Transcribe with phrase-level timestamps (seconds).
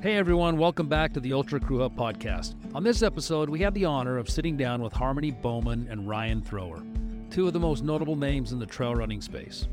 [0.00, 2.54] Hey everyone, welcome back to the Ultra Crew Hub podcast.
[2.72, 6.40] On this episode, we have the honor of sitting down with Harmony Bowman and Ryan
[6.40, 6.84] Thrower,
[7.30, 9.66] two of the most notable names in the trail running space.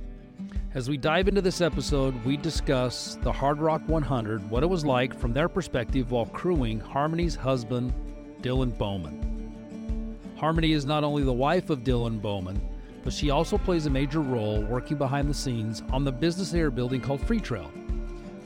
[0.74, 5.16] As we dive into this episode, we discuss the Hardrock 100, what it was like
[5.16, 7.94] from their perspective while crewing Harmony's husband,
[8.42, 10.18] Dylan Bowman.
[10.38, 12.60] Harmony is not only the wife of Dylan Bowman,
[13.04, 16.72] but she also plays a major role working behind the scenes on the business air
[16.72, 17.85] building called Freetrail.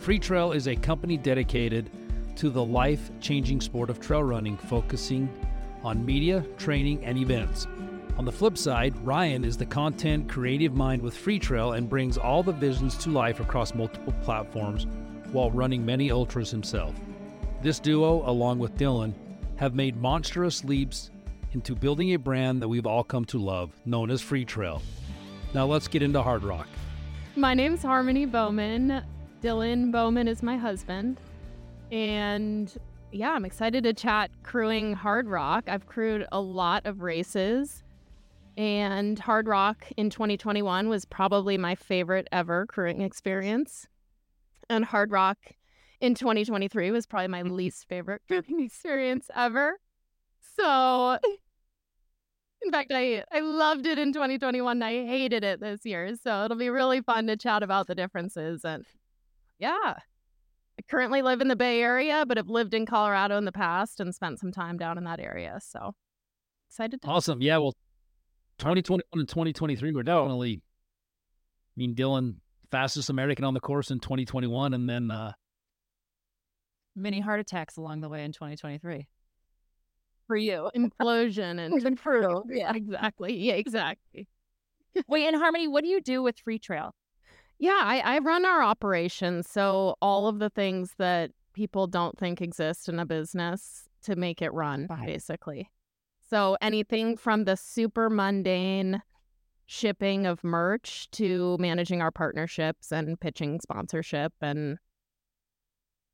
[0.02, 1.90] Freetrail is a company dedicated
[2.38, 5.30] to the life changing sport of trail running, focusing
[5.84, 7.68] on media, training, and events.
[8.18, 12.44] On the flip side, Ryan is the content creative mind with Freetrail and brings all
[12.44, 14.88] the visions to life across multiple platforms
[15.32, 16.96] while running many ultras himself.
[17.62, 19.14] This duo, along with Dylan,
[19.58, 21.12] have made monstrous leaps
[21.52, 24.82] into building a brand that we've all come to love, known as Freetrail.
[25.54, 26.68] Now let's get into Hardrock.
[27.36, 29.04] My name's Harmony Bowman.
[29.42, 31.20] Dylan Bowman is my husband.
[31.92, 32.76] And
[33.12, 35.64] yeah, I'm excited to chat crewing Hardrock.
[35.68, 37.84] I've crewed a lot of races,
[38.58, 43.88] and Hardrock in 2021 was probably my favorite ever crewing experience.
[44.70, 45.38] And Hardrock
[46.02, 49.80] in 2023 was probably my least favorite crewing experience ever.
[50.58, 51.18] So,
[52.62, 54.84] in fact, I, I loved it in 2021.
[54.84, 56.14] I hated it this year.
[56.22, 58.86] So, it'll be really fun to chat about the differences and
[59.60, 59.96] yeah.
[59.96, 64.00] I currently live in the Bay Area, but have lived in Colorado in the past
[64.00, 65.60] and spent some time down in that area.
[65.62, 65.94] So
[66.70, 67.42] excited to Awesome.
[67.42, 67.76] Yeah, well
[68.60, 72.36] 2021 and 2023 were definitely I mean Dylan
[72.72, 75.32] fastest American on the course in 2021 and then uh
[76.96, 79.08] many heart attacks along the way in 2023
[80.28, 84.28] for you implosion and for yeah exactly yeah exactly
[85.08, 86.94] wait and harmony what do you do with free trail
[87.60, 89.50] yeah, I, I run our operations.
[89.50, 94.42] So all of the things that people don't think exist in a business to make
[94.42, 95.70] it run, basically.
[96.30, 99.02] So anything from the super mundane
[99.66, 104.78] shipping of merch to managing our partnerships and pitching sponsorship and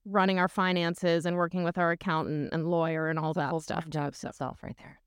[0.05, 3.89] running our finances and working with our accountant and lawyer and all that Full stuff.
[3.89, 4.99] job itself right there.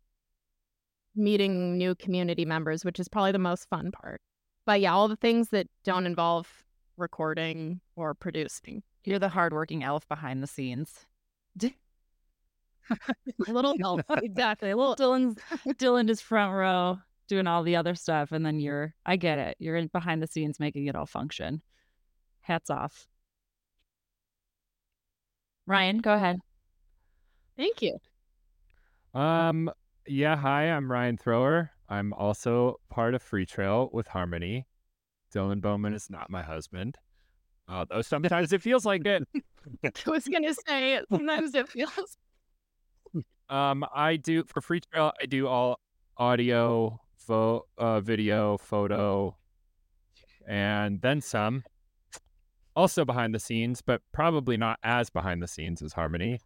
[1.15, 4.21] Meeting new community members, which is probably the most fun part.
[4.69, 6.47] But yeah, all the things that don't involve
[6.99, 8.83] recording or producing.
[9.03, 11.07] You're the hardworking elf behind the scenes.
[11.63, 11.71] a
[13.51, 14.69] little elf, exactly.
[14.69, 15.39] A little Dylan's
[15.79, 19.57] Dylan is front row doing all the other stuff, and then you're I get it.
[19.59, 21.63] You're in behind the scenes making it all function.
[22.43, 23.09] Hats off.
[25.67, 26.41] Ryan, go ahead.
[27.57, 27.97] Thank you.
[29.15, 29.71] Um,
[30.07, 31.71] yeah, hi, I'm Ryan Thrower.
[31.89, 34.67] I'm also part of Freetrail with Harmony.
[35.35, 36.97] Dylan Bowman is not my husband.
[37.69, 39.25] Although sometimes it feels like it.
[39.85, 42.19] I was gonna say sometimes it feels.
[43.51, 45.13] Um, I do for Freetrail.
[45.23, 45.81] I do all
[46.19, 49.39] audio, fo- uh, video, photo,
[50.47, 51.65] and then some.
[52.77, 56.41] Also behind the scenes, but probably not as behind the scenes as Harmony.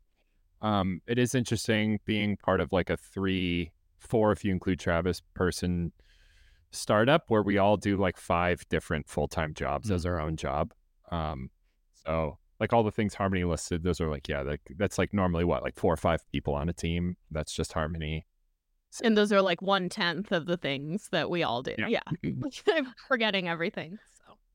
[0.60, 5.22] Um, it is interesting being part of like a three four if you include Travis
[5.34, 5.92] person
[6.70, 9.94] startup where we all do like five different full time jobs mm-hmm.
[9.94, 10.72] as our own job.
[11.10, 11.50] Um,
[12.04, 15.44] so like all the things Harmony listed, those are like yeah, like that's like normally
[15.44, 17.16] what like four or five people on a team.
[17.30, 18.26] That's just Harmony.
[19.02, 21.74] And those are like one tenth of the things that we all do.
[21.78, 22.30] Yeah, yeah.
[22.72, 23.98] I'm forgetting everything.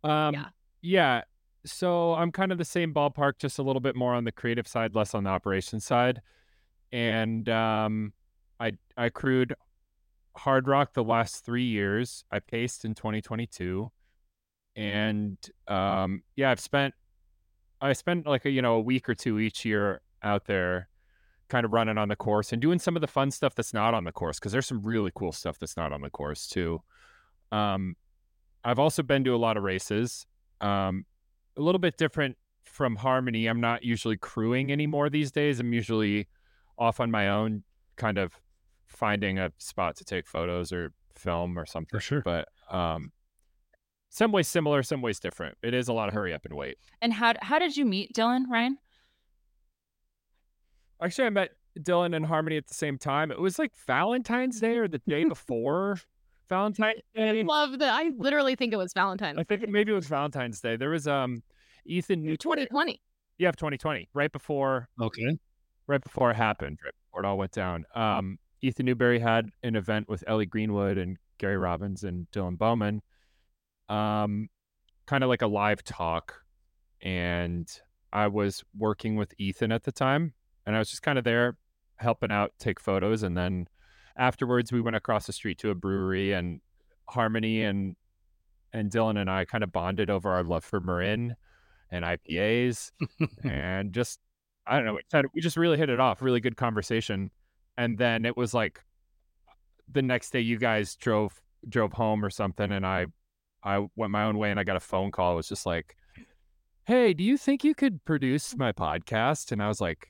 [0.04, 0.46] So um, yeah,
[0.82, 1.22] yeah.
[1.66, 4.68] So I'm kind of the same ballpark, just a little bit more on the creative
[4.68, 6.22] side, less on the operation side.
[6.92, 8.14] And um,
[8.60, 9.56] I I crewed
[10.38, 12.24] Hardrock the last three years.
[12.32, 13.92] I paced in 2022,
[14.76, 15.38] and
[15.68, 16.94] um, yeah, I've spent
[17.82, 20.90] I spent like a you know a week or two each year out there,
[21.50, 23.94] kind of running on the course and doing some of the fun stuff that's not
[23.94, 26.82] on the course because there's some really cool stuff that's not on the course too.
[27.52, 27.96] Um,
[28.64, 30.26] I've also been to a lot of races.
[30.60, 31.06] Um,
[31.58, 33.48] a little bit different from Harmony.
[33.48, 35.60] I'm not usually crewing anymore these days.
[35.60, 36.28] I'm usually
[36.78, 37.64] off on my own,
[37.96, 38.34] kind of
[38.88, 41.90] finding a spot to take photos or film or something.
[41.90, 42.22] For sure.
[42.22, 43.12] But um,
[44.10, 45.58] some ways similar, some ways different.
[45.62, 46.78] It is a lot of hurry up and wait.
[47.02, 48.78] And how how did you meet Dylan Ryan?
[51.02, 53.32] Actually, I met Dylan and Harmony at the same time.
[53.32, 56.00] It was like Valentine's Day or the day before
[56.50, 57.44] Valentine's Day.
[57.44, 57.94] Love that.
[57.94, 59.38] I literally think it was Valentine's.
[59.38, 60.78] I think maybe it was Valentine's Day.
[60.78, 61.44] There was um
[61.86, 63.02] Ethan New 2020.
[63.38, 64.90] Yeah, 2020, right before.
[65.00, 65.38] Okay.
[65.86, 67.86] Right before it happened, right before it all went down.
[67.96, 73.02] Um, Ethan Newberry had an event with Ellie Greenwood and Gary Robbins and Dylan Bowman,
[73.90, 74.50] um,
[75.06, 76.42] kind of like a live talk.
[77.02, 77.70] And
[78.12, 80.34] I was working with Ethan at the time,
[80.66, 81.58] and I was just kind of there
[81.98, 83.68] helping out, take photos, and then
[84.18, 86.62] afterwards we went across the street to a brewery, and
[87.10, 87.96] Harmony and
[88.74, 91.36] and Dylan and I kind of bonded over our love for Marin
[91.92, 92.92] and IPAs,
[93.44, 94.20] and just
[94.66, 96.22] I don't know, we, we just really hit it off.
[96.22, 97.32] Really good conversation,
[97.78, 98.84] and then it was like
[99.92, 103.08] the next day you guys drove drove home or something, and I
[103.64, 105.34] I went my own way, and I got a phone call.
[105.34, 105.96] It was just like,
[106.86, 110.08] "Hey, do you think you could produce my podcast?" And I was like,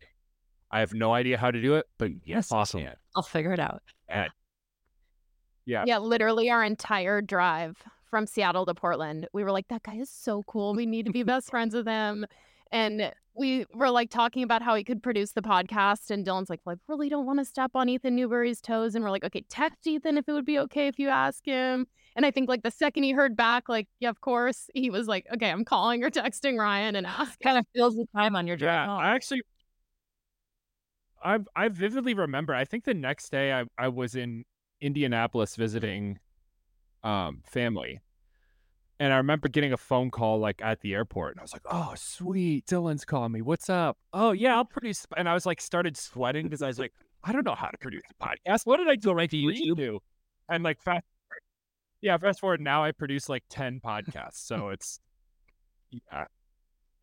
[0.71, 2.81] "I have no idea how to do it, but yes, I Awesome.
[2.81, 3.81] can." I'll figure it out.
[5.65, 5.83] Yeah.
[5.85, 10.09] Yeah, literally our entire drive from Seattle to Portland, we were like, that guy is
[10.09, 10.73] so cool.
[10.73, 12.25] We need to be best friends with him.
[12.71, 16.09] And we were like talking about how he could produce the podcast.
[16.09, 18.95] And Dylan's like, well, I really don't want to step on Ethan Newberry's toes.
[18.95, 21.85] And we're like, okay, text Ethan if it would be okay if you ask him.
[22.15, 25.07] And I think like the second he heard back, like, yeah, of course, he was
[25.07, 27.39] like, okay, I'm calling or texting Ryan and ask.
[27.39, 28.93] Kind of fills the time on your drive Yeah.
[28.95, 29.43] I actually,
[31.23, 32.53] I I vividly remember.
[32.53, 34.45] I think the next day I I was in
[34.81, 36.19] Indianapolis visiting,
[37.03, 38.01] um, family,
[38.99, 41.65] and I remember getting a phone call like at the airport, and I was like,
[41.69, 43.41] "Oh, sweet, Dylan's calling me.
[43.41, 43.97] What's up?
[44.13, 47.31] Oh yeah, I'll produce." And I was like, started sweating because I was like, "I
[47.31, 48.65] don't know how to produce a podcast.
[48.65, 49.99] What did I do right to YouTube?" Do?
[50.49, 51.05] And like fast,
[52.01, 54.99] yeah, fast forward now, I produce like ten podcasts, so it's
[55.91, 56.25] yeah.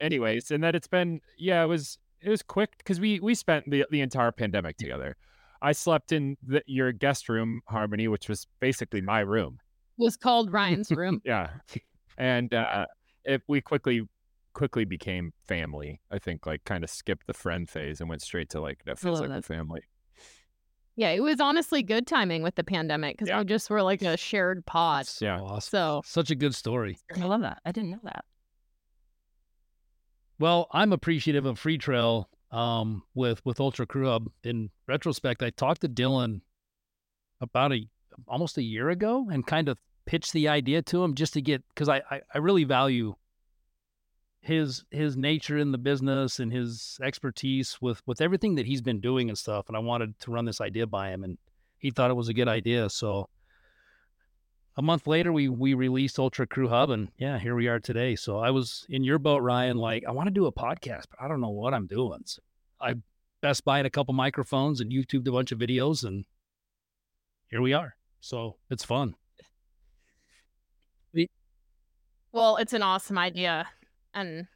[0.00, 3.70] Anyways, and that it's been yeah, it was it was quick because we we spent
[3.70, 5.17] the the entire pandemic together.
[5.62, 9.61] I slept in the, your guest room, Harmony, which was basically my room.
[9.96, 11.20] Was called Ryan's room.
[11.25, 11.50] Yeah,
[12.19, 12.87] and uh,
[13.25, 14.02] it, we quickly
[14.52, 16.00] quickly became family.
[16.11, 18.94] I think like kind of skipped the friend phase and went straight to like no,
[18.94, 19.44] feels love like a that.
[19.44, 19.82] family.
[20.96, 23.38] yeah, it was honestly good timing with the pandemic because Yeah.
[23.38, 25.06] we just were like a shared pod.
[25.06, 25.41] So Yeah.
[25.41, 25.61] awesome.
[25.70, 26.99] So Such a good story.
[27.17, 27.58] I love that.
[27.64, 28.25] I didn't know that.
[30.38, 34.29] Well, I'm appreciative of Freetrail um, with with Ultra Crew Hub.
[34.43, 36.40] In retrospect, I talked to Dylan
[37.40, 37.87] about a
[38.28, 41.62] almost a year ago and kind of pitched the idea to him just to get
[41.69, 43.14] because I, I I really value
[44.40, 49.00] his his nature in the business and his expertise with with everything that he's been
[49.00, 49.69] doing and stuff.
[49.69, 51.38] And I wanted to run this idea by him, and
[51.78, 52.90] he thought it was a good idea.
[52.90, 53.28] So
[54.76, 58.16] a month later we we released ultra crew hub and yeah here we are today
[58.16, 61.20] so i was in your boat ryan like i want to do a podcast but
[61.20, 62.43] i don't know what i'm doing so
[62.81, 62.94] i
[63.40, 66.25] best buyed a couple microphones and youtubed a bunch of videos and
[67.50, 67.94] here we are
[68.25, 69.15] so it's fun
[72.35, 73.69] well, it's an awesome idea.
[74.12, 74.49] And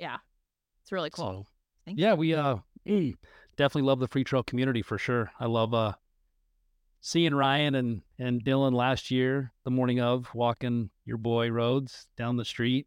[0.00, 0.16] yeah,
[0.82, 1.24] it's really cool.
[1.24, 1.46] so
[1.84, 2.56] Thank yeah we uh
[3.56, 5.92] definitely love the free trail community for sure i love uh
[7.00, 12.36] seeing ryan and and dylan last year the morning of walking your boy roads down
[12.36, 12.86] the street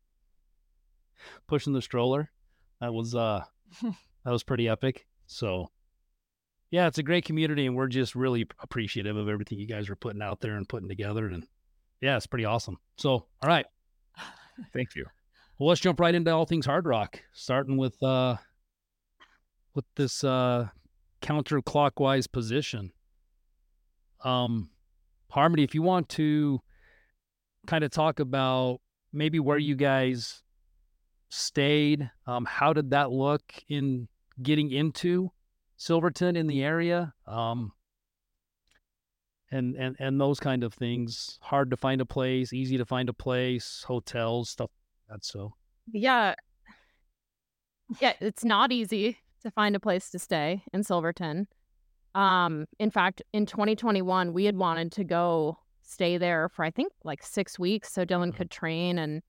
[1.47, 2.31] pushing the stroller
[2.79, 3.43] that was uh
[3.81, 5.69] that was pretty epic so
[6.71, 9.95] yeah it's a great community and we're just really appreciative of everything you guys are
[9.95, 11.45] putting out there and putting together and
[12.01, 13.65] yeah it's pretty awesome so all right
[14.73, 15.05] Thank you.
[15.57, 18.35] well, let's jump right into all things hard rock, starting with uh
[19.73, 20.67] with this uh
[21.21, 22.91] counterclockwise position.
[24.23, 24.69] Um
[25.29, 26.59] Harmony, if you want to
[27.67, 28.81] kind of talk about
[29.13, 30.43] maybe where you guys
[31.29, 34.09] stayed, um, how did that look in
[34.43, 35.31] getting into
[35.81, 37.11] Silverton in the area?
[37.25, 37.71] Um
[39.49, 41.39] and, and and those kind of things.
[41.41, 44.69] Hard to find a place, easy to find a place, hotels, stuff
[45.09, 45.25] like that.
[45.25, 45.53] So
[45.91, 46.35] Yeah.
[47.99, 51.47] Yeah, it's not easy to find a place to stay in Silverton.
[52.13, 56.93] Um, in fact, in 2021, we had wanted to go stay there for I think
[57.03, 59.23] like six weeks so Dylan could train and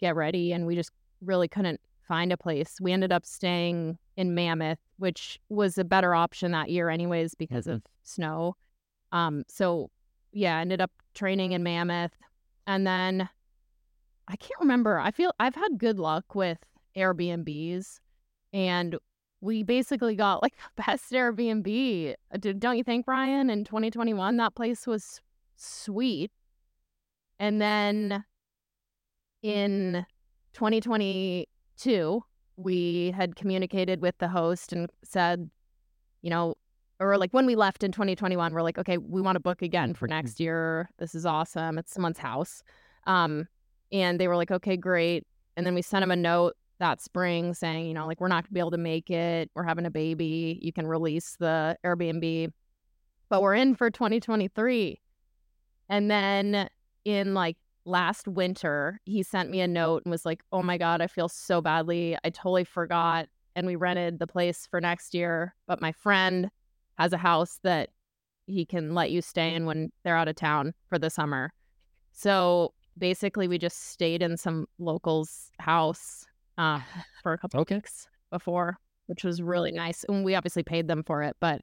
[0.00, 0.90] get ready, and we just
[1.22, 2.80] really couldn't find a place.
[2.80, 7.66] We ended up staying in Mammoth, which was a better option that year, anyways, because
[7.66, 7.74] Mhm.
[7.74, 8.56] of snow.
[9.12, 9.90] Um, so
[10.32, 12.16] yeah, ended up training in Mammoth,
[12.66, 13.28] and then
[14.26, 14.98] I can't remember.
[14.98, 16.58] I feel I've had good luck with
[16.96, 18.00] Airbnbs,
[18.52, 18.98] and
[19.40, 22.14] we basically got like the best Airbnb.
[22.32, 23.50] Uh, Don't you think, Ryan?
[23.50, 25.20] In 2021, that place was
[25.56, 26.30] sweet.
[27.38, 28.24] And then
[29.42, 30.04] in
[31.78, 32.24] 2022,
[32.56, 35.48] we had communicated with the host and said,
[36.22, 36.54] you know,
[37.00, 39.94] or like when we left in 2021, we're like, okay, we want to book again
[39.94, 40.90] for next year.
[40.98, 41.78] This is awesome.
[41.78, 42.62] It's someone's house.
[43.06, 43.46] Um,
[43.92, 45.24] and they were like, okay, great.
[45.56, 48.44] And then we sent them a note that spring saying, you know, like, we're not
[48.44, 49.50] going to be able to make it.
[49.54, 50.58] We're having a baby.
[50.60, 52.52] You can release the Airbnb,
[53.28, 55.00] but we're in for 2023.
[55.88, 56.68] And then
[57.04, 57.56] in like
[57.88, 61.28] last winter, he sent me a note and was like, "Oh my god, I feel
[61.28, 62.16] so badly.
[62.22, 66.50] I totally forgot." And we rented the place for next year, but my friend
[66.98, 67.90] has a house that
[68.46, 71.52] he can let you stay in when they're out of town for the summer.
[72.12, 76.26] So basically, we just stayed in some locals' house
[76.56, 76.80] uh,
[77.22, 77.76] for a couple Okay.
[77.76, 80.04] weeks before, which was really nice.
[80.08, 81.62] And we obviously paid them for it, but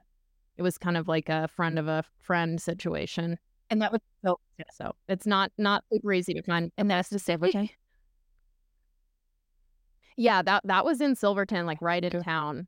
[0.58, 3.38] it was kind of like a friend of a friend situation.
[3.69, 4.39] And that was so.
[4.72, 6.72] So it's not not super easy to find.
[6.77, 7.43] And that's the same.
[7.43, 7.72] Okay.
[10.17, 12.67] Yeah, that that was in Silverton, like right in town,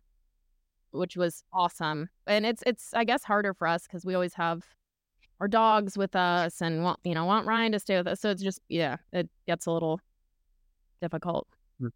[0.91, 2.09] which was awesome.
[2.25, 4.63] And it's it's I guess harder for us because we always have
[5.39, 8.19] our dogs with us and want you know want Ryan to stay with us.
[8.19, 10.01] So it's just yeah, it gets a little
[11.01, 11.47] difficult.
[11.81, 11.91] Mm.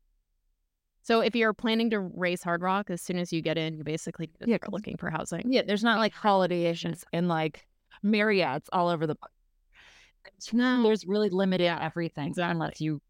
[1.02, 4.30] So if you're planning to race Hardrock, as soon as you get in, you basically
[4.46, 5.52] Yeah, looking for housing.
[5.52, 7.68] Yeah, there's not like holiday issues and like
[8.04, 10.54] Marriott's all over the place.
[10.54, 10.84] No.
[10.84, 12.52] There's really limited everything exactly.
[12.52, 13.02] unless you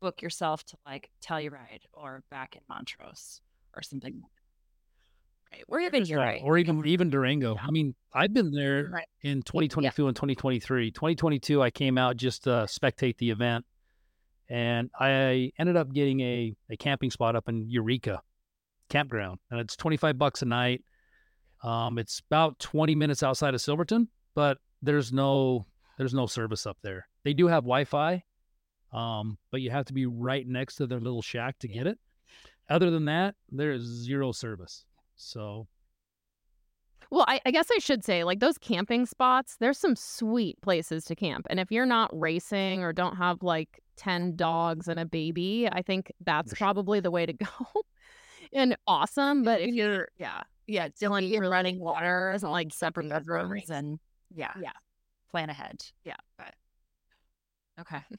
[0.00, 3.40] book yourself to like Telluride or back in Montrose
[3.74, 4.22] or something.
[5.52, 5.62] Right.
[5.68, 6.40] Or even you're right.
[6.42, 7.56] or even even Durango.
[7.60, 9.06] I mean, I've been there Right.
[9.22, 10.90] in 2022 and 2023.
[10.90, 13.64] 2022, I came out just to spectate the event,
[14.48, 18.22] and I ended up getting a, a camping spot up in Eureka
[18.88, 20.84] campground, and it's 25 bucks a night.
[21.62, 25.66] Um, it's about 20 minutes outside of Silverton, but there's no
[25.98, 27.06] there's no service up there.
[27.24, 28.24] They do have Wi-Fi,
[28.92, 31.98] um, but you have to be right next to their little shack to get it.
[32.68, 34.84] Other than that, there is zero service.
[35.16, 35.68] So
[37.10, 41.04] Well, I, I guess I should say, like those camping spots, there's some sweet places
[41.06, 41.46] to camp.
[41.50, 45.82] And if you're not racing or don't have like 10 dogs and a baby, I
[45.82, 46.56] think that's sure.
[46.56, 47.48] probably the way to go.
[48.52, 49.42] and awesome.
[49.44, 53.98] But if you're, yeah, Yeah, Dylan, you're running water isn't like separate bedrooms and
[54.34, 54.72] yeah, Yeah.
[55.30, 55.84] plan ahead.
[56.04, 56.16] Yeah.
[56.38, 56.54] but
[57.80, 58.00] okay.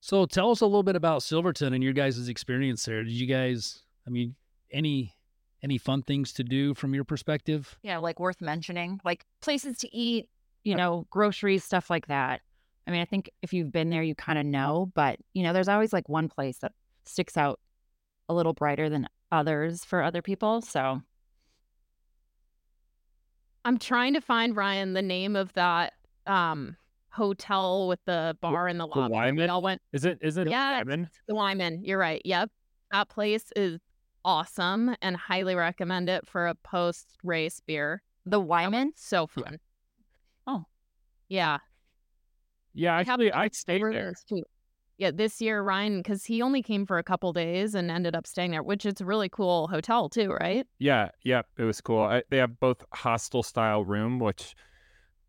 [0.00, 3.02] So tell us a little bit about Silverton and your guys' experience there.
[3.02, 4.36] Did you guys, I mean,
[4.70, 5.14] any
[5.62, 7.76] any fun things to do from your perspective?
[7.82, 10.28] Yeah, like worth mentioning, like places to eat,
[10.62, 12.42] you know, groceries, stuff like that.
[12.86, 15.52] I mean, I think if you've been there, you kind of know, but you know,
[15.52, 16.72] there's always like one place that
[17.04, 17.58] sticks out
[18.28, 20.60] a little brighter than others for other people.
[20.62, 21.02] So
[23.66, 25.94] I'm trying to find Ryan the name of that
[26.26, 26.76] um
[27.10, 29.12] hotel with the bar in the the lobby.
[29.12, 29.50] We Wyman?
[29.50, 30.18] all went Is it?
[30.22, 30.48] Is it?
[30.48, 31.08] Yeah, Wyman?
[31.26, 31.82] the Wyman.
[31.82, 32.22] You're right.
[32.24, 32.50] Yep.
[32.92, 33.80] That place is
[34.24, 38.02] awesome and highly recommend it for a post race beer.
[38.24, 39.58] the Wyman, So fun.
[40.46, 40.64] Oh.
[41.28, 41.58] Yeah.
[42.74, 44.14] Yeah, They have actually, I stayed there.
[44.98, 48.26] Yeah, this year Ryan, because he only came for a couple days and ended up
[48.26, 50.66] staying there, which it's a really cool hotel too, right?
[50.78, 52.02] Yeah, yeah, it was cool.
[52.02, 54.54] I, they have both hostel style room, which,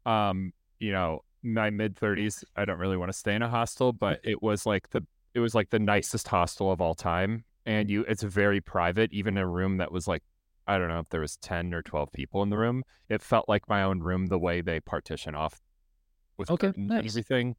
[0.06, 3.92] um, you know, my mid thirties, I don't really want to stay in a hostel,
[3.92, 7.90] but it was like the it was like the nicest hostel of all time, and
[7.90, 9.12] you it's very private.
[9.14, 10.24] Even a room that was like,
[10.66, 13.48] I don't know if there was ten or twelve people in the room, it felt
[13.48, 15.60] like my own room the way they partition off
[16.38, 17.06] with Okay, nice.
[17.06, 17.56] everything.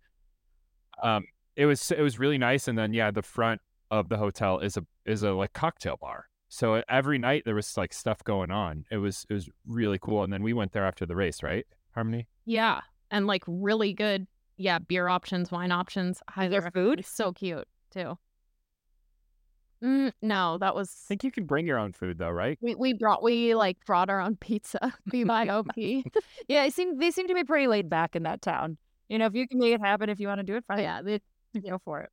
[1.03, 1.25] Um,
[1.59, 3.61] it was it was really nice, and then yeah, the front
[3.91, 6.27] of the hotel is a is a like cocktail bar.
[6.49, 8.85] So every night there was like stuff going on.
[8.93, 10.23] It was it was really cool.
[10.23, 11.67] And then we went there after the race, right?
[11.95, 12.29] Harmony.
[12.47, 12.81] Yeah.
[13.11, 16.23] And like really good, yeah, beer options, wine options.
[16.31, 17.05] Highly there food?
[17.05, 18.17] So cute too.
[19.83, 22.59] Mm, no, that was I think you can bring your own food though, right?
[22.61, 24.95] we, we brought we like brought our own pizza.
[25.11, 26.05] BYOP.
[26.49, 28.79] yeah, I seem they seem to be pretty laid back in that town.
[29.09, 30.81] You know, if you can make it happen, if you want to do it, fine.
[30.81, 31.21] yeah, they,
[31.67, 32.11] go for it.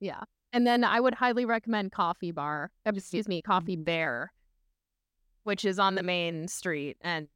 [0.00, 0.20] yeah.
[0.52, 2.70] And then I would highly recommend Coffee Bar.
[2.86, 4.32] uh, Excuse me, Coffee Bear,
[5.44, 7.28] which is on the main street, and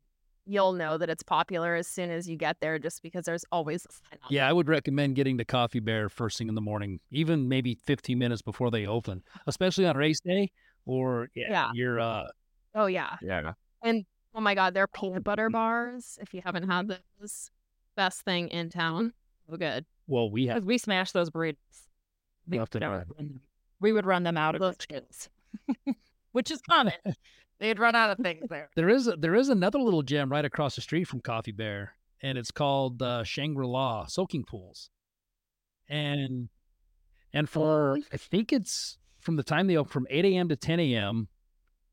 [0.46, 3.84] you'll know that it's popular as soon as you get there, just because there's always
[3.86, 6.60] a sign on Yeah, I would recommend getting to Coffee Bear first thing in the
[6.62, 10.50] morning, even maybe 15 minutes before they open, especially on race day
[10.86, 11.70] or yeah, Yeah.
[11.74, 12.24] you're uh
[12.74, 13.16] Oh yeah.
[13.20, 13.52] Yeah.
[13.82, 16.18] And oh my god, their peanut butter bars.
[16.22, 16.88] If you haven't had
[17.20, 17.50] those,
[17.94, 19.12] best thing in town.
[19.52, 19.84] So good.
[20.06, 21.56] well, we have we smashed those burritos.
[22.48, 23.40] We, Left and would run them-
[23.80, 24.78] we would run them out of Look.
[24.78, 25.28] chickens,
[26.32, 26.94] which is common.
[27.60, 28.70] They'd run out of things there.
[28.76, 31.94] there is a, there is another little gem right across the street from Coffee Bear,
[32.22, 34.88] and it's called uh, Shangri La Soaking Pools,
[35.88, 36.48] and
[37.34, 40.48] and for I think it's from the time they open from 8 a.m.
[40.48, 41.28] to 10 a.m.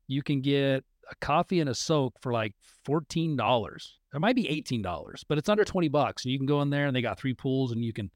[0.08, 3.98] You can get a coffee and a soak for like fourteen dollars.
[4.14, 6.24] It might be eighteen dollars, but it's under twenty bucks.
[6.24, 8.10] And you can go in there, and they got three pools, and you can.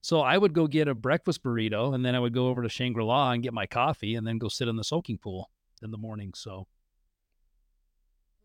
[0.00, 2.68] So I would go get a breakfast burrito, and then I would go over to
[2.68, 5.50] Shangri La and get my coffee, and then go sit in the soaking pool
[5.82, 6.32] in the morning.
[6.34, 6.66] So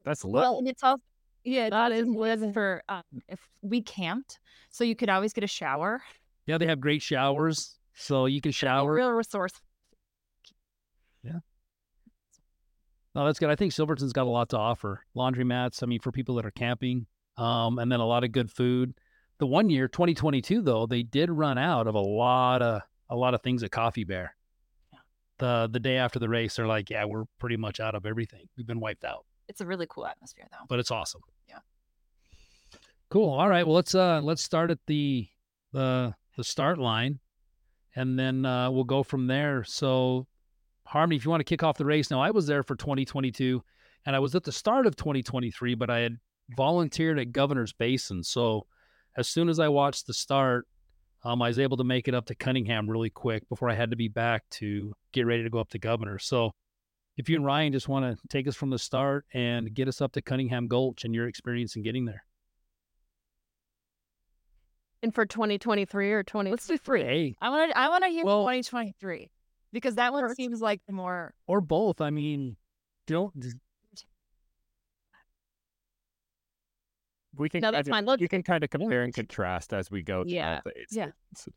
[0.04, 0.42] That's lit.
[0.42, 1.02] Well, and it's also
[1.44, 2.54] Yeah, That is was lit.
[2.54, 6.02] for um, if we camped, so you could always get a shower.
[6.48, 8.94] Yeah, they have great showers, so you can shower.
[8.94, 9.54] Real resource.
[13.14, 13.50] No, that's good.
[13.50, 15.04] I think Silverton's got a lot to offer.
[15.16, 18.50] Laundromats, I mean, for people that are camping, um, and then a lot of good
[18.50, 18.94] food.
[19.40, 23.34] The one year, 2022, though, they did run out of a lot of a lot
[23.34, 24.36] of things at Coffee Bear.
[25.40, 28.48] The the day after the race, they're like, "Yeah, we're pretty much out of everything.
[28.56, 30.66] We've been wiped out." It's a really cool atmosphere, though.
[30.70, 31.22] But it's awesome.
[31.50, 31.60] Yeah.
[33.10, 33.32] Cool.
[33.32, 33.66] All right.
[33.66, 35.28] Well, let's uh let's start at the
[35.74, 37.20] the the start line,
[37.96, 39.64] and then uh, we'll go from there.
[39.64, 40.28] So,
[40.92, 43.64] Harmony, if you want to kick off the race, now I was there for 2022,
[44.06, 46.18] and I was at the start of 2023, but I had
[46.58, 48.26] volunteered at Governor's Basin.
[48.26, 48.68] So,
[49.16, 50.68] as soon as I watched the start,
[51.24, 53.92] um, I was able to make it up to Cunningham really quick before I had
[53.92, 56.20] to be back to get ready to go up to Governor.
[56.20, 56.52] So,
[57.16, 60.02] if you and Ryan just want to take us from the start and get us
[60.02, 62.26] up to Cunningham Gulch and your experience in getting there.
[65.02, 67.04] And for 2023 or 20, Let's do three.
[67.04, 67.78] Hey, I want to.
[67.78, 69.32] I want to hear Well- 2023
[69.72, 70.36] because that one First.
[70.38, 71.34] seems like more.
[71.48, 72.02] or both.
[72.02, 72.56] I mean,
[73.08, 73.34] don't
[77.36, 77.62] We can.
[77.62, 78.06] no, that's kinda- fine.
[78.06, 80.24] Let's, You can kind of compare and contrast as we go.
[80.28, 81.12] Yeah, throughout yeah.
[81.34, 81.56] stations.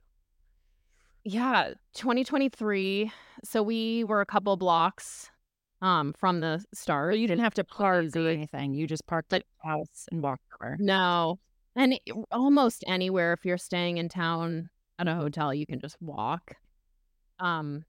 [1.25, 3.11] yeah, 2023.
[3.42, 5.30] So we were a couple blocks
[5.83, 7.11] um from the star.
[7.12, 8.75] You didn't have to park or anything.
[8.75, 10.76] You just parked at the house and walked over.
[10.78, 11.40] No.
[11.75, 16.00] And it- almost anywhere if you're staying in town at a hotel, you can just
[16.00, 16.54] walk.
[17.40, 17.85] Um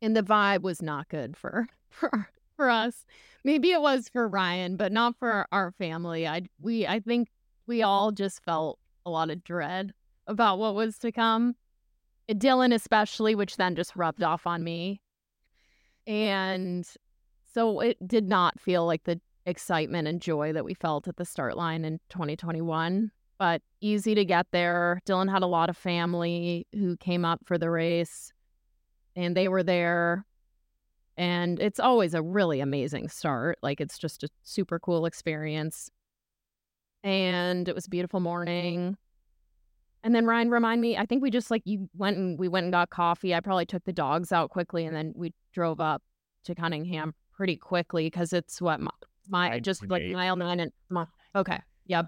[0.00, 3.06] and the vibe was not good for for for us.
[3.44, 6.26] Maybe it was for Ryan, but not for our family.
[6.26, 7.28] I we I think
[7.66, 9.92] we all just felt a lot of dread
[10.26, 11.54] about what was to come.
[12.28, 15.00] Dylan especially, which then just rubbed off on me.
[16.06, 16.86] And
[17.54, 21.24] so it did not feel like the excitement and joy that we felt at the
[21.24, 25.00] start line in 2021, but easy to get there.
[25.06, 28.32] Dylan had a lot of family who came up for the race
[29.18, 30.24] and they were there.
[31.16, 33.58] And it's always a really amazing start.
[33.62, 35.90] Like it's just a super cool experience.
[37.02, 38.96] And it was a beautiful morning.
[40.04, 42.64] And then Ryan, remind me, I think we just like you went and we went
[42.64, 43.34] and got coffee.
[43.34, 46.02] I probably took the dogs out quickly and then we drove up
[46.44, 48.90] to Cunningham pretty quickly because it's what my,
[49.28, 51.02] my just like mile nine and mi-
[51.34, 52.06] okay, yep.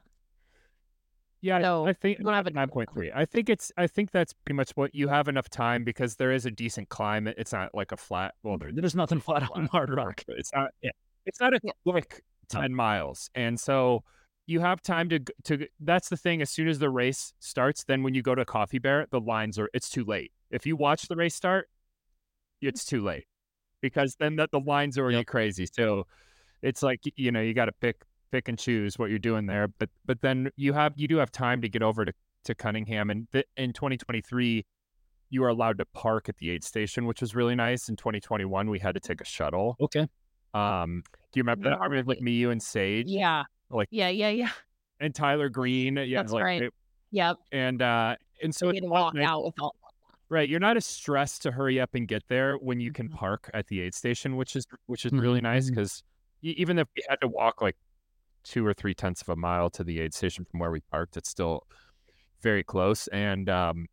[1.43, 3.11] Yeah, I- So, I think you don't have a- nine point three.
[3.15, 3.73] I think it's.
[3.77, 6.89] I think that's pretty much what you have enough time because there is a decent
[6.91, 7.27] climb.
[7.27, 8.35] It's not like a flat.
[8.43, 10.23] Well, there, there's nothing flat on Hardrock.
[10.29, 10.71] it's not.
[10.83, 10.91] Yeah,
[11.27, 11.73] it's not a Yeah.
[11.85, 14.05] quick ten miles, and so
[14.47, 15.67] you have time to to.
[15.81, 16.43] That's the thing.
[16.43, 19.59] As soon as the race starts, then when you go to Coffee Bear, the lines
[19.59, 19.71] are.
[19.73, 20.33] It's too late.
[20.51, 21.71] If you watch the race start,
[22.61, 23.25] it's too late
[23.81, 25.27] because then that the lines are already Yep.
[25.27, 25.67] crazy.
[25.73, 26.07] So
[26.61, 29.69] it's like you know you got to pick pick and choose what you're doing there.
[29.69, 32.13] But but then you have you do have time to get over to
[32.45, 34.65] to Cunningham, and th- in 2023
[35.33, 37.89] you are allowed to park at the aid station, which was really nice.
[37.89, 39.77] In 2021 we had to take a shuttle.
[39.81, 40.07] Okay.
[40.55, 41.81] Um, do you remember that?
[41.81, 43.45] I remember like me, you, and Sage, Yeah.
[43.71, 44.51] Like- yeah, yeah, yeah.
[44.99, 45.97] and Tyler Green.
[45.97, 46.63] Yeah, That's like right.
[46.63, 46.75] it-
[47.13, 47.37] Yep.
[47.53, 49.75] and uh, and so we it's had walk nice- out with all
[50.29, 53.15] Right, you're not as stressed to hurry up and get there when you can Mhm.
[53.15, 55.75] park at the aid station, which is which is really nice Mhm.
[55.75, 56.03] because
[56.43, 57.77] even if we had to walk like
[58.51, 61.17] two or three tenths of a mile to the aid station from where we parked,
[61.17, 61.63] it's still
[62.43, 63.07] very close.
[63.09, 63.87] And um,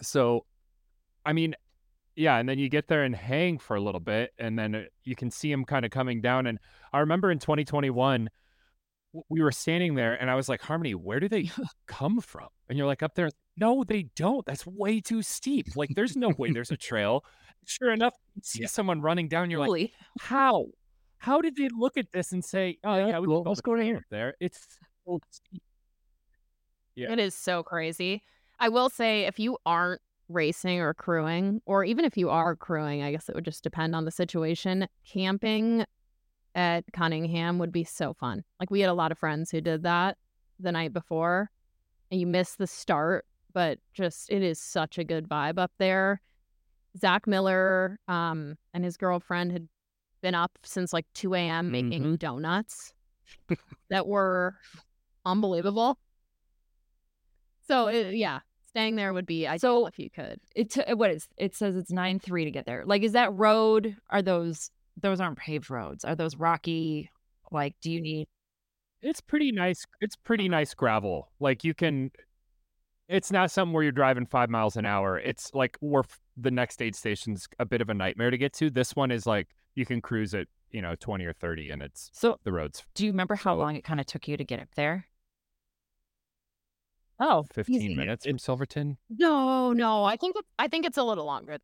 [0.00, 0.46] so,
[1.24, 1.56] I mean,
[2.14, 4.82] yeah, and then you get there and hang for a little bit, and then uh,
[5.02, 6.46] you can see them kind of coming down.
[6.46, 6.58] And
[6.92, 8.30] I remember in 2021,
[9.28, 11.50] we were standing there, and I was like, Harmony, where do they
[11.88, 12.48] come from?
[12.68, 13.30] And you're like, up there.
[13.58, 14.44] No, they don't.
[14.46, 15.74] That's way too steep.
[15.76, 17.24] Like, there's no way there's a trail.
[17.64, 18.68] Sure enough, you see Yeah.
[18.68, 19.50] someone running down.
[19.50, 20.66] You're like, how?
[21.18, 23.60] How did they look at this and say, "Oh yeah, we well, can go let's
[23.60, 24.34] go to here." there"?
[24.40, 25.20] It's so.
[26.94, 27.12] Yeah.
[27.12, 28.22] It is so crazy.
[28.58, 33.02] I will say, if you aren't racing or crewing, or even if you are crewing,
[33.02, 34.88] I guess it would just depend on the situation.
[35.06, 35.84] Camping
[36.54, 38.42] at Cunningham would be so fun.
[38.58, 40.16] Like we had a lot of friends who did that
[40.58, 41.50] the night before,
[42.10, 46.20] and you miss the start, but just it is such a good vibe up there.
[46.98, 49.68] Zach Miller um, and his girlfriend had
[50.26, 51.70] been up since like 2 a.m.
[51.70, 52.18] making Mhm.
[52.18, 52.92] donuts
[53.90, 54.56] that were
[55.24, 55.98] unbelievable.
[57.68, 60.40] So it, yeah, staying there would be ideal So- if you could.
[60.56, 62.84] It t- what is it says it's nine three to get there.
[62.84, 63.96] Like, is that road?
[64.10, 66.04] Are those those aren't paved roads?
[66.04, 67.08] Are those rocky?
[67.52, 68.26] Like, do you need?
[69.02, 69.84] It's pretty nice.
[70.00, 71.30] It's pretty nice gravel.
[71.38, 72.10] Like you can.
[73.08, 75.16] It's not something where you're driving five miles an hour.
[75.18, 78.52] It's like where f- the next aid station's a bit of a nightmare to get
[78.54, 78.70] to.
[78.70, 82.10] This one is like you can cruise it you know, 20 or 30 and it's
[82.12, 84.44] So, the road's do you remember how So- long it kind of took you to
[84.44, 85.06] get up there?
[87.18, 87.94] Oh, 15 easy.
[87.94, 88.98] minutes from Silverton.
[89.08, 90.04] No, no.
[90.04, 91.58] I think it's, I think it's a little longer.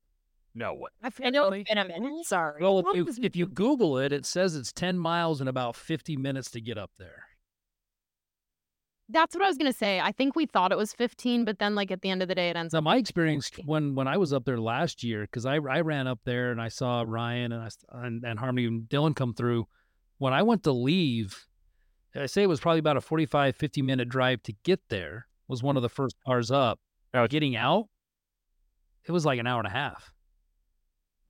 [0.55, 0.93] No, what?
[1.03, 2.25] I, f- I know it's been a minute.
[2.25, 2.63] Sorry.
[2.63, 6.51] Well, if, if you Google it, it says it's 10 miles and about 50 minutes
[6.53, 7.25] to get up there.
[9.12, 10.01] That's what I was gonna say.
[10.01, 12.35] I think we thought it was 15, but then like at the end of the
[12.35, 12.85] day, it ends Now, up.
[12.85, 16.20] my experience when when I was up there last year, because I I ran up
[16.25, 17.68] there and I saw Ryan and I
[18.07, 19.66] and, and Harmony and Dylan come through.
[20.18, 21.46] When I went to leave,
[22.14, 25.27] I say it was probably about a 45, 50 minute drive to get there.
[25.48, 26.81] Was one of the first cars up.
[27.12, 27.27] Oh.
[27.27, 27.88] Getting out,
[29.05, 30.11] it was like an hour and a half.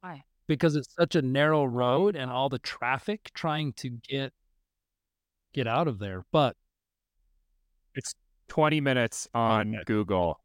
[0.01, 0.23] Why?
[0.47, 4.33] Because it's such a narrow road and all the traffic trying to get
[5.53, 6.25] get out of there.
[6.31, 6.57] But
[8.49, 10.41] 20 minutes on Google.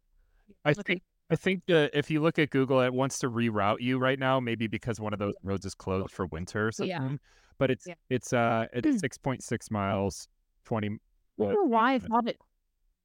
[0.66, 0.82] I Okay.
[0.84, 4.18] think I think that if you look at Google, it wants to reroute you right
[4.18, 7.00] now, maybe because one of those roads is closed for winter or Yeah.
[7.00, 7.20] something.
[7.58, 7.96] But it's Yeah.
[8.10, 10.28] it's uh it's six point six miles,
[10.64, 10.88] twenty.
[10.88, 12.38] I don't know why I thought it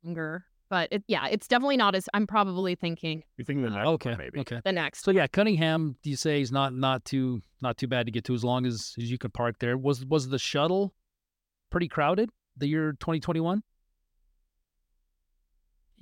[0.05, 2.09] longer, but it, yeah, it's definitely not as.
[2.15, 4.39] I'm probably thinking You think the next okay, one maybe?
[4.41, 4.61] okay.
[4.65, 5.03] the next.
[5.05, 8.25] So yeah, Cunningham, do you say is not not too not too bad to get
[8.27, 9.77] to as long as, as you could park there.
[9.77, 10.95] Was was the shuttle
[11.71, 13.63] pretty crowded the year 2021?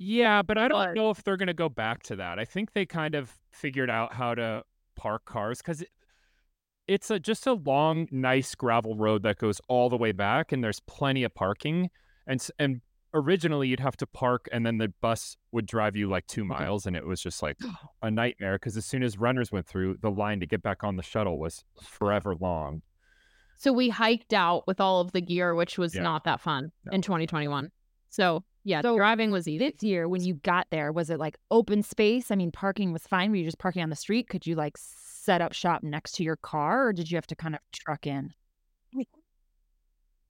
[0.03, 2.39] Yeah, but I don't But- know if they're going to go back to that.
[2.39, 4.63] I think they kind of figured out how to
[4.95, 5.89] park cars because it,
[6.87, 10.63] it's a just a long, nice gravel road that goes all the way back, and
[10.63, 11.91] there's plenty of parking.
[12.25, 12.81] And and
[13.13, 16.53] originally you'd have to park, and then the bus would drive you like two mm-hmm.
[16.63, 17.57] miles, and it was just like
[18.01, 20.95] a nightmare because as soon as runners went through, the line to get back on
[20.95, 22.81] the shuttle was forever long.
[23.57, 26.01] So we hiked out with all of the gear, which was Yeah.
[26.01, 26.93] not that fun No.
[26.93, 27.69] in 2021.
[28.09, 29.57] So yeah, So driving was easy.
[29.71, 32.31] this year when you got there, was it like open space?
[32.31, 33.29] I mean, parking was fine.
[33.31, 34.27] Were you just parking on the street?
[34.29, 37.35] Could you like set up shop next to your car, or did you have to
[37.35, 38.33] kind of truck in?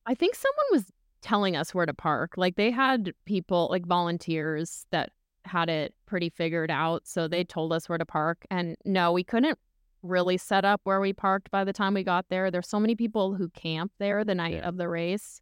[0.05, 0.85] I think someone was
[1.21, 2.33] telling us where to park.
[2.35, 5.11] Like they had people, like volunteers that
[5.45, 7.03] had it pretty figured out.
[7.05, 8.45] So they told us where to park.
[8.49, 9.59] And no, we couldn't
[10.01, 12.49] really set up where we parked by the time we got there.
[12.49, 14.67] There's so many people who camp there the night Yeah.
[14.67, 15.39] of the race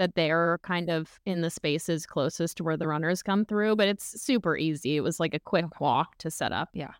[0.00, 3.76] that they're kind of in the spaces closest to where the runners come through.
[3.76, 4.96] But it's super easy.
[4.96, 6.70] It was like a quick walk to set up.
[6.72, 6.90] Yeah.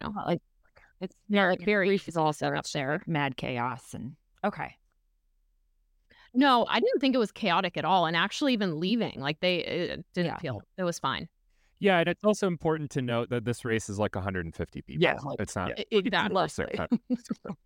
[0.00, 0.42] You know, like
[1.00, 4.74] it's yeah, like very is all set up there, mad chaos, and okay.
[6.34, 8.06] no, I didn't think it was chaotic at all.
[8.06, 10.38] And actually, even leaving, like they it didn't Yeah.
[10.38, 11.28] feel it was fine.
[11.78, 15.02] Yeah, and it's also important to note that this race is like 150 people.
[15.02, 15.78] Yeah, like- it's not.
[15.78, 16.48] E- Exactly.
[16.48, 16.88] six hun-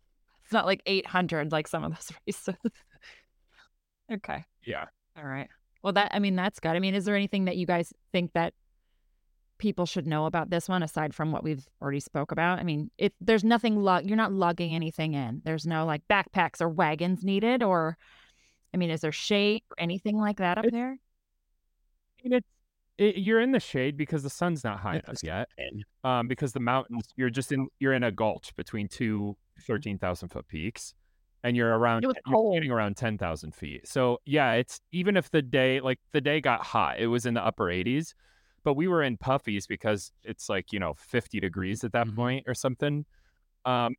[0.44, 2.54] It's not like eight hundred like some of those races.
[4.12, 4.44] okay.
[4.68, 4.84] Yeah.
[5.16, 5.48] All right.
[5.82, 6.72] Well, that I mean, that's good.
[6.76, 8.52] I mean, is there anything that you guys think that
[9.58, 12.58] people should know about this one aside from what we've already spoke about?
[12.58, 15.40] I mean, if there's nothing lug, you're not lugging anything in.
[15.44, 17.96] There's no like backpacks or wagons needed, or
[18.74, 20.98] I mean, is there shade or anything like that up It's- there?
[22.22, 22.46] mean, it's
[22.98, 25.48] it, you're in the shade because the sun's not high Yeah, enough yet.
[26.02, 30.48] Um, because the mountains, you're just in you're in a gulch between two 13,000 foot
[30.48, 30.94] peaks,
[31.44, 32.54] and you're around It was you're cold.
[32.54, 33.86] getting around 10,000 feet.
[33.88, 37.34] So yeah, it's even if the day like the day got hot, it was in
[37.34, 38.14] the upper 80s,
[38.64, 42.14] but we were in puffies because it's like you know 50 degrees at that Mhm.
[42.14, 43.06] point or something.
[43.64, 43.94] Um,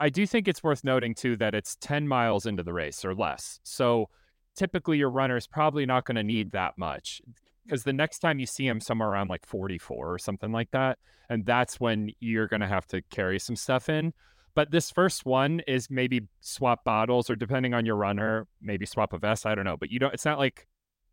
[0.00, 3.14] I do think it's worth noting too that it's 10 miles into the race or
[3.14, 3.58] less.
[3.64, 4.08] So
[4.54, 7.20] typically your runner is probably not going to need that much
[7.64, 10.98] because the next time you see him somewhere around like 44 or something like that
[11.28, 14.12] and that's when you're going to have to carry some stuff in
[14.58, 19.12] but this first one is maybe swap bottles or depending on your runner maybe swap
[19.12, 20.66] a vest i don't know but you don't it's not like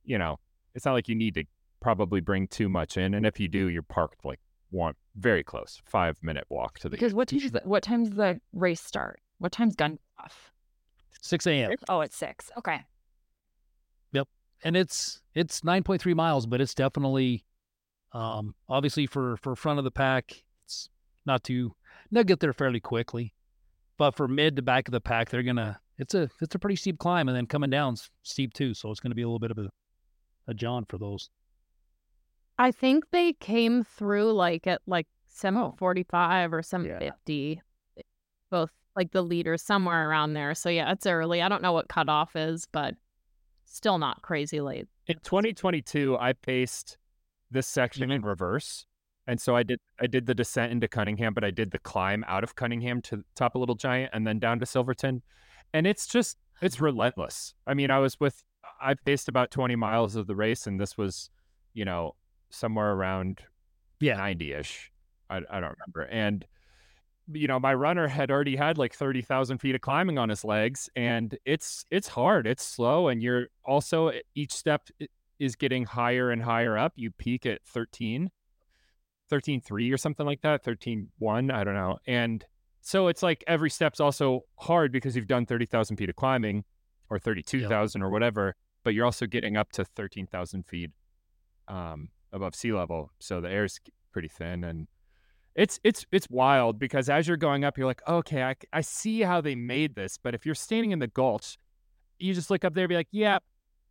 [0.04, 0.40] you know
[0.74, 1.44] it's not like you need to
[1.80, 4.40] probably bring too much in and if you do you're parked like
[4.72, 8.42] one very close five minute walk to the Because what time's the, what time's the
[8.52, 9.22] race start?
[9.38, 10.52] What time's gun off?
[11.22, 11.72] 6 a.m.
[11.88, 12.52] Oh, it's six.
[12.58, 12.82] Okay.
[14.12, 14.28] Yep,
[14.64, 17.46] and it's it's 9.3 miles, but it's definitely
[18.12, 20.90] um obviously for for front of the pack, it's
[21.26, 21.76] not too
[22.12, 23.34] they'll get there fairly quickly.
[23.98, 26.76] But for mid to back of the pack, they're gonna it's a it's a pretty
[26.76, 29.52] steep climb and then coming down steep too, so it's gonna be a little bit
[29.52, 29.70] of a
[30.48, 31.30] a jaunt for those.
[32.58, 37.62] I think they came through like at like 745 or 750.
[38.50, 40.54] Both like the leaders somewhere around there.
[40.54, 41.42] So yeah, it's early.
[41.42, 42.96] I don't know what cutoff is, but
[43.66, 44.88] still not crazy late.
[45.08, 46.98] in 2022 i paced
[47.52, 48.12] this section mm-hmm.
[48.14, 48.86] in reverse
[49.28, 52.24] and so i did i did the descent into cunningham but i did the climb
[52.28, 55.22] out of cunningham to top of little giant and then down to silverton
[55.74, 56.86] and it's just it's mm-hmm.
[56.86, 58.44] relentless i mean i was with
[58.82, 61.30] i paced about 20 miles of the race and this was
[61.74, 62.16] you know
[62.50, 63.42] somewhere around
[64.00, 64.18] Yeah.
[64.18, 64.90] 90ish
[65.30, 66.46] I, I don't remember and
[67.34, 70.90] you know, my runner had already had like 30,000 feet of climbing on his legs
[70.96, 72.46] and it's, it's hard.
[72.46, 73.08] It's slow.
[73.08, 74.90] And you're also each step
[75.40, 76.94] is getting higher and higher up.
[76.96, 78.30] You peak at 13,
[79.32, 81.54] 13.3 or something like that, 13.1.
[81.54, 81.98] I don't know.
[82.08, 82.46] And
[82.82, 86.64] so it's like every step's also hard because you've done 30,000 feet of climbing
[87.10, 88.06] or 32,000 yep.
[88.06, 90.92] or whatever, but you're also getting up to 13,000 feet
[91.68, 93.12] um, above sea level.
[93.20, 93.80] So the air's
[94.12, 94.88] pretty thin and
[95.56, 99.22] it's it's it's wild because as you're going up, you're like, okay, I, I see
[99.22, 100.18] how they made this.
[100.22, 101.58] But if you're standing in the gulch,
[102.20, 103.40] you just look up there and be like, yeah,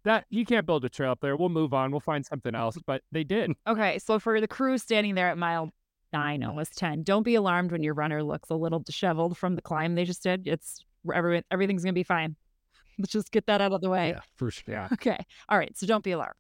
[0.05, 1.37] that you can't build a trail up there.
[1.37, 1.91] We'll move on.
[1.91, 2.79] We'll find something else.
[2.87, 3.53] But they did.
[3.67, 5.71] Okay, so for the crew standing there at mile
[6.13, 9.63] nine, almost ten, don't be alarmed when your runner looks a little disheveled from the
[9.63, 10.47] climb they just did.
[10.47, 12.37] It's every, everything's gonna be fine.
[12.99, 14.11] Let's just get that out of the way.
[14.11, 14.65] Yeah, for sure.
[14.69, 14.89] Yeah.
[14.93, 15.19] Okay.
[15.49, 15.77] All right.
[15.77, 16.35] So don't be alarmed.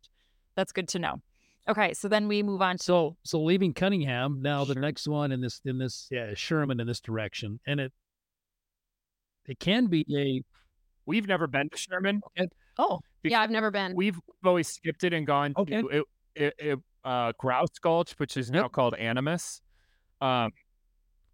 [0.55, 1.21] That's good to know.
[1.69, 2.77] Okay, so then we move on.
[2.77, 6.79] To- so so leaving Cunningham, now the next one in this in this yeah Sherman
[6.79, 7.93] in this direction, and it
[9.47, 10.43] it can be a.
[11.07, 12.23] We've never been to Sherman.
[12.79, 13.95] oh, yeah, I've never been.
[13.95, 15.83] We've always skipped it and gone okay.
[15.83, 18.73] to it, it, it, uh, Grouse Gulch, which is now yep.
[18.73, 19.61] called Animas.
[20.21, 20.53] Um,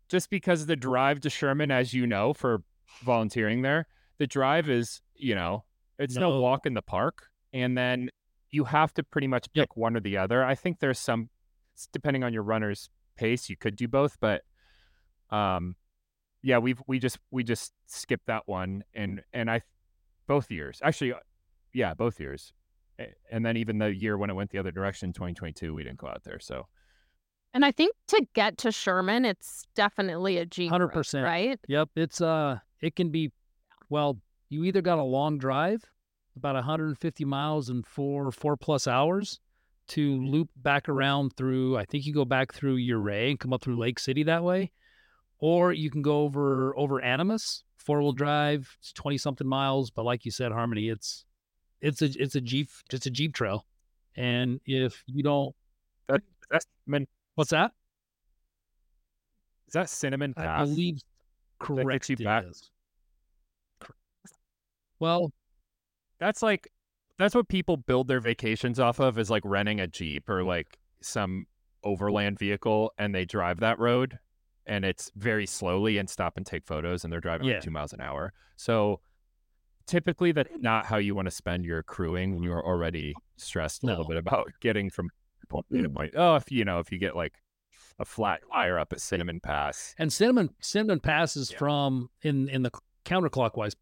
[0.08, 2.62] just because the drive to Sherman, as you know, for
[3.04, 3.86] volunteering there,
[4.18, 5.64] the drive is you know
[5.98, 8.10] it's no, no walk in the park, and then
[8.50, 10.44] you have to pretty much pick one or the other.
[10.44, 11.30] I think there's some,
[11.92, 14.42] depending on your runner's pace, you could do both, but
[15.30, 15.76] um,
[16.42, 19.62] yeah, we've we just we just skipped that one, and and I
[20.26, 21.18] both years actually, uh,
[21.72, 22.52] yeah, both years,
[23.30, 26.08] and then even the year when it went the other direction, 2022, we didn't go
[26.08, 26.66] out there, so.
[27.52, 30.68] And I think to get to Sherman, it's definitely a G.
[30.68, 31.58] Hundred percent, right?
[31.66, 33.32] Yep, it's uh, it can be,
[33.88, 35.84] well, you either got a long drive
[36.36, 39.40] about 150 miles in four four plus hours
[39.88, 41.76] to loop back around through.
[41.76, 44.70] I think you go back through Ouray and come up through Lake City that way,
[45.40, 48.76] or you can go over over Animas four wheel drive.
[48.80, 51.24] It's 20 something miles, but like you said, Harmony, it's
[51.80, 53.66] it's a it's a jeep it's a jeep trail,
[54.16, 55.54] and if you don't,
[56.08, 57.08] that, that's cinnamon.
[57.34, 57.72] What's that?
[59.66, 60.34] Is that cinnamon?
[60.34, 60.60] Pass?
[60.60, 61.00] I believe
[61.58, 62.08] correct.
[62.08, 62.44] That you back.
[64.98, 65.32] Well,
[66.18, 66.68] that's like
[67.18, 70.78] that's what people build their vacations off of is like renting a Jeep or like
[71.02, 71.46] some
[71.82, 74.18] overland vehicle and they drive that road
[74.66, 77.54] and it's very slowly and stop and take photos and they're driving yeah.
[77.54, 78.32] like two miles an hour.
[78.56, 79.00] So
[79.86, 83.86] typically that's not how you want to spend your crewing when you're already stressed a
[83.86, 83.92] no.
[83.92, 85.10] little bit about getting from
[85.48, 85.94] point A to mm.
[85.94, 86.14] point.
[86.16, 87.34] Oh, if you know, if you get like
[87.98, 89.94] a flat tire up at Cinnamon Pass.
[89.98, 91.58] And Cinnamon Cinnamon Pass is yeah.
[91.58, 92.70] from in in the
[93.04, 93.74] counterclockwise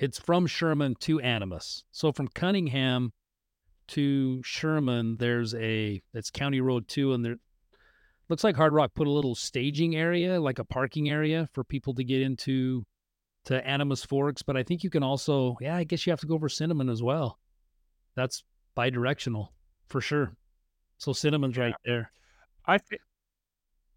[0.00, 1.84] it's from Sherman to Animas.
[1.92, 3.12] So from Cunningham
[3.88, 7.36] to Sherman, there's a it's County Road two, and there
[8.30, 12.04] looks like Hardrock put a little staging area, like a parking area for people to
[12.04, 12.84] get into
[13.44, 14.42] to Animas Forks.
[14.42, 16.88] But I think you can also, yeah, I guess you have to go over Cinnamon
[16.88, 17.38] as well.
[18.14, 19.52] That's bi-directional
[19.88, 20.32] for sure.
[20.98, 21.64] So Cinnamon's yeah.
[21.64, 22.12] right there.
[22.66, 23.00] I think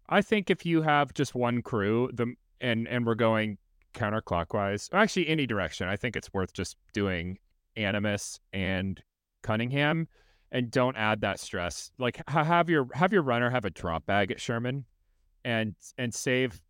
[0.08, 3.58] I think if you have just one crew, the and and we're going
[3.94, 7.38] counterclockwise, or actually any direction, I think it's worth just doing
[7.76, 9.00] Animas and
[9.42, 10.08] Cunningham,
[10.52, 11.90] and don't add that stress.
[11.98, 14.84] Like have your have your runner have a drop bag at Sherman,
[15.44, 16.60] and and save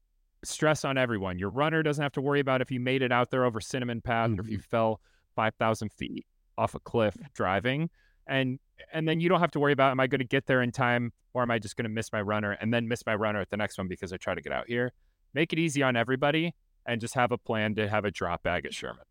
[0.45, 1.39] stress on everyone.
[1.39, 4.01] Your runner doesn't have to worry about if you made it out there over Cinnamon
[4.01, 4.41] Pass mm-hmm.
[4.41, 4.71] or if you mm-hmm.
[4.71, 5.01] fell
[5.35, 7.91] five thousand feet off a cliff driving,
[8.27, 8.59] and
[8.93, 10.73] and then you don't have to worry about am I going to get there in
[10.73, 13.41] time or am I just going to miss my runner and then miss my runner
[13.41, 14.93] at the next one because I try to get out here.
[15.35, 16.55] Make it easy on everybody
[16.87, 19.05] and just have a plan to have a drop bag at Sherman.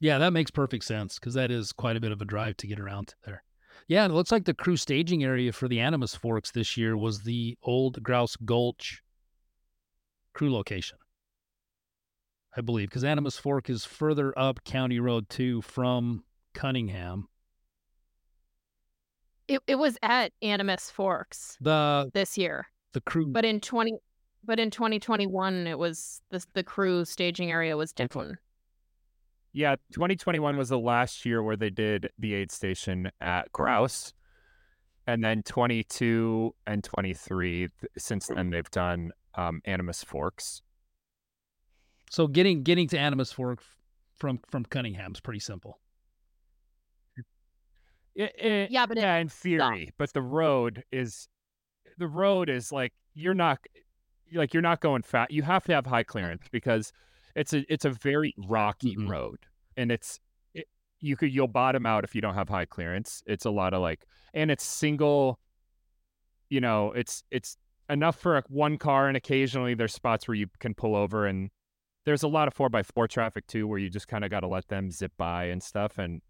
[0.00, 2.66] Yeah, that makes perfect sense because that is quite a bit of a drive to
[2.66, 3.42] get around to there.
[3.88, 6.96] Yeah, and it looks like the crew staging area for the Animas Forks this year
[6.96, 9.02] was the old Grouse Gulch
[10.32, 10.98] crew location.
[12.56, 17.28] I believe because Animas Fork is further up County Road 2 from Cunningham.
[19.46, 22.66] It it was at Animas Forks the this year.
[22.92, 23.94] The crew But in 20
[24.42, 28.38] but in 2021, it was the the crew staging area was different.
[29.52, 34.12] Yeah, 2021 was the last year where they did the aid station at Grouse,
[35.06, 40.62] and then 22 and 23 since then they've done um, Animas Forks.
[42.10, 43.60] So getting getting to Animas Fork
[44.16, 45.80] from from Cunningham's pretty simple.
[48.14, 51.28] It, it, yeah, but yeah, in theory, but the road is
[51.98, 53.58] the road is like you're not
[54.32, 55.30] like you're not going fat.
[55.30, 56.92] You have to have high clearance because
[57.34, 59.08] it's a it's a very rocky mm-hmm.
[59.08, 59.38] road,
[59.76, 60.20] and it's
[60.54, 60.66] it,
[61.00, 63.22] you could you'll bottom out if you don't have high clearance.
[63.26, 65.38] It's a lot of like, and it's single.
[66.48, 67.56] You know, it's it's
[67.88, 71.50] enough for a, one car, and occasionally there's spots where you can pull over, and
[72.04, 74.40] there's a lot of four by four traffic too, where you just kind of got
[74.40, 75.98] to let them zip by and stuff.
[75.98, 76.22] And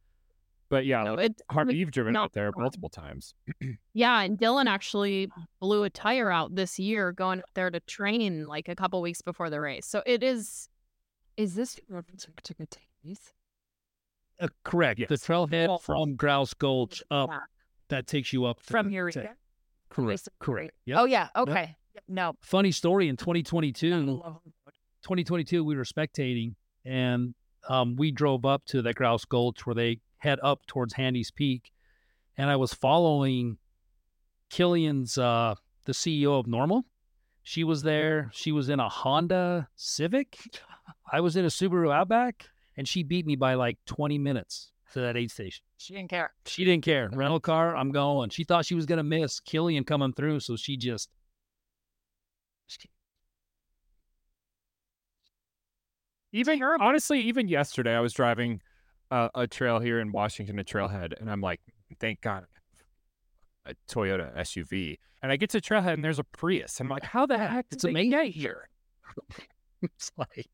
[0.70, 3.34] but yeah, No, it, Harvey, you've driven no out there multiple times.
[3.94, 5.28] yeah, and Dylan actually
[5.60, 9.20] blew a tire out this year going up there to train like a couple weeks
[9.20, 9.84] before the race.
[9.86, 10.68] So it is
[11.36, 12.76] Is this referencing to good?
[14.38, 14.98] Uh, correct.
[15.00, 15.26] The Yes.
[15.26, 17.40] trailhead from Grouse Gulch up Yeah.
[17.88, 19.36] that takes you up to, From to- Eureka?
[19.90, 20.08] correct.
[20.08, 20.74] Race- Correct.
[20.94, 21.28] Oh yeah.
[21.36, 21.76] Okay.
[22.08, 22.34] No.
[22.40, 24.22] Funny story in 2022.
[25.02, 27.34] 2022 we were spectating and
[27.68, 31.72] um, we drove up to the grouse gulch where they head up towards Handies Peak
[32.36, 33.56] and i was following
[34.50, 36.82] Kilian's uh, the ceo of NNormal
[37.42, 40.38] she was there she was in a honda civic
[41.12, 42.46] i was in a subaru outback
[42.76, 46.32] and she beat me by like 20 minutes to that aid station She didn't care.
[46.46, 49.86] she didn't care rental car i'm going she thought she was going to miss Kilian
[49.86, 51.08] coming through so she just
[56.32, 56.80] Even her.
[56.80, 58.60] honestly, even yesterday, I was driving
[59.10, 61.60] uh, a trail here in Washington, a trailhead, and I'm like,
[61.98, 62.44] thank God,
[63.66, 64.98] a Toyota SUV.
[65.22, 66.78] And I get to trailhead, and there's a Prius.
[66.78, 68.10] And I'm like, how the heck did It's they amazing.
[68.10, 68.68] get here?
[69.82, 70.46] it's like these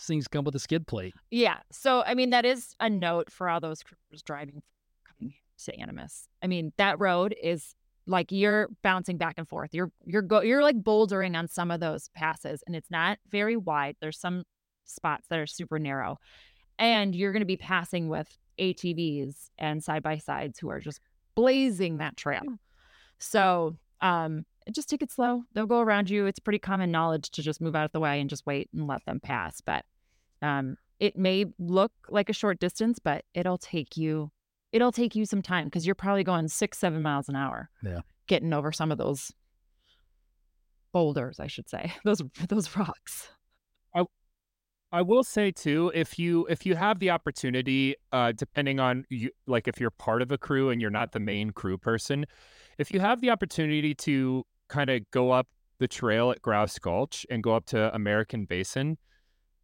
[0.00, 1.58] things come with a skid plate Yeah.
[1.70, 4.62] So I mean, that is a note for all those crews driving
[5.06, 5.34] coming
[5.64, 6.28] to Animas.
[6.42, 7.74] I mean, that road is
[8.06, 9.74] like you're bouncing back and forth.
[9.74, 13.56] You're you're go you're like bouldering on some of those passes, and it's not very
[13.56, 13.96] wide.
[14.00, 14.44] There's some
[14.84, 16.18] spots that are super narrow,
[16.78, 21.00] and you're going to be passing with ATVs and side by sides who are just
[21.34, 22.42] blazing that trail.
[23.18, 25.42] So um, just take it slow.
[25.54, 26.26] They'll go around you.
[26.26, 28.86] It's pretty common knowledge to just move out of the way and just wait and
[28.86, 29.60] let them pass.
[29.60, 29.84] But
[30.42, 34.30] um, it may look like a short distance, but it'll take you
[34.72, 37.70] it'll take you some time because you're probably going six, seven miles an hour.
[37.82, 38.00] Yeah.
[38.26, 39.32] Getting over some of those
[40.92, 41.92] boulders, I should say.
[42.04, 43.28] Those those rocks.
[44.90, 49.30] I will say too, if you if you have the opportunity, uh, depending on you,
[49.46, 52.24] like if you're part of a crew and you're not the main crew person,
[52.78, 55.46] if you have the opportunity to kind of go up
[55.78, 58.98] the trail at Grouse Gulch and go up to American Basin,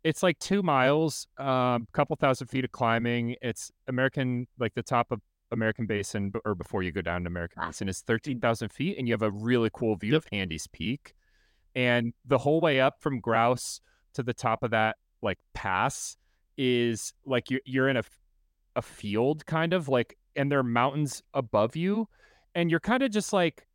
[0.03, 3.37] it's like two miles, a um, couple thousand feet of climbing.
[3.41, 7.63] It's American, like the top of American Basin, or before you go down to American
[7.63, 11.15] Basin, is thirteen thousand feet, and you have a really cool view of Handies Peak,
[11.75, 13.81] and the whole way up from Grouse
[14.15, 16.17] to the top of that like pass
[16.57, 18.05] is like you're you're in a,
[18.77, 22.07] a field kind of like and there are mountains above you
[22.55, 23.67] and you're kind of just like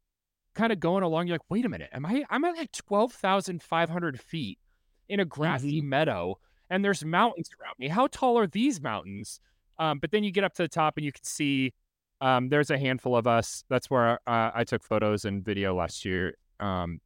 [0.59, 4.19] kind of going along you're like wait a minute am i i'm at like 12,500
[4.19, 4.59] feet
[5.07, 6.37] in a grassy meadow
[6.69, 7.87] and there's mountains around me.
[7.87, 9.39] How tall are these mountains?
[9.79, 11.73] Um, but then you get up to the top and you can see
[12.21, 13.63] um, there's a handful of us.
[13.69, 16.99] That's where uh, i took photos and video last year um,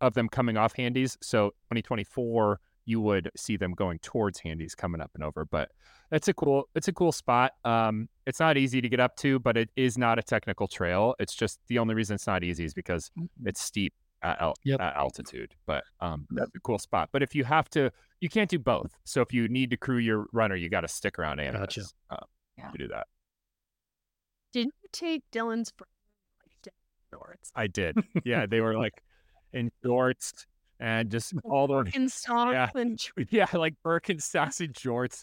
[0.00, 1.18] of them coming off handies.
[1.20, 5.70] So 2024 you would see them going towards handies coming up and over but
[6.10, 7.52] it's a cool it's a cool spot.
[7.64, 11.14] Um it's not easy to get up to but it is not a technical trail.
[11.18, 13.10] It's just the only reason it's not easy is because
[13.44, 14.80] it's steep at, al- Yep.
[14.80, 17.08] at altitude but um that's a cool spot.
[17.12, 17.90] But if you have to
[18.20, 18.94] you can't do both.
[19.04, 21.82] So if you need to crew your runner you got to stick around Animas, Gotcha.
[22.10, 22.16] uh,
[22.58, 22.70] Yeah.
[22.70, 23.06] to do that.
[24.52, 25.88] Didn't you take Dylan's friend
[26.44, 26.72] like down
[27.20, 27.96] shorts i did.
[28.24, 29.02] Yeah they were like
[29.52, 30.46] in shorts
[30.82, 32.68] and just all the in socks Yeah.
[32.74, 35.22] and yeah, like Birkenstocks and jorts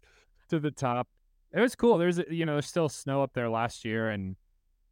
[0.50, 1.08] to the top.
[1.52, 1.98] It was cool.
[1.98, 4.36] There's you know there's still snow up there last year, and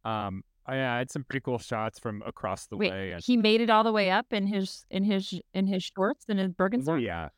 [0.04, 3.12] um I, yeah, I had some pretty cool shots from across the Wait, way.
[3.12, 6.26] And, he made it all the way up in his in his in his shorts
[6.28, 7.00] and his Birkenstocks.
[7.02, 7.30] yeah,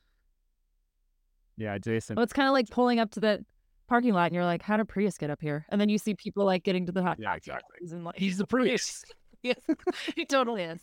[1.57, 2.17] yeah, Jason.
[2.17, 3.45] Well, it's kind of like pulling up to the
[3.89, 5.67] parking lot and you're like, how did Prius get up here?
[5.69, 7.77] And then you see people like getting to the hot Yeah, exactly.
[7.91, 9.05] And like, he's the Prius.
[9.43, 9.57] yes,
[10.17, 10.81] he totally is.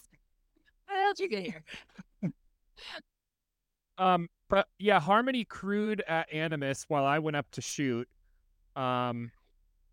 [0.86, 1.63] How did you get here?
[3.97, 8.07] Um, but yeah, Harmony crewed at Animas while I went up to shoot.
[8.75, 9.31] Um,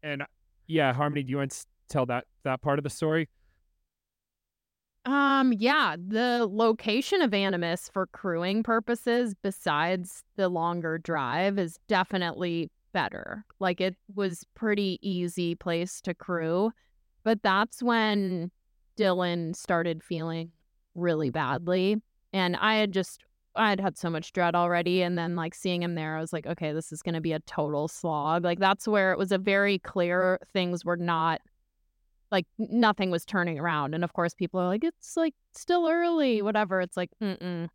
[0.02, 0.24] and
[0.66, 3.28] yeah, Harmony, do you want to tell that that part of the story?
[5.06, 12.70] Um, yeah, the location of Animas for crewing purposes, besides the longer drive, is definitely
[12.92, 13.44] better.
[13.60, 16.72] Like it was pretty easy place to crew,
[17.22, 18.50] but that's when
[18.98, 20.52] Dylan started feeling
[20.94, 22.00] really badly,
[22.34, 23.24] and I had just
[23.56, 26.32] I had had so much dread already, and then like seeing him there, I was
[26.32, 28.44] like, okay, this is gonna be a total slog.
[28.44, 31.40] Like that's where it was a very clear things were not
[32.30, 36.42] like nothing was turning around and of course people are like it's like still early
[36.42, 37.68] whatever it's like mm mm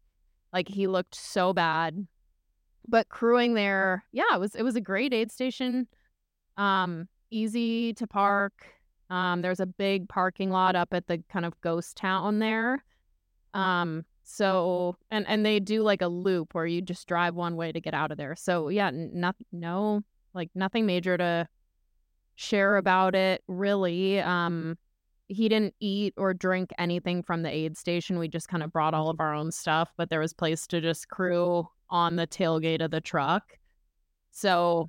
[0.54, 2.08] like he looked so bad
[2.88, 5.88] but crewing there yeah it was it was a great aid station
[6.58, 8.54] um easy to park
[9.10, 12.84] um there's a big parking lot up at the kind of ghost town there
[13.54, 17.72] Um, so and and they do like a loop where you just drive one way
[17.72, 18.36] to get out of there.
[18.36, 20.02] So yeah, not no
[20.36, 21.48] like nothing major to
[22.36, 24.20] share about it really.
[24.20, 24.78] Um,
[25.28, 28.20] he didn't eat or drink anything from the aid station.
[28.20, 30.80] We just kind of brought all of our own stuff, but there was place to
[30.80, 33.58] just crew on the tailgate of the truck.
[34.32, 34.88] So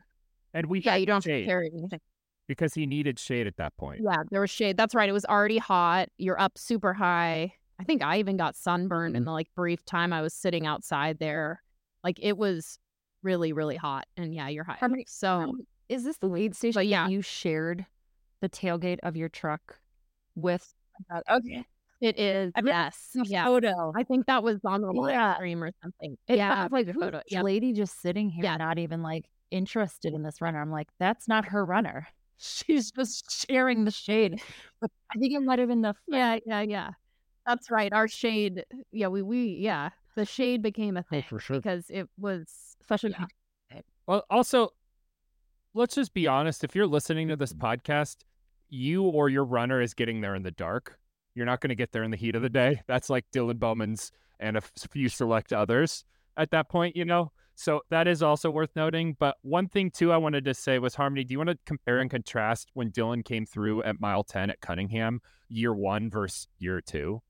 [0.52, 2.00] And we yeah, you don't have to carry anything.
[2.46, 4.00] because he needed shade at that point.
[4.04, 4.76] Yeah, there was shade.
[4.76, 5.08] That's right.
[5.08, 6.10] It was already hot.
[6.18, 7.54] You're up super high.
[7.80, 9.28] I think I even got sunburned in mm-hmm.
[9.28, 11.62] the like brief time I was sitting outside there.
[12.04, 12.78] Like it was
[13.22, 14.06] really, really hot.
[14.18, 14.76] And yeah, you're high.
[14.78, 15.54] How many- So
[15.88, 16.78] Is this the lead station?
[16.78, 17.08] But yeah.
[17.08, 17.86] you shared
[18.42, 19.78] the tailgate of your truck
[20.34, 20.74] with.
[21.30, 21.64] Okay.
[22.02, 22.52] it is.
[22.54, 23.16] I mean, yes.
[23.24, 23.46] Yeah.
[23.46, 23.92] Photo.
[23.96, 25.34] I think that was on the live Yeah.
[25.36, 26.18] stream or something.
[26.28, 26.68] It yeah.
[26.70, 27.22] like the who's photo.
[27.28, 28.58] this lady just sitting here, Yeah.
[28.58, 30.60] not even like interested in this runner.
[30.60, 32.06] I'm like, that's not her runner.
[32.36, 34.42] She's just sharing the shade.
[34.82, 36.38] But I think it might have been the Yeah.
[36.44, 36.60] Yeah.
[36.60, 36.90] Yeah.
[37.46, 37.92] That's right.
[37.92, 38.64] Our shade.
[38.92, 39.08] Yeah.
[39.08, 39.90] We, we, yeah.
[40.16, 41.56] The shade became a Oh, thing for sure.
[41.56, 43.80] because it was, especially Yeah.
[44.06, 44.70] Well, also,
[45.74, 46.64] let's just be honest.
[46.64, 47.66] If you're listening to this mm-hmm.
[47.66, 48.16] podcast,
[48.68, 50.98] you or your runner is getting there in the dark.
[51.34, 52.74] You're not going to get there in the heat of the mm-hmm.
[52.74, 52.82] day.
[52.86, 54.10] That's like Dylan Bowman's
[54.40, 56.04] and a few select others
[56.36, 57.32] at that point, you know?
[57.54, 59.16] So that is also worth noting.
[59.18, 61.96] But one thing, too, I wanted to say was Harmony, do you want to compare
[61.96, 62.02] mm-hmm.
[62.02, 66.80] and contrast when Dylan came through at mile 10 at Cunningham, year one versus year
[66.80, 67.22] two?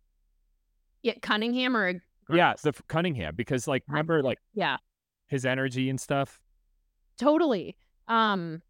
[1.03, 1.15] Yeah.
[1.23, 4.77] Cunningham or, Yeah, the Cunningham, because like, remember like yeah.
[5.27, 6.41] his energy and stuff?
[7.19, 7.77] Totally.
[8.09, 8.63] Um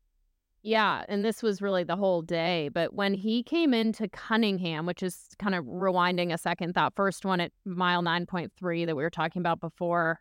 [0.63, 5.03] yeah, and this was really the whole day, but when he came into Cunningham, which
[5.03, 9.09] is kind of rewinding a second, that first one at mile 9.3 that we were
[9.09, 10.21] talking about before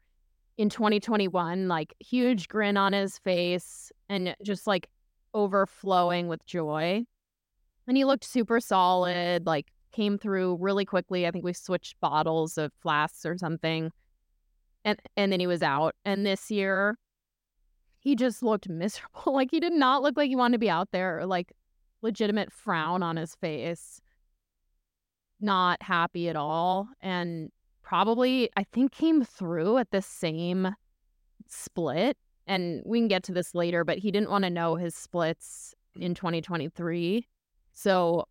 [0.58, 4.90] in 2021, like huge grin on his face and just like
[5.34, 7.06] overflowing with joy.
[7.88, 11.28] And he looked super solid, like came through really quickly.
[11.28, 13.92] I think we switched bottles of flasks or something.
[14.86, 15.96] And and then he was out.
[16.06, 16.98] And this year
[18.00, 19.34] he just looked miserable.
[19.34, 21.54] Like he did not look like he wanted to be out there, or like
[22.02, 24.02] legitimate frown on his face.
[25.42, 26.90] Not happy at all.
[27.02, 27.50] And
[27.82, 30.76] probably, I think, came through at the same
[31.48, 32.18] split.
[32.46, 35.76] And we can get to this later, but he didn't want to know his splits
[35.96, 36.16] in mm.
[36.16, 37.28] 2023.
[37.74, 38.26] So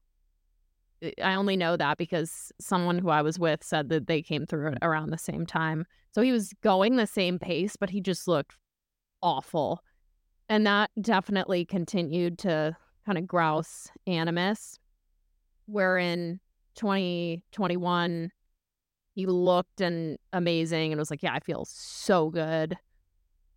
[1.03, 4.75] I- only know that because someone who I was with said that they came through
[4.83, 5.87] around the same time.
[6.13, 8.55] So he was going the same pace, but he just looked
[9.23, 9.83] awful.
[10.49, 14.79] And that definitely continued to kind of grouse Animas,
[15.67, 16.41] where in
[16.75, 18.31] 2021,
[19.15, 22.77] he looked and amazing and was like, Yeah, I feel so good.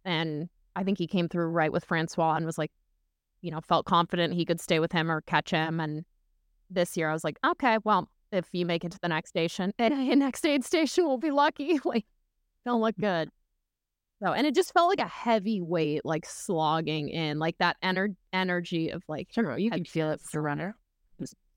[0.04, 2.72] And I think he came through right with Francois and was like,
[3.42, 5.80] you know, felt confident he could stay with him or catch him.
[5.80, 6.06] And
[6.74, 9.74] this year I was like, okay, well, if you make it to the next station,
[9.80, 11.80] and next aid station will be lucky.
[11.86, 12.05] Like,
[12.65, 13.30] don't look good.
[14.24, 18.15] So, and it just felt like a heavy weight, like slogging in, like that ener-
[18.32, 20.76] energy of like, Sure, you can feel it with the runner.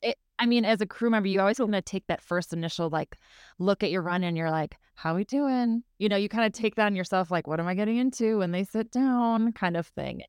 [0.00, 2.88] It, I mean, as a crew member, you always want to take that first initial
[2.88, 3.16] like
[3.58, 6.52] look at your run, and you're like, "How we doing?" You know, you kind of
[6.52, 9.76] take that on yourself, like, "What am I getting into?" When they sit down, kind
[9.76, 10.22] of thing.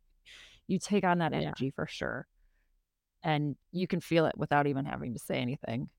[0.67, 1.39] You take on that Yeah.
[1.39, 2.27] energy for sure,
[3.25, 5.89] and you can feel it without even having to say anything.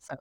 [0.00, 0.16] So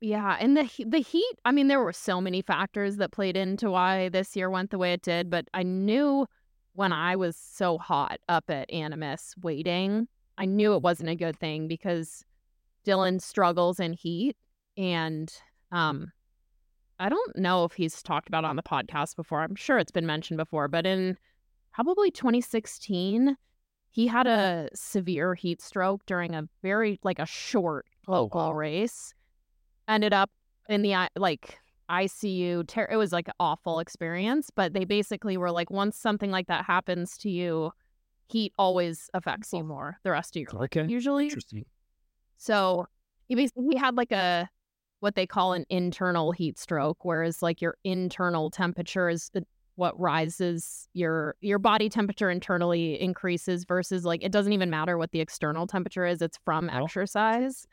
[0.00, 1.34] Yeah, and the the heat.
[1.44, 4.78] I mean, there were so many factors that played into why this year went the
[4.78, 5.30] way it did.
[5.30, 6.26] But I knew
[6.74, 10.06] when I was so hot up at Animas waiting,
[10.38, 12.24] I knew it wasn't a good thing because
[12.86, 14.36] Dylan struggles in heat,
[14.76, 15.32] and
[15.72, 16.12] um,
[16.98, 19.40] I don't know if he's talked about on the podcast before.
[19.40, 21.16] I'm sure it's been mentioned before, but in
[21.72, 23.36] probably 2016,
[23.90, 29.14] he had a severe heat stroke during a very like a short oh, local race
[29.88, 30.30] ended up
[30.68, 31.58] in the like
[31.90, 32.66] ICU.
[32.68, 36.46] Ter- it was like an awful experience, but they basically were like, once something like
[36.46, 37.72] that happens to you,
[38.28, 39.64] heat always affects you oh.
[39.64, 40.86] more the rest of your life, Okay.
[40.86, 41.24] usually.
[41.24, 41.64] Interesting.
[42.36, 42.86] So
[43.26, 44.48] he basically he had like a
[45.00, 49.44] what they call an internal heat stroke, whereas like your internal temperature is the,
[49.80, 55.10] what rises your your body temperature internally increases versus like it doesn't even matter what
[55.10, 57.66] the external temperature is, it's from exercise.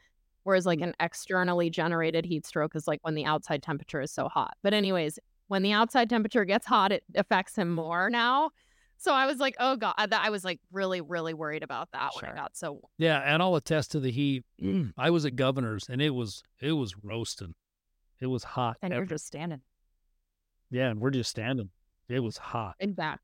[0.43, 0.87] Whereas like mm-hmm.
[0.87, 4.55] an externally generated heat stroke is like when the outside temperature is so hot.
[4.63, 8.51] But anyways, when the outside temperature gets hot, it affects him more now.
[8.97, 12.11] So I was like, oh god, I- I was like really, really worried about that
[12.15, 12.33] when Sure.
[12.33, 14.45] it got so Yeah, and I'll attest to the heat.
[14.97, 17.53] I was at Governor's and it was it was roasting.
[18.21, 18.77] It was hot.
[18.81, 19.59] and you're just standing.
[20.71, 21.69] yeah, and we're just standing.
[22.09, 22.75] It was hot.
[22.79, 23.23] Exactly.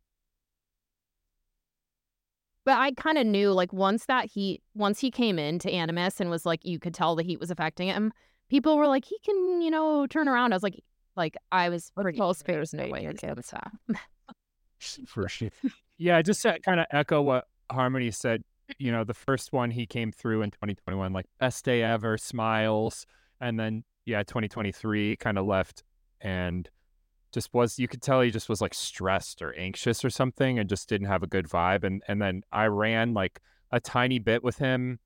[2.66, 6.30] But I kind of knew like once that heat, once he came into Animas and
[6.30, 8.14] was like, you could tell the heat was affecting him
[8.54, 10.54] people were like, he can, you know, turn around.
[10.54, 10.80] I was like,
[11.16, 12.20] like I was pretty.
[12.20, 13.72] Most sure fairs no way could can do stop.
[15.08, 15.50] For sure.
[16.00, 18.44] Yeah, just to kind of echo what Harmony said,
[18.78, 23.06] you know, the first one he came through in 2021, like best day ever, smiles.
[23.40, 25.84] And then, yeah, 2023 kind of left
[26.20, 26.68] and
[27.34, 30.70] just was, you could tell he just was like stressed or anxious or something and
[30.70, 31.84] just didn't have a good vibe.
[31.84, 35.00] And, and then I ran like a tiny bit with him,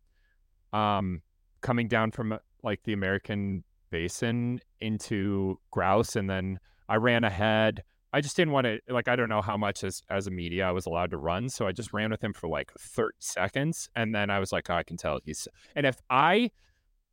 [0.73, 1.21] um,
[1.61, 6.15] coming down from uh, like the American basin into grouse.
[6.15, 6.59] And then
[6.89, 7.83] I ran ahead.
[8.13, 10.67] I just didn't want to like I don't know how much as as a media
[10.67, 13.89] I was allowed to run, so I just ran with him for like 30 seconds,
[13.95, 15.47] and then I was like, oh, I can tell he's.
[15.75, 16.51] And if I,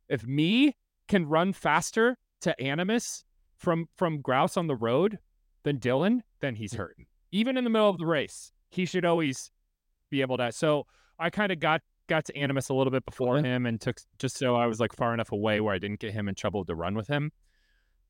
[0.07, 3.24] if me can run faster to Animas
[3.57, 5.19] from from grouse on the road
[5.63, 7.05] than Dylan, then he's hurting.
[7.31, 9.51] Even in the middle of the race, he should always
[10.09, 10.51] be able to.
[10.51, 10.85] So
[11.19, 14.37] I kind of got got to Animas a little bit before him, and took just
[14.37, 16.75] so I was like far enough away where I didn't get him in trouble to
[16.75, 17.31] run with him.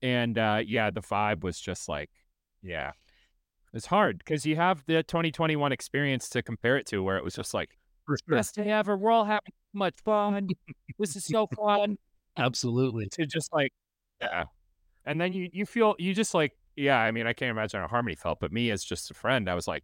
[0.01, 2.09] And uh, yeah, the vibe was just like
[2.61, 2.91] yeah.
[3.73, 7.35] It's hard because you have the 2021 experience to compare it to where it was
[7.35, 7.77] just like,
[8.07, 8.37] sure.
[8.37, 8.97] best day ever.
[8.97, 10.47] We're all having so much fun.
[10.97, 11.97] this is so fun.
[12.37, 13.07] Absolutely.
[13.11, 13.71] To just like,
[14.21, 14.45] yeah.
[15.05, 17.87] And then you, you feel, you just like, yeah, I mean, I can't imagine how
[17.87, 19.83] Harmony felt, but me as just a friend, I was like,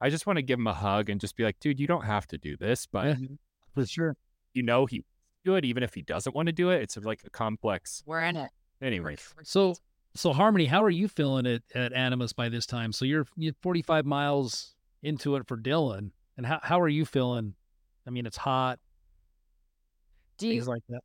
[0.00, 2.04] I just want to give him a hug and just be like, dude, you don't
[2.04, 3.26] have to do this, but Yeah.
[3.74, 4.16] For sure.
[4.52, 5.04] you know, he
[5.44, 6.82] do it even if he doesn't want to do it.
[6.82, 8.02] It's like a complex.
[8.06, 8.50] We're in it.
[8.80, 9.74] Anyway, So,
[10.14, 12.92] so Harmony, how are you feeling it at Animas by this time?
[12.92, 17.54] So you're you're 45 miles into it for Dylan, and how how are you feeling?
[18.06, 18.78] I mean, it's hot,
[20.38, 21.00] Do you things like that.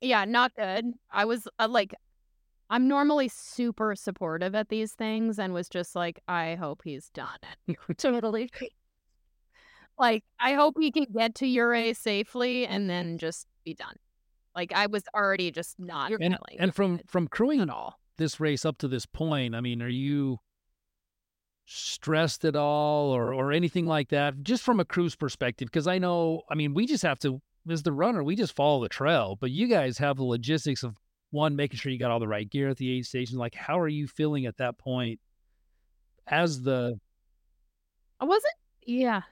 [0.00, 0.92] Yeah, not good.
[1.10, 1.94] I was uh, like,
[2.70, 7.38] I'm normally super supportive at these things and was just like, I hope he's done.
[7.96, 8.50] totally?
[9.98, 13.96] Like, I hope he can get to Ouray safely and then just be done.
[14.54, 18.00] Like, I was already just not And feeling and from from crewing at all.
[18.16, 20.38] this race up to this point, I mean, are you
[21.64, 24.42] stressed at all or or anything like that?
[24.42, 27.40] Just from a crew's perspective, because I know, I mean, we just have to
[27.70, 30.96] as the runner, we just follow the trail, but you guys have the logistics of
[31.30, 33.38] one making sure you got all the right gear at the aid station.
[33.38, 35.20] Like, how are you feeling at that point
[36.26, 36.98] as the
[38.20, 38.54] I wasn't,
[38.84, 39.22] yeah.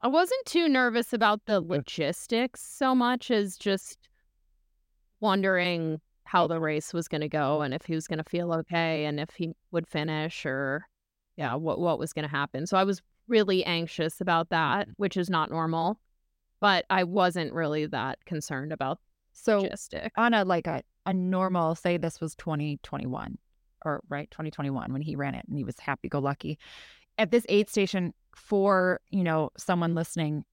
[0.00, 4.08] I wasn't too nervous about the logistics so much as just
[5.20, 8.52] wondering how the race was going to go and if he was going to feel
[8.52, 10.86] okay and if he would finish or,
[11.36, 12.66] yeah, what, what was going to happen.
[12.66, 14.92] So I was really anxious about that, mm-hmm.
[14.96, 15.98] which is not normal.
[16.60, 18.98] But I wasn't really that concerned about
[19.34, 20.14] So logistics.
[20.16, 23.36] on a like a, a normal, say this was 2021
[23.84, 26.58] or right 2021 when he ran it and he was happy go lucky.
[27.18, 30.44] At this aid station for, you know, someone listening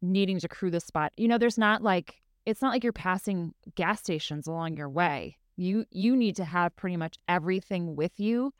[0.00, 2.16] needing to crew the spot, you know, there's not like
[2.46, 5.36] it's not like you're passing gas stations along your way.
[5.56, 8.52] You you need to have pretty much everything with you.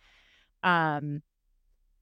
[0.62, 1.22] Um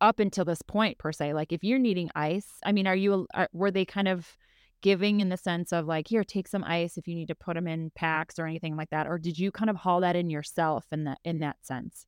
[0.00, 3.26] up until this point per se like if you're needing ice i mean are you
[3.34, 4.34] are, were they kind of
[4.82, 7.54] giving in the sense of like here take some ice if you need to put
[7.54, 10.30] them in packs or anything like that or did you kind of haul that in
[10.30, 12.06] yourself in that in that sense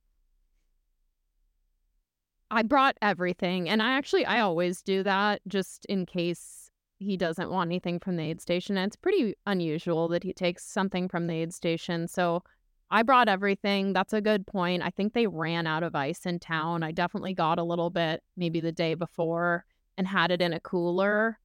[2.53, 6.69] I brought everything, and I actually I always do that just in case
[6.99, 8.77] he doesn't want anything from the aid station.
[8.77, 12.07] And it's pretty unusual that he takes something from the aid station.
[12.07, 12.43] So
[12.91, 13.91] I brought everything.
[13.91, 14.83] That's a good point.
[14.83, 16.83] I think they ran out of ice in town.
[16.83, 19.65] I definitely got a little bit maybe the day before
[19.97, 21.39] and had it in a cooler.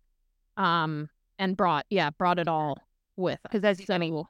[0.59, 1.09] Um
[1.39, 2.79] and brought yeah, brought it all
[3.17, 4.29] with because as you said, I mean, So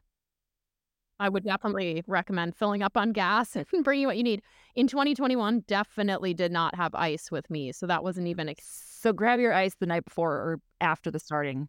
[1.21, 4.43] I would definitely recommend filling up on gas and bringing what you need.
[4.77, 8.49] In 2021, definitely did not have ice with me, so that wasn't even.
[8.49, 11.69] Ex- so grab your ice the night before or after the starting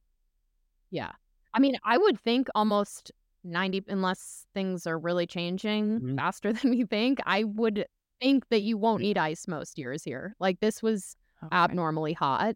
[0.92, 1.12] yeah,
[1.54, 3.12] I mean, I would think almost
[3.44, 6.16] 90, unless things are really changing Mhm.
[6.16, 7.20] faster than we think.
[7.28, 7.86] I would
[8.20, 10.36] think that you won't need ice most years here.
[10.40, 11.56] Like this was Okay.
[11.56, 12.56] abnormally hot.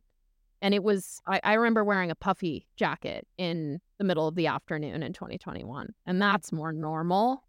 [0.64, 4.48] And it was, I, I remember wearing a puffy jacket in the middle of the
[4.48, 5.94] afternoon in 2021.
[6.08, 7.44] And that's more normal.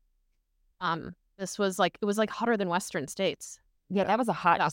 [0.80, 3.58] Um, this was like, it was like hotter than Western states.
[3.88, 4.68] yeah that was a hot Yeah.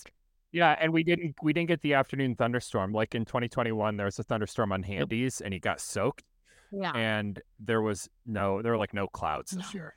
[0.53, 2.91] Yeah, and we didn't we didn't get the afternoon thunderstorm.
[2.91, 6.25] Like in 2021, there was a thunderstorm on Handies, and he got soaked.
[6.73, 6.91] Yeah.
[6.93, 9.79] And there was no, there were like no clouds this No.
[9.79, 9.95] year.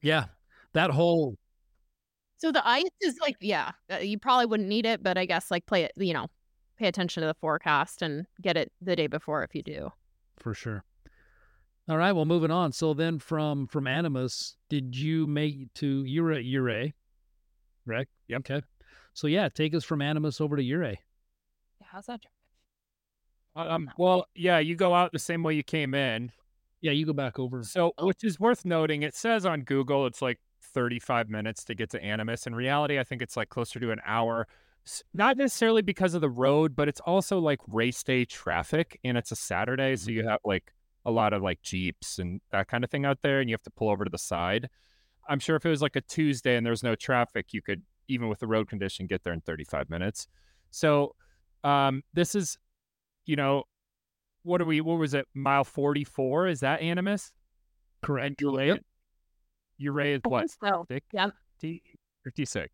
[0.00, 0.26] yeah
[0.74, 1.36] that whole
[2.36, 5.50] So the ice is like, yeah, uh, you probably wouldn't need it, but I guess
[5.50, 6.28] like play it, you know,
[6.82, 9.92] pay attention to the forecast and get it the day before if you do.
[10.38, 10.84] for sure.
[11.88, 12.72] All right, well, moving on.
[12.72, 16.94] So then, from from Animas, did you make to Ouray Ouray?
[17.86, 18.10] Correct.
[18.28, 18.40] Yep.
[18.40, 18.62] Okay.
[19.14, 20.98] So yeah, take us from Animas over to Ouray.
[21.84, 22.20] how's that
[23.54, 26.32] Um, well, yeah, you go out the same way you came in,
[26.80, 27.62] Yeah, you go back over.
[27.62, 31.90] So, which is worth noting, it says on Google it's like 35 minutes to get
[31.90, 32.46] to Animas.
[32.46, 34.46] In reality, I think it's like closer to an hour.
[35.14, 39.30] Not necessarily because of the road, but it's also like race day traffic, and it's
[39.32, 40.72] a Saturday, so you have like
[41.04, 43.62] a lot of like jeeps and that kind of thing out there, and you have
[43.62, 44.68] to pull over to the side.
[45.28, 47.82] I'm sure if it was like a Tuesday and there was no traffic, you could
[48.08, 50.26] even with the road condition get there in 35 minutes.
[50.70, 51.14] So,
[51.64, 52.58] um, this is,
[53.24, 53.64] you know,
[54.42, 54.80] what are we?
[54.80, 55.26] What was it?
[55.34, 56.48] Mile 44?
[56.48, 57.32] Is that Animas?
[58.02, 58.42] Correct.
[58.42, 58.80] Ouray,
[59.80, 60.50] Ouray is what?
[60.50, 61.28] So, 50, yeah.
[62.24, 62.72] 56.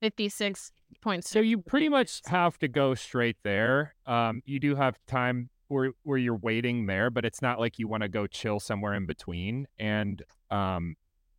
[0.00, 1.30] 56 points.
[1.30, 3.94] So you pretty much have to go straight there.
[4.06, 7.88] Um, you do have time where where you're waiting there, but it's not like you
[7.88, 9.66] want to go chill somewhere in between.
[9.78, 10.96] And um,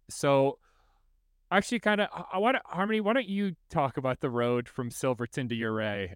[0.10, 0.58] so
[1.52, 3.02] actually, kind of, I want to Harmony.
[3.02, 6.16] Why don't you talk about the road from Silverton to Ouray?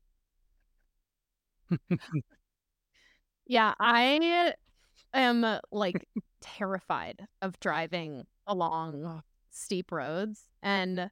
[3.47, 4.53] Yeah, I
[5.13, 6.07] am uh, like
[6.39, 10.47] terrified of driving along steep roads.
[10.63, 11.09] And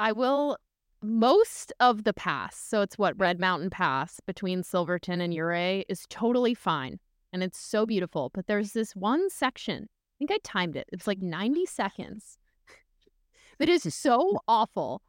[0.00, 0.56] I will,
[1.02, 6.06] most of the pass, so it's what Red Mountain Pass between Silverton and Ouray is
[6.08, 6.98] totally fine.
[7.34, 8.30] And it's so beautiful.
[8.32, 12.38] But there's this one section, I think I timed it, it's like 90 seconds,
[13.58, 15.02] that is so awful.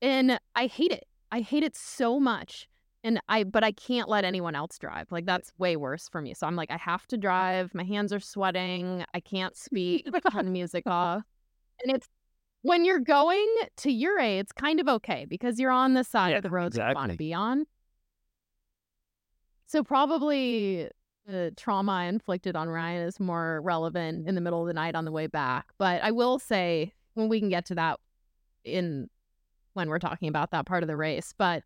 [0.00, 1.04] And I hate it.
[1.30, 2.68] I hate it so much
[3.04, 5.10] and I but I can't let anyone else drive.
[5.10, 6.34] Like that's way worse for me.
[6.34, 7.74] So I'm like I have to drive.
[7.74, 9.04] My hands are sweating.
[9.14, 10.08] I can't speak.
[10.32, 11.22] Turn music off.
[11.82, 12.08] And it's
[12.62, 16.36] when you're going to Ouray, it's kind of okay because you're on the side Yeah,
[16.38, 17.66] of the roads you want to be on.
[19.66, 20.88] So probably
[21.26, 24.94] the trauma I inflicted on Ryan is more relevant in the middle of the night
[24.94, 25.72] on the way back.
[25.78, 28.00] But I will say when we can get to that
[28.64, 29.08] in
[29.74, 31.32] when we're talking about that part of the race.
[31.36, 31.64] But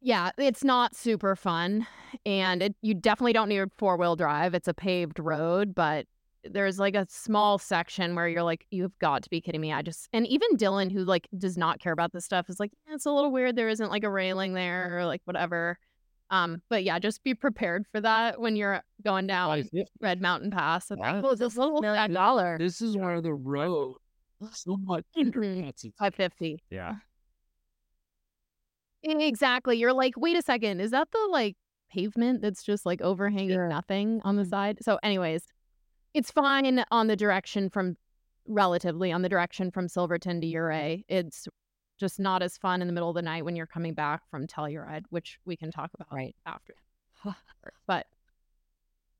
[0.00, 1.86] yeah, it's not super fun,
[2.26, 4.52] and it, you definitely don't need four wheel drive.
[4.52, 6.06] It's a paved road, but
[6.44, 9.72] there's like a small section where you're like, you've got to be kidding me.
[9.72, 12.72] I just and even Dylan, who like does not care about this stuff, is like,
[12.86, 13.56] yeah, it's a little weird.
[13.56, 15.78] There isn't like a railing there or like whatever.
[16.30, 19.68] Um, but yeah, just be prepared for that when you're going down
[20.00, 20.90] Red Mountain Pass.
[20.90, 22.56] It's like, oh, this little Million dollar.
[22.58, 23.96] This is where the road
[24.52, 25.04] so much.
[25.16, 25.88] Mm-hmm.
[25.98, 26.62] five fifty.
[26.70, 26.96] Yeah.
[29.02, 29.76] Exactly.
[29.76, 31.56] You're like, wait a second, is that the like
[31.92, 33.68] pavement that's just like overhanging Sure.
[33.68, 34.50] nothing on the mm-hmm.
[34.50, 34.78] side?
[34.80, 35.44] So, anyways,
[36.14, 37.96] it's fine on the direction from
[38.46, 41.04] relatively on the direction from Silverton to Ouray.
[41.08, 41.48] It's
[41.98, 44.46] just not as fun in the middle of the night when you're coming back from
[44.46, 46.34] Telluride, which we can talk about Right.
[46.46, 46.74] after.
[47.86, 48.06] but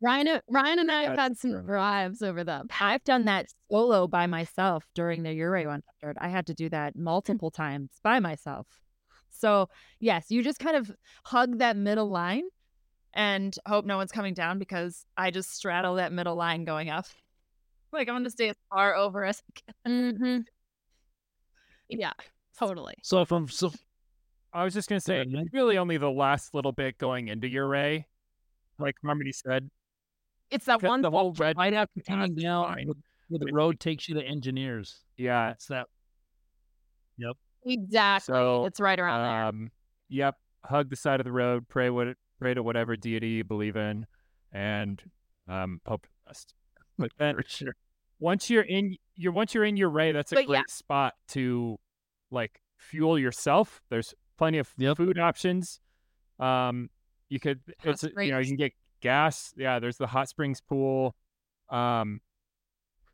[0.00, 1.62] Ryan, Ryan and I have That's had some true.
[1.62, 6.18] drives over the I've done that solo by myself during the Ouray 100.
[6.20, 8.66] I had to do that multiple times by myself.
[9.30, 9.68] So,
[10.00, 10.90] yes, you just kind of
[11.24, 12.42] hug that middle line
[13.14, 17.06] and hope no one's coming down because I just straddle that middle line going up.
[17.94, 20.16] Like, I'm going to stay as far over as I can.
[20.16, 20.38] hmm
[21.90, 22.12] Yeah,
[22.58, 22.94] totally.
[23.02, 23.70] So if I'm so
[24.50, 28.06] I was just gonna say, really only the last little bit going into Ouray,
[28.78, 29.70] like Harmony said.
[30.50, 31.58] It's that one the whole red.
[31.58, 32.86] right after coming down, fine.
[32.86, 32.96] where-
[33.28, 35.00] where the road takes you to engineers.
[35.18, 35.48] Yeah.
[35.48, 35.86] That's that.
[37.18, 37.36] Yep.
[37.64, 38.34] Exactly.
[38.34, 39.44] So, it's right around there.
[39.44, 39.70] Um,
[40.08, 40.36] yep.
[40.64, 41.68] Hug the side of the road.
[41.68, 44.06] Pray what pray to whatever deity you believe in,
[44.52, 45.02] and
[45.48, 46.54] um, hope the best.
[46.98, 47.76] But then For sure.
[48.18, 50.62] once you're in, you're once you're in Ouray, that's a But great yeah.
[50.68, 51.78] spot to
[52.30, 53.80] like fuel yourself.
[53.90, 54.96] There's plenty of Yep.
[54.96, 55.80] food options.
[56.38, 56.90] Um,
[57.28, 59.54] you could it's you know you can get gas.
[59.56, 61.14] Yeah, there's the hot springs pool.
[61.70, 62.20] Um,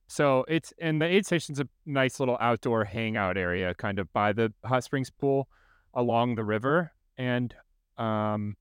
[0.09, 4.33] so it's and the aid station's a nice little outdoor hangout area, kind of by
[4.33, 5.49] the hot springs pool
[5.95, 7.55] along the river, and
[7.99, 8.57] um,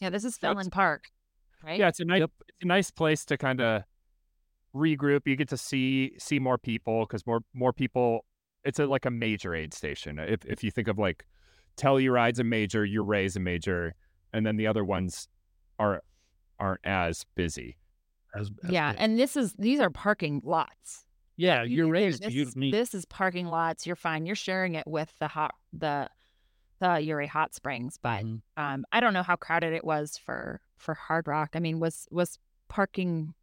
[0.00, 1.04] Yeah, this is That's- Park,
[1.64, 1.78] right?
[1.78, 3.82] yeah, it's a nice it's a nice place to kind of
[4.74, 5.22] regroup.
[5.26, 8.24] You get to see see more people because more more people.
[8.64, 10.18] It's a like a major aid station.
[10.18, 11.24] If if you think of like
[11.76, 13.94] Telluride's a major, Ouray's a major,
[14.32, 15.28] and then the other ones
[15.78, 16.02] are
[16.58, 17.76] aren't as busy.
[18.34, 19.00] As, as Yeah, big.
[19.00, 21.04] and this is these are parking lots.
[21.36, 22.70] yeah, You you're raised this, beautiful.
[22.70, 23.86] This is parking lots.
[23.86, 24.26] You're fine.
[24.26, 26.10] You're sharing it with the hot the
[26.80, 28.42] the Ouray Hot Springs, but Mhm.
[28.56, 31.48] um, I don't know how crowded it was for for Hardrock.
[31.54, 33.34] I mean, was was parking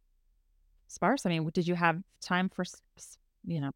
[0.86, 1.26] sparse?
[1.26, 3.72] I mean, did you have time for s- s- you know?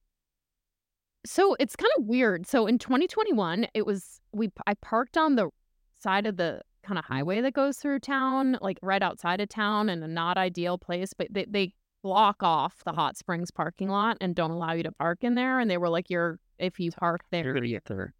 [1.27, 2.47] So it's kind of weird.
[2.47, 5.51] So in 2021, it was we I parked on the
[5.99, 9.91] side of the kind of highway that goes through town, like right outside of town
[9.91, 14.17] in a not ideal place, but they they block off the Hot Springs parking lot
[14.23, 16.91] and don't allow you to park in there and they were like you're if you
[16.91, 18.15] park there You're gonna get there.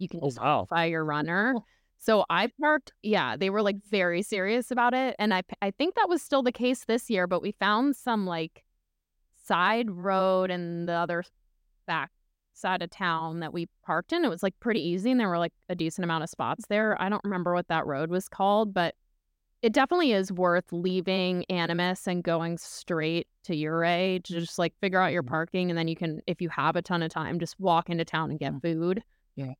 [0.00, 0.28] You can Oh wow.
[0.30, 1.54] disqualify your runner.
[1.98, 5.14] So I parked, yeah, they were like very serious about it.
[5.18, 8.26] And I, I think that was still the case this year, but we found some
[8.26, 8.64] like
[9.44, 11.24] side road and the other
[11.86, 12.10] back
[12.54, 14.24] side of town that we parked in.
[14.24, 17.00] It was like pretty easy and there were like a decent amount of spots there.
[17.00, 18.94] I don't remember what that road was called, but
[19.62, 25.00] it definitely is worth leaving Animas and going straight to Ouray to just like figure
[25.00, 25.28] out your Mm-hmm.
[25.28, 28.06] parking and then you can if you have a ton of time just walk into
[28.06, 29.02] town and get food.
[29.36, 29.52] Yeah.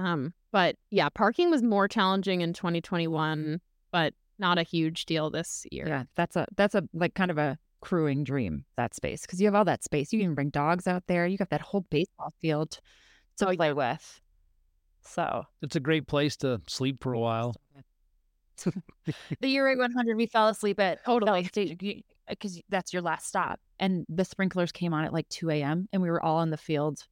[0.00, 3.60] Um but yeah, parking was more challenging in 2021,
[3.92, 5.86] but not a huge deal this year.
[5.86, 9.46] Yeah, that's a that's a like kind of a crewing dream that space because you
[9.46, 10.12] have all that space.
[10.12, 11.26] You can bring dogs out there.
[11.26, 12.80] You got that whole baseball field
[13.38, 14.20] to play with.
[15.02, 17.54] So It's a great place to sleep for a while.
[19.40, 21.48] the Ouray 100, we fell asleep at Totally.
[22.28, 25.88] because that's your last stop, and the sprinklers came on at like 2 a.m.
[25.92, 27.02] and we were all in the field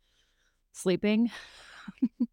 [0.73, 1.31] sleeping,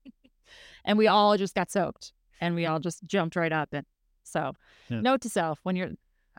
[0.85, 3.69] and we all just got soaked, and we all just jumped right up.
[3.73, 3.85] And
[4.23, 4.53] so,
[4.89, 5.01] Yeah.
[5.01, 5.91] note to self: when you're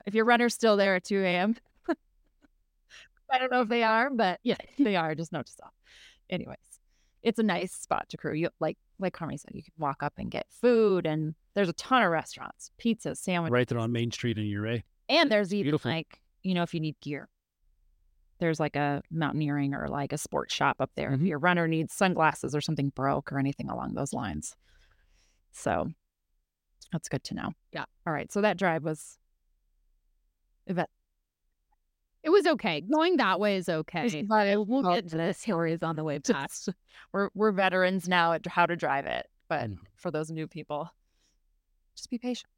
[0.07, 1.57] if your runner's still there at 2 a.m.
[3.31, 5.15] I don't know if they are, but yeah, they are.
[5.15, 5.73] Just note to self.
[6.31, 6.57] Anyways,
[7.23, 8.35] it's a nice spot to crew.
[8.35, 11.73] You like like Harmony said, you can walk up and get food, and there's a
[11.75, 14.85] ton of restaurants, pizzas, sandwiches, Right there on Main Street in Ouray.
[15.09, 15.91] and there's even Beautiful.
[15.91, 17.29] like you know if you need gear,
[18.39, 21.27] there's like a mountaineering or like a sports shop up there if Mhm.
[21.29, 24.55] your runner needs sunglasses or something broke or anything along those lines.
[25.53, 25.89] So
[26.93, 27.53] that's good to know.
[27.73, 27.85] Yeah.
[28.07, 28.31] All right.
[28.31, 29.19] So that drive was.
[30.67, 32.81] It was okay.
[32.81, 34.23] Going that way is okay.
[34.23, 36.51] but we'll get to the stories on the way back.
[37.13, 39.79] we're we're veterans now at how to drive it, but Mm.
[39.95, 40.91] for those new people,
[41.95, 42.51] just be patient.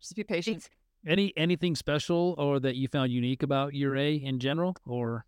[0.00, 0.68] Just be patient.
[1.06, 5.26] Any anything special or that you found unique about Ouray in general, or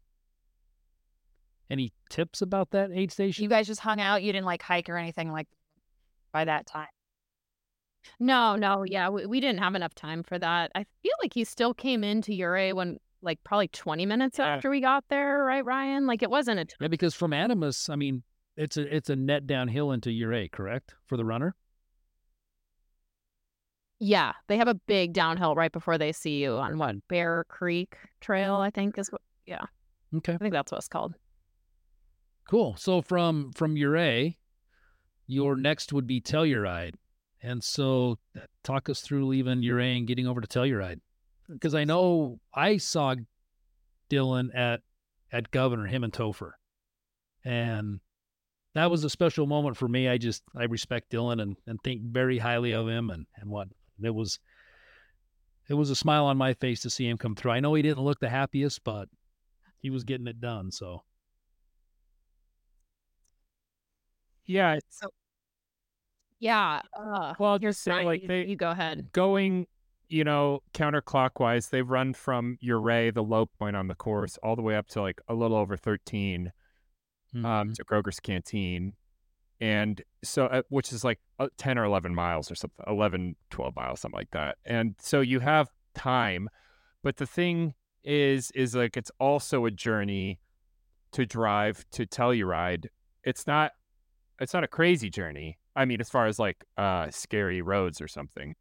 [1.69, 3.43] any tips about that aid station?
[3.43, 4.23] You guys just hung out.
[4.23, 5.49] You didn't like hike or anything like
[6.33, 6.89] by that time.
[8.21, 10.71] No, no, yeah, we, we didn't have enough time for that.
[10.75, 14.47] I feel like he still came into Ouray when like probably 20 minutes Yeah.
[14.47, 16.07] after we got there, right, Ryan?
[16.07, 18.23] Like it wasn't a t- Yeah, because from Animas, I mean,
[18.57, 21.55] it's a it's a net downhill into Ouray, correct, for the runner.
[23.99, 27.97] Yeah, they have a big downhill right before they see you on what Bear Creek
[28.21, 29.65] Trail, I think is what Yeah.
[30.15, 31.15] Okay, I think that's what it's called.
[32.49, 32.77] cool.
[32.77, 34.37] So from from Ouray,
[35.27, 36.95] your next would be Telluride,
[37.43, 41.01] and so uh, talk us through leaving Ouray and getting over to Telluride,
[41.49, 43.17] because I know I saw
[44.11, 44.83] Dylan at
[45.33, 46.53] at Governor, him and Topher,
[47.45, 48.01] and
[48.75, 50.07] that was a special moment for me.
[50.09, 53.69] I just I respect Dylan and, and think very highly of him and and what
[54.03, 54.39] it was.
[55.69, 57.51] It was a smile on my face to see him come through.
[57.51, 59.09] I know he didn't look the happiest, but
[59.81, 60.71] he was getting it done.
[60.71, 61.03] So
[64.47, 64.79] Yeah.
[64.91, 65.09] So
[66.39, 69.11] yeah, uh, Well, I'll here's just say, like, you- they- you go ahead.
[69.13, 69.67] going,
[70.09, 74.63] you know, counterclockwise, they've run from Ouray, the low point on the course, all the
[74.63, 76.53] way up to like a little over 13
[77.35, 77.75] um, mhm.
[77.75, 78.95] to Kroger's Canteen.
[79.61, 83.77] And so, uh, which is like uh, 10 or 11 miles or something, 11, 12
[83.77, 84.59] miles, something like that.
[84.65, 86.49] And so you have time.
[87.03, 90.41] But the thing is, is like it's also a journey
[91.13, 92.87] to drive to Telluride.
[93.25, 93.73] It's not,
[94.41, 95.59] it's not a crazy journey.
[95.75, 98.55] I mean, as far as like uh, scary roads or something,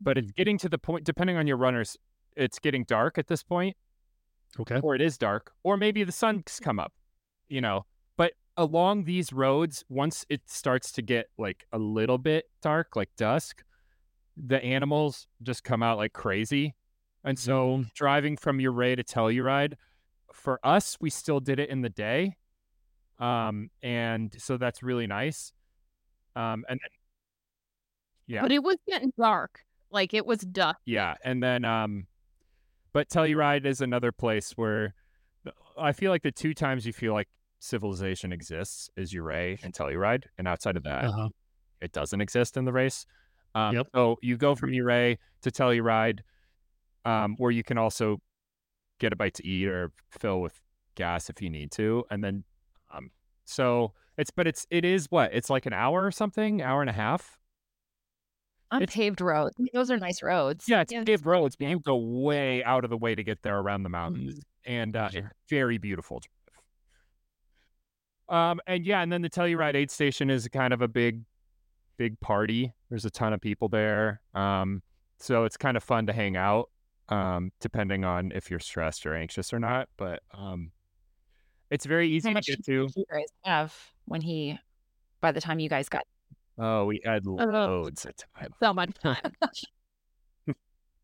[0.00, 1.96] but it's getting to the point, depending on your runners,
[2.36, 3.76] it's getting dark at this point
[4.60, 4.80] okay.
[4.82, 6.92] or it is dark, or maybe the sun's come up,
[7.48, 7.86] you know.
[8.56, 13.10] But along these roads, once it starts to get like a little bit dark, like
[13.16, 13.62] dusk,
[14.36, 16.74] the animals just come out like crazy.
[17.24, 19.74] And so driving from Ouray to Telluride,
[20.32, 22.36] for us, we still did it in the day.
[23.18, 25.52] Um, and so that's really nice.
[26.34, 26.90] Um, and then,
[28.26, 28.42] yeah.
[28.42, 29.60] But it was getting dark.
[29.90, 30.78] Like it was dusk.
[30.84, 32.06] Yeah, and then um,
[32.92, 34.94] but Telluride is another place where
[35.78, 37.28] I feel like the two times you feel like
[37.58, 41.28] civilization exists is Ouray and Telluride, and outside of that, Uh-huh.
[41.80, 43.06] it doesn't exist in the race.
[43.54, 43.86] Um, Yep.
[43.94, 46.20] So you go from Ouray to Telluride,
[47.04, 48.18] um, where you can also
[48.98, 50.60] get a bite to eat or fill with
[50.94, 52.44] gas if you need to, and then
[52.90, 53.10] um,
[53.44, 56.90] so it's but it's it is what it's like an hour or something, hour and
[56.90, 57.38] a half.
[58.72, 59.54] On It's- paved roads.
[59.72, 60.64] Those are nice roads.
[60.68, 61.04] Yeah, it's Yeah.
[61.04, 63.88] paved roads, but you go way out of the way to get there around the
[63.88, 65.20] mountains, and uh, Sure.
[65.26, 66.20] it's very beautiful.
[68.28, 71.22] Um, and yeah, and then the Telluride aid station is kind of a big,
[71.96, 72.72] big party.
[72.90, 74.82] There's a ton of people there, um,
[75.18, 76.70] so it's kind of fun to hang out,
[77.08, 79.88] um, depending on if you're stressed or anxious or not.
[79.96, 80.72] But um,
[81.70, 82.88] it's very easy to get to.
[82.94, 83.74] you guys have
[84.06, 84.58] when he,
[85.20, 86.02] by the time you guys got
[86.58, 88.54] Oh, we had loads of time.
[88.62, 89.32] so much time.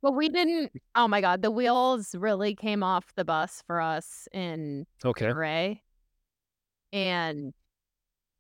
[0.02, 0.72] well, we didn't.
[0.94, 5.30] Oh my god, the wheels really came off the bus for us in Okay.
[5.32, 5.82] Ray,
[6.93, 7.53] and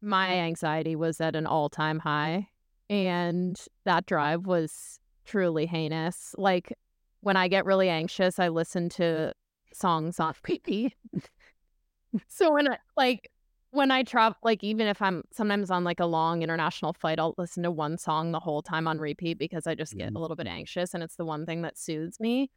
[0.00, 2.48] my anxiety was at an all-time high,
[2.90, 6.34] and that drive was truly heinous.
[6.36, 6.72] Like
[7.20, 9.32] when I get really anxious, I listen to
[9.72, 10.94] songs on repeat.
[12.28, 13.30] so when I like
[13.70, 17.34] when I travel, like even if I'm sometimes on like a long international flight, I'll
[17.38, 20.16] listen to one song the whole time on repeat because I just get Mhm.
[20.16, 22.50] a little bit anxious, and it's the one thing that soothes me.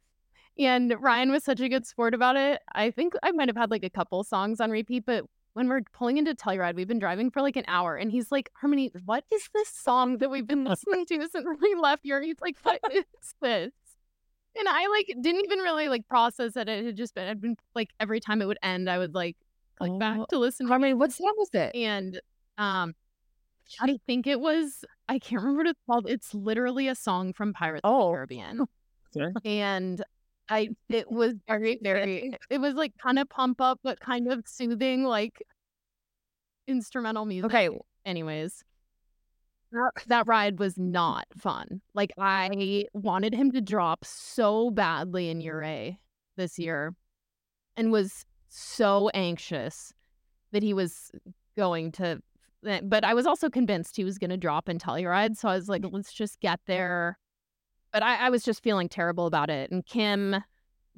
[0.58, 2.60] And Ryan was such a good sport about it.
[2.72, 5.24] I think I might have had like a couple songs on repeat, but
[5.56, 8.50] when we're pulling into Telluride, we've been driving for like an hour, and he's like,
[8.60, 12.36] "Harmony, what is this song that we've been listening to since we left here?" He's
[12.42, 13.04] like, "What is
[13.40, 13.72] this?"
[14.58, 17.56] And I like didn't even really like process that It had just been, I'd been
[17.74, 19.36] like every time it would end, I would like
[19.78, 20.68] click Oh, back to listen.
[20.68, 21.74] Harmony, what song was it?
[21.74, 22.20] And
[22.58, 22.94] um,
[23.80, 26.06] I think it was I can't remember what it's called.
[26.08, 28.08] It's literally a song from Pirates of Oh.
[28.10, 28.66] the Caribbean.
[29.38, 29.60] Okay.
[29.60, 30.02] And
[30.48, 34.44] I it was very, very it was like kind of pump up but kind of
[34.46, 35.42] soothing, like
[36.66, 37.46] instrumental music.
[37.46, 37.68] Okay,
[38.06, 38.64] Anyways.
[40.06, 41.82] That, ride was not fun.
[41.92, 45.98] Like I wanted him to drop so badly in Ouray
[46.36, 46.94] this year
[47.76, 49.92] and was so anxious
[50.52, 51.10] that he was
[51.56, 52.20] going to
[52.66, 55.36] eh, but I was also convinced he was going to drop in Telluride.
[55.36, 57.18] So I was like, let's just get there.
[57.96, 59.70] But I, I was just feeling terrible about it.
[59.70, 60.36] And Kim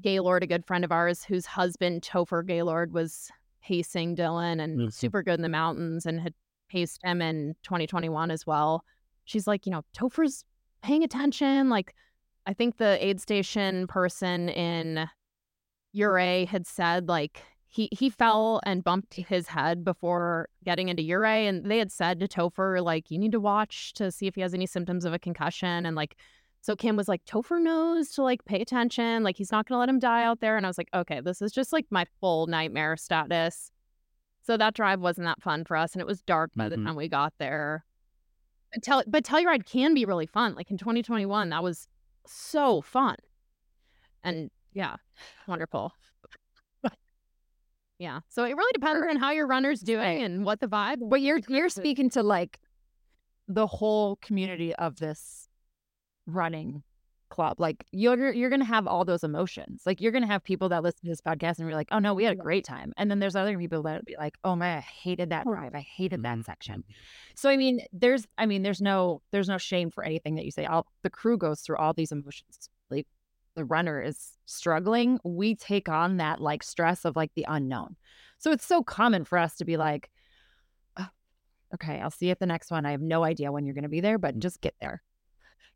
[0.00, 3.30] Gaylord, a good friend of ours, whose husband Topher Gaylord was
[3.62, 4.92] pacing Dylan and Mhm.
[4.92, 6.34] super good in the mountains and had
[6.68, 8.84] paced him in 2021 as well.
[9.26, 10.44] She's like, you know, Topher's
[10.82, 11.68] paying attention.
[11.70, 11.94] Like,
[12.46, 15.08] I think the aid station person in
[15.96, 21.46] Ouray had said like he he fell and bumped his head before getting into Ouray,
[21.46, 24.40] and they had said to Topher like you need to watch to see if he
[24.40, 26.16] has any symptoms of a concussion, and like
[26.60, 29.88] so Kim was like Topher knows to like pay attention, like he's not gonna let
[29.88, 32.46] him die out there, and I was like okay, this is just like my full
[32.46, 33.70] nightmare status.
[34.42, 36.84] So that drive wasn't that fun for us, and it was dark by the Mhm.
[36.86, 37.84] time we got there.
[38.72, 40.54] But Tell but Telluride can be really fun.
[40.54, 41.86] Like in 2021, that was
[42.26, 43.16] so fun,
[44.22, 44.96] and yeah,
[45.46, 45.92] wonderful.
[47.98, 48.20] Yeah.
[48.28, 50.98] So it really depends on how your runner's doing and what the vibe.
[51.10, 52.60] but you're you're speaking to like
[53.48, 55.47] the whole community of this
[56.28, 56.82] running
[57.28, 57.60] club.
[57.60, 59.82] Like you're you're gonna have all those emotions.
[59.86, 62.14] Like you're gonna have people that listen to this podcast and be like, oh no,
[62.14, 62.92] we had a great time.
[62.96, 65.74] And then there's other people that be like, oh man, I hated that drive.
[65.74, 66.42] I hated that mm-hmm.
[66.42, 66.84] section.
[67.34, 70.50] So I mean, there's I mean, there's no there's no shame for anything that you
[70.50, 70.64] say.
[70.64, 72.68] All the crew goes through all these emotions.
[72.90, 73.06] Like
[73.54, 75.18] the runner is struggling.
[75.24, 77.96] We take on that like stress of like the unknown.
[78.38, 80.10] So it's so common for us to be like,
[80.96, 81.08] "Oh,
[81.74, 82.86] okay, I'll see you at the next one.
[82.86, 84.38] I have no idea when you're to be there, but mm.
[84.38, 85.02] just get there.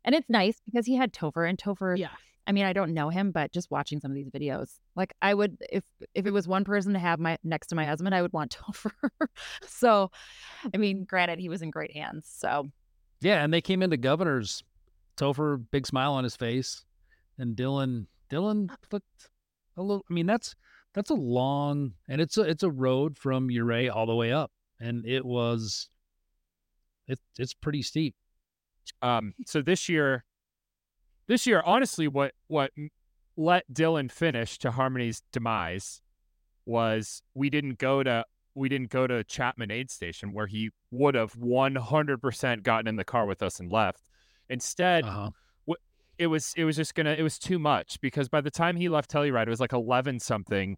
[0.03, 1.97] And it's nice because he had Topher and Topher.
[1.97, 2.09] Yeah.
[2.45, 5.33] I mean, I don't know him, but just watching some of these videos, like I
[5.33, 8.21] would, if if it was one person to have my next to my husband, I
[8.21, 8.91] would want Topher.
[9.65, 10.11] so,
[10.73, 12.29] I mean, granted, he was in great hands.
[12.29, 12.69] So,
[13.21, 14.63] Yeah, and they came into Governor's.
[15.15, 16.85] Topher, big smile on his face,
[17.37, 18.07] and Dylan.
[18.31, 19.29] Dylan uh looked
[19.77, 20.03] a little.
[20.09, 20.55] I mean, that's
[20.93, 24.51] that's a long, and it's a it's a road from Ouray all the way up,
[24.79, 25.89] and it was.
[27.07, 28.15] It, it's pretty steep.
[29.01, 30.23] Um, so this year,
[31.27, 32.71] this year, honestly, what what
[33.35, 36.01] let Dylan finish to Harmony's demise
[36.65, 38.25] was we didn't go to
[38.55, 42.87] we didn't go to Chapman Aid Station where he would have one hundred percent gotten
[42.87, 44.03] in the car with us and left.
[44.49, 45.31] Instead, Uh-huh.
[46.19, 48.87] it was it was just gonna it was too much because by the time he
[48.87, 50.77] left Telluride, it was like eleven something,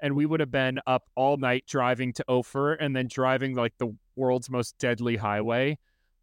[0.00, 3.74] and we would have been up all night driving to Ophir and then driving like
[3.78, 5.78] the world's most deadly highway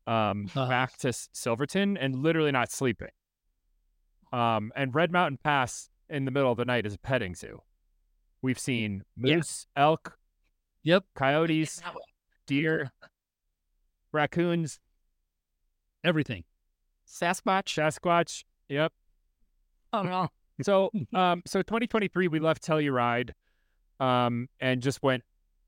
[0.09, 0.67] um, Uh-huh.
[0.67, 3.09] back to Silverton and literally not sleeping.
[4.33, 7.61] Um, and Red Mountain Pass in the middle of the night is a petting zoo.
[8.41, 9.37] We've seen Yeah.
[9.37, 10.17] moose, elk,
[10.83, 11.05] Yep.
[11.15, 11.81] coyotes,
[12.47, 12.91] deer,
[14.11, 14.79] raccoons,
[16.03, 16.45] Everything.
[17.05, 17.75] Sasquatch.
[17.75, 18.45] Sasquatch.
[18.69, 18.93] Yep.
[19.91, 20.29] Oh no.
[20.61, 23.31] So, um, so 2023 we left Telluride,
[23.99, 25.23] um, and just went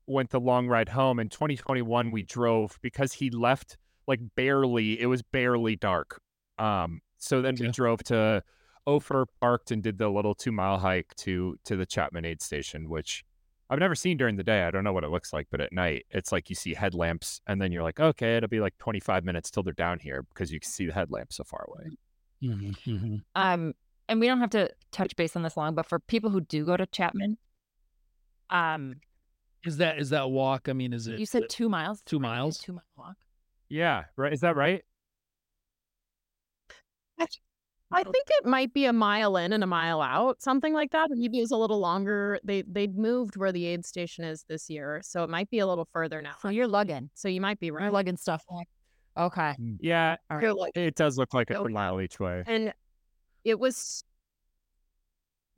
[0.06, 1.18] went the long ride home.
[1.18, 3.76] In 2021 we drove because he left
[4.06, 5.00] like barely.
[5.00, 6.20] It was barely dark.
[6.58, 8.42] Um, so then we drove to
[8.86, 12.88] Ophir, parked, and did the little two mile hike to to the Chapman Aid Station,
[12.88, 13.24] which
[13.70, 14.64] I've never seen during the day.
[14.64, 17.40] I don't know what it looks like, but at night it's like you see headlamps,
[17.46, 20.52] and then you're like, okay, it'll be like 25 minutes till they're down here because
[20.52, 21.90] you can see the headlamps so far away.
[22.42, 23.16] Mm-hmm.
[23.34, 23.72] Um,
[24.08, 26.64] and we don't have to touch base on this long, but for people who do
[26.66, 27.38] go to Chapman,
[28.50, 28.96] um,
[29.64, 30.68] Is that is that walk?
[30.68, 31.18] I mean, is it?
[31.18, 32.02] you said two miles.
[32.02, 32.58] two miles?
[32.58, 33.16] Two mile walk.
[33.72, 34.32] Yeah, right.
[34.34, 34.82] Is that right?
[37.94, 41.08] I think it might be a mile in and a mile out, something like that.
[41.10, 42.38] Maybe it's a little longer.
[42.42, 45.66] They they moved where the aid station is this year, so it might be a
[45.66, 46.32] little further now.
[46.40, 47.10] So you're lugging.
[47.14, 48.44] So you might be You're lugging stuff.
[49.16, 49.54] Okay.
[49.80, 50.56] Yeah, All right.
[50.56, 52.42] Like- it does look like a mile each way.
[52.46, 52.72] and
[53.44, 54.04] it was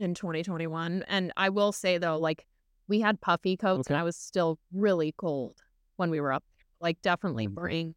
[0.01, 1.05] in 2021.
[1.07, 2.47] And I will say though, like
[2.89, 5.57] we had puffy coats, and I was still really cold
[5.97, 6.43] when we were up.
[6.81, 7.55] Like definitely Mm.
[7.55, 7.95] bring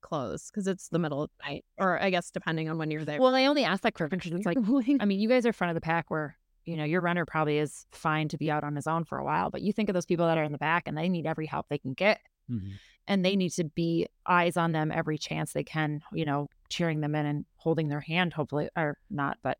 [0.00, 3.04] clothes because it's the middle of the night, or I guess depending on when you're
[3.04, 3.20] there.
[3.20, 4.58] Well, I only asked that question because it's like,
[5.00, 7.58] I mean, you guys are front of the pack where, you know, your runner probably
[7.58, 9.94] is fine to be out on his own for a while, but you think of
[9.94, 12.20] those people that are in the back and they need every help they can get.
[12.50, 12.72] Mhm.
[13.08, 17.00] And they need to be eyes on them every chance they can, you know, cheering
[17.00, 19.58] them in and holding their hand, hopefully, or not, but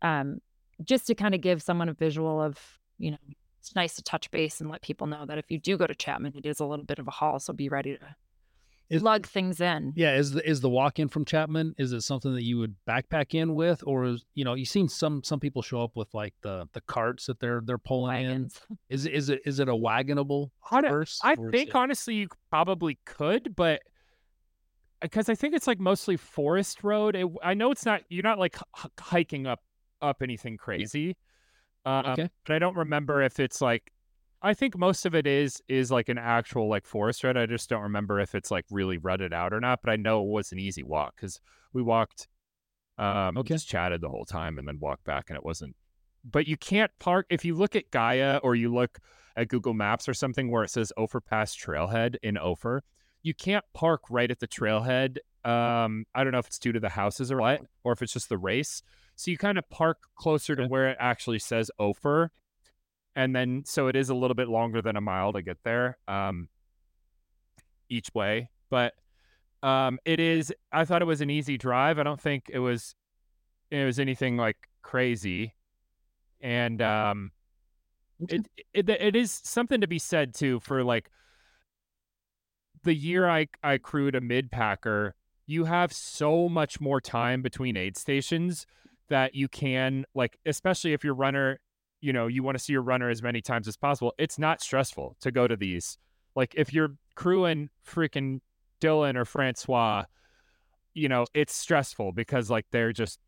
[0.00, 0.38] um,
[0.84, 2.58] just to kind of give someone a visual of,
[2.98, 3.18] you know,
[3.60, 5.94] it's nice to touch base and let people know that if you do go to
[5.94, 7.38] Chapman, it is a little bit of a haul.
[7.38, 8.16] So be ready to
[8.90, 9.92] Is- lug things in.
[9.96, 11.74] Yeah, is the is the walk in from Chapman?
[11.76, 14.88] Is it something that you would backpack in with, or is you know you've seen
[14.88, 18.60] some some people show up with like the the carts that they're they're pulling Wagons.
[18.70, 18.78] in?
[18.88, 21.20] Is it is it is it a wagonable I purse?
[21.22, 23.82] I or think it- honestly you probably could, but
[25.00, 27.14] because I think it's like mostly forest road.
[27.14, 28.02] It, I know it's not.
[28.08, 29.60] You're not like h- hiking up
[30.00, 31.16] up anything crazy.
[31.84, 32.30] Um, Okay.
[32.46, 33.92] But I don't remember if it's like.
[34.40, 37.36] I think most of it is is like an actual like forest road.
[37.36, 39.80] I just don't remember if it's like really rutted out or not.
[39.82, 41.40] But I know it was an easy walk because
[41.72, 42.28] we walked.
[42.98, 43.54] Um, Okay.
[43.54, 45.76] Just chatted the whole time and then walked back, and it wasn't.
[46.24, 48.98] But you can't park if you look at Gaia or you look
[49.36, 52.82] at Google Maps or something where it says Ophir Pass Trailhead in Ophir,
[53.22, 55.18] you can't park right at the trailhead.
[55.44, 58.12] Um, I don't know if it's due to the houses or what, or if it's
[58.12, 58.82] just the race.
[59.14, 62.30] So you kind of park closer to where it actually says Ophir,
[63.18, 65.98] and then so it is a little bit longer than a mile to get there,
[66.06, 66.48] um,
[67.88, 68.48] each way.
[68.70, 68.94] But
[69.60, 70.54] um, it is.
[70.70, 71.98] I thought it was an easy drive.
[71.98, 72.94] I don't think it was.
[73.72, 75.56] It was anything like crazy,
[76.40, 77.32] and um,
[78.28, 81.10] it, it it is something to be said too for like
[82.84, 85.16] the year I I crewed a mid packer.
[85.44, 88.64] You have so much more time between aid stations
[89.08, 91.58] that you can like, especially if your runner,
[92.00, 94.14] you know, you want to see your runner as many times as possible.
[94.18, 95.98] It's not stressful to go to these.
[96.36, 98.40] Like if you're crewing freaking
[98.80, 100.04] Dylan or Francois,
[100.94, 103.18] you know, it's stressful because like they're just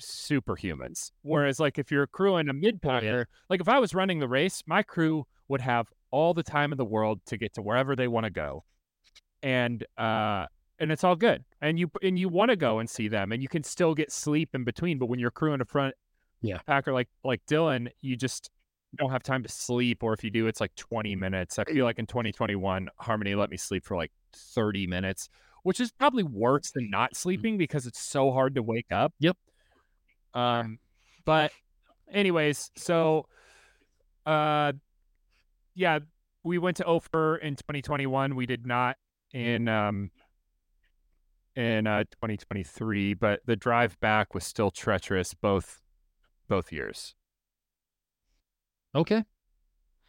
[0.00, 1.10] superhumans.
[1.22, 4.62] Whereas like if you're crewing a mid packer, like if I was running the race,
[4.66, 8.08] my crew would have all the time in the world to get to wherever they
[8.08, 8.64] want to go.
[9.42, 10.46] And uh
[10.78, 11.44] and it's all good.
[11.60, 14.12] And you and you want to go and see them and you can still get
[14.12, 15.94] sleep in between, but when you're crewing a front
[16.42, 16.58] Yeah.
[16.66, 18.50] packer like like Dylan, you just
[18.96, 21.58] don't have time to sleep or if you do it's like 20 minutes.
[21.58, 25.28] I feel like in 2021 Harmony let me sleep for like 30 minutes,
[25.62, 29.12] which is probably worse than not sleeping because it's so hard to wake up.
[29.20, 29.36] Yep.
[30.34, 30.78] Um
[31.24, 31.52] but
[32.12, 33.26] anyways, so
[34.26, 34.72] uh
[35.74, 36.00] yeah,
[36.42, 38.34] we went to Ophir in 2021.
[38.34, 38.96] We did not
[39.32, 40.10] in um
[41.56, 45.79] in uh 2023, but the drive back was still treacherous both
[46.50, 47.14] both years.
[48.94, 49.24] okay.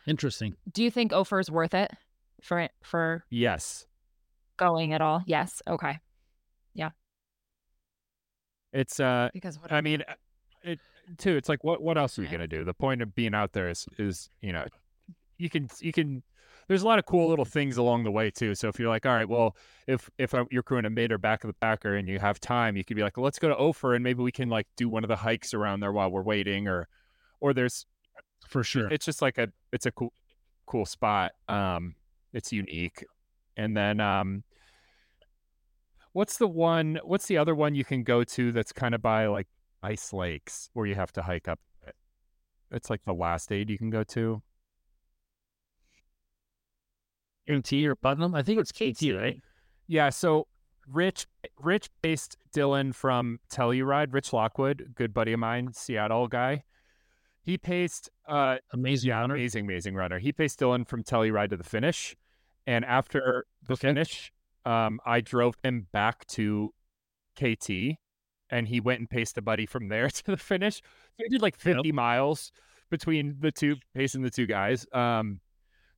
[0.08, 0.56] Interesting.
[0.74, 1.92] Do you think Ophir's worth it
[2.42, 3.86] for for Yes.
[4.58, 5.22] going at all?
[5.28, 5.62] Yes.
[5.68, 6.00] Okay.
[6.74, 6.90] Yeah.
[8.74, 10.16] It's uh Because what I mean uh,
[10.64, 10.80] it
[11.20, 12.38] too it's like what what else are you Yeah.
[12.38, 12.64] going to do?
[12.64, 14.66] The point of being out there is is, you know,
[15.38, 16.24] you can you can
[16.68, 18.56] there's a lot of cool little things along the way too.
[18.56, 19.56] So if you're like, all right, well,
[19.88, 22.40] if if uh, you're crewing a mid or back of the packer and you have
[22.40, 24.68] time, you could be like, well, let's go to Ophir and maybe we can like
[24.78, 26.88] do one of the hikes around there while we're waiting, or
[27.40, 27.86] or there's
[28.48, 28.88] For sure.
[28.90, 30.14] it's just like a it's a cool
[30.68, 31.96] cool spot um
[32.32, 33.04] it's unique
[33.58, 34.44] and then um
[36.14, 39.26] what's the one what's the other one you can go to that's kind of by
[39.28, 39.48] like
[39.84, 41.60] ice lakes where you have to hike up
[42.72, 44.42] it's like the last aid you can go to
[47.60, 48.36] KT or Putnam?
[48.36, 49.42] I think it's KT, right?
[49.88, 50.48] yeah so
[50.88, 51.26] rich
[51.60, 56.64] rich based dylan from telluride rich lockwood good buddy of mine seattle guy
[57.42, 59.36] he paced uh Amazing Yeah, runner.
[59.36, 60.20] amazing, amazing runner.
[60.20, 62.16] He paced Dylan from Telluride to the finish,
[62.68, 63.88] and after the Okay.
[63.88, 64.32] finish,
[64.64, 66.72] um, I drove him back to
[67.36, 67.98] KT,
[68.52, 70.76] and he went and paced a buddy from there to the finish.
[70.78, 72.52] So he did like 50 miles
[72.92, 74.86] between the two, pacing the two guys.
[74.94, 75.40] Um,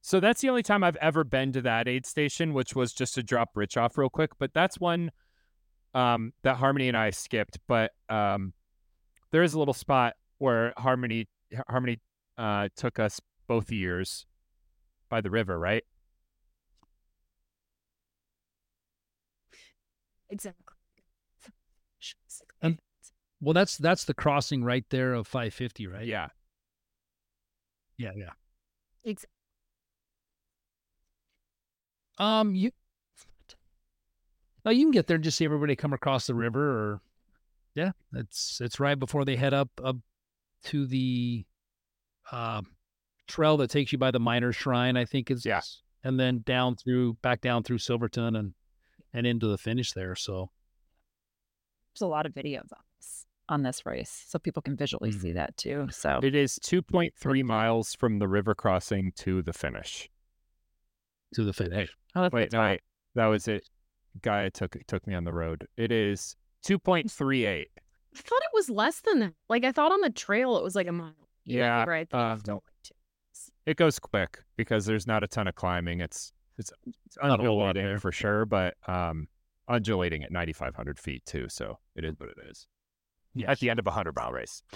[0.05, 3.15] so that's the only time I've ever been to that aid station, which was just
[3.15, 4.31] to drop Rich off real quick.
[4.37, 5.11] But that's one
[5.93, 7.57] um, that Harmony and I skipped.
[7.69, 8.51] But um,
[9.31, 11.29] there is a little spot where Harmony
[11.69, 12.01] Harmony
[12.37, 14.25] uh, took us both years
[15.09, 15.83] by the river, right?
[20.29, 20.75] exactly.
[22.61, 22.77] And-
[23.39, 26.05] Well, that's that's the crossing right there of 550, right?
[26.05, 26.27] Yeah.
[27.97, 28.31] yeah, yeah.
[29.05, 29.25] Ex-
[32.17, 32.71] Um, you.
[34.65, 36.61] No, you can get there and just see everybody come across the river,
[36.93, 37.01] or
[37.75, 39.97] yeah, it's it's right before they head up up
[40.65, 41.45] to the
[42.31, 42.61] uh,
[43.27, 44.95] trail that takes you by the miners' shrine.
[44.95, 45.61] I think is Yeah.
[46.03, 48.53] and then down through back down through Silverton and
[49.11, 50.15] and into the finish there.
[50.15, 50.51] So
[51.93, 55.21] There's a lot of videos on this on this race, so people can visually Mhm.
[55.21, 55.87] see that too.
[55.91, 60.09] So It is 2.3 miles from the river crossing to the finish.
[61.33, 61.95] To the finish.
[62.15, 62.81] oh, that's, Wait, no, wait.
[63.15, 63.67] That was it.
[64.21, 65.67] Guy took took me on the road.
[65.77, 67.65] It is 2.38.
[68.15, 69.33] I thought it was less than that.
[69.49, 71.13] Like I thought on the trail it was like a mile.
[71.45, 72.07] Yeah, right.
[72.13, 72.61] uh, no.
[73.65, 75.99] It goes quick because there's not a ton of climbing.
[76.01, 79.27] It's it's, it's Not a whole lot undulating for sure, but um,
[79.67, 81.47] undulating at 9,500 feet too.
[81.49, 82.67] So it is what it is.
[83.33, 83.49] Yes.
[83.49, 84.61] At the end of a hundred mile race.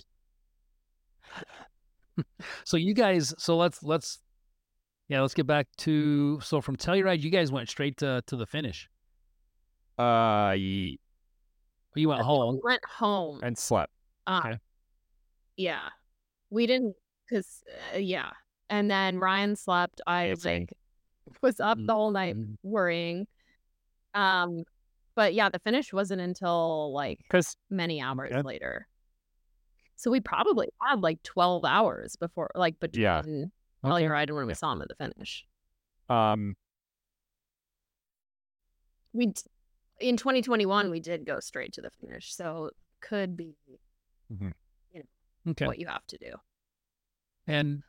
[2.64, 4.18] So you guys, so let's let's
[5.08, 8.46] yeah, let's get back to so from Telluride, you guys went straight to to the
[8.46, 8.90] finish.
[9.98, 11.00] Uh, ye-
[11.96, 12.60] You went home.
[12.64, 13.40] Went home.
[13.44, 13.92] and slept.
[14.28, 14.58] Uh, Okay.
[15.56, 15.90] Yeah.
[16.50, 16.96] We didn't,
[17.28, 18.30] because, uh, yeah.
[18.70, 20.02] And then Ryan slept.
[20.06, 20.62] I Same.
[20.62, 20.74] like
[21.42, 22.56] was up Mm, the whole night mm.
[22.62, 23.28] worrying.
[24.14, 24.64] Um,
[25.16, 28.42] but yeah, the finish wasn't until like Because many hours Okay.
[28.44, 28.88] later.
[29.96, 33.24] So we probably had like 12 hours before, like between Yeah.
[33.88, 33.94] Yeah.
[33.94, 34.04] Okay.
[34.06, 35.46] Telluride and when we saw him at the finish.
[36.10, 36.56] um,
[39.14, 39.34] We
[40.00, 42.70] in 2021 we did go straight to the finish, so
[43.02, 43.56] could be
[44.32, 44.50] mm-hmm.
[44.92, 45.66] you know Okay.
[45.66, 46.34] what you have to do.
[47.48, 47.84] And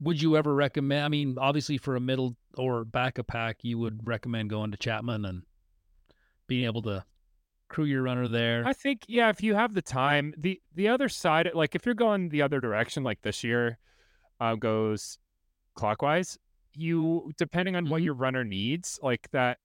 [0.00, 1.04] would you ever recommend?
[1.04, 4.76] I mean, obviously for a middle or back a pack, you would recommend going to
[4.76, 5.42] Chapman and
[6.46, 7.04] being able to
[7.68, 8.62] crew your runner there.
[8.66, 11.94] I think yeah, if you have the time, the the other side, like if you're
[11.94, 13.78] going the other direction, like this year,
[14.40, 15.18] uh, goes
[15.74, 16.38] clockwise.
[16.74, 18.04] You depending on what Mhm.
[18.06, 19.58] your runner needs, like that,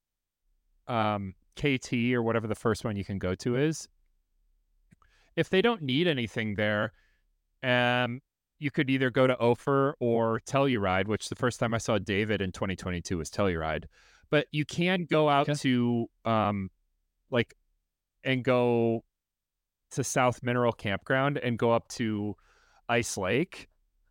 [0.87, 3.87] um, KT or whatever the first one you can go to is.
[5.35, 6.93] If they don't need anything there,
[7.63, 8.21] um,
[8.59, 12.41] you could either go to Ophir or Telluride, which the first time I saw David
[12.41, 13.85] in 2022 was Telluride.
[14.29, 15.57] But you can go out Okay.
[15.59, 16.69] to um,
[17.31, 17.55] like
[18.23, 19.03] and go
[19.91, 22.35] to South Mineral Campground and go up to
[22.89, 23.68] Ice Lake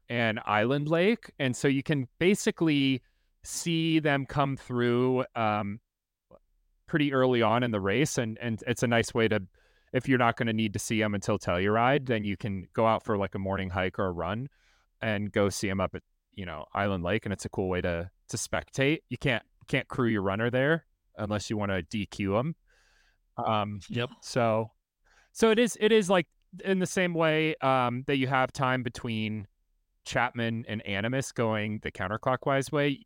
[0.09, 1.31] and Island Lake.
[1.39, 3.03] And so you can basically
[3.45, 5.81] see them come through um,
[6.87, 8.19] pretty early on in the race.
[8.19, 9.43] And, and it's a nice way to,
[9.93, 12.87] if you're not going to need to see them until Telluride, then you can go
[12.87, 14.49] out for like a morning hike or a run
[15.01, 16.03] and go see them up at,
[16.35, 17.27] you know, Island Lake.
[17.27, 18.99] And it's a cool way to, to spectate.
[19.09, 20.85] You can't, can't crew your runner there
[21.17, 22.57] unless you want to DQ them.
[23.37, 24.11] Um, Yep.
[24.23, 24.71] so,
[25.33, 25.77] so it is.
[25.81, 26.27] It is like
[26.65, 29.47] in the same way um, that you have time between
[30.09, 33.05] Chapman and Animas going the counterclockwise way.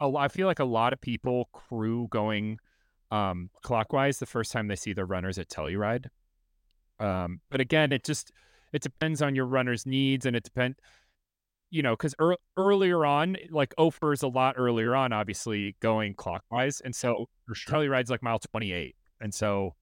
[0.00, 2.58] A I feel like a lot of people crew going
[3.10, 6.06] um, clockwise the first time they see their runners at Telluride.
[7.00, 8.30] Um, but again, it just
[8.72, 10.76] it depends on your runner's needs, and it depend,
[11.70, 16.14] you know, because ear earlier on, like Ophir is a lot earlier on, obviously going
[16.14, 17.74] clockwise, and so For sure.
[17.74, 18.94] Telluride's like mile 28.
[19.20, 19.74] And so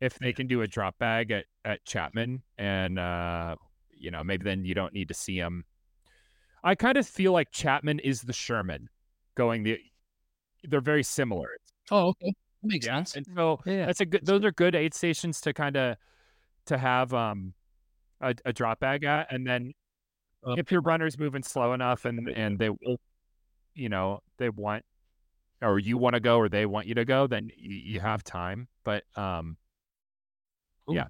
[0.00, 3.56] if they can do a drop bag at, at Chapman and, uh,
[3.90, 5.64] you know, maybe then you don't need to see them.
[6.62, 8.88] I kind of feel like Chapman is the Sherman
[9.34, 9.78] going the,
[10.64, 11.48] they're very similar.
[11.90, 12.32] Oh, okay.
[12.62, 12.96] That makes Yeah.
[12.98, 13.16] sense.
[13.16, 13.86] And so Yeah.
[13.86, 15.96] that's a good, those are good aid stations to kind of,
[16.66, 17.54] to have, um,
[18.20, 19.32] a, a drop bag at.
[19.32, 19.72] And then
[20.46, 20.58] Up.
[20.58, 23.00] if your runner's moving slow enough and, and they will,
[23.74, 24.84] you know, they want,
[25.62, 28.22] or you want to go or they want you to go, then you, you have
[28.22, 28.68] time.
[28.84, 29.56] But, um,
[30.88, 31.06] yeah.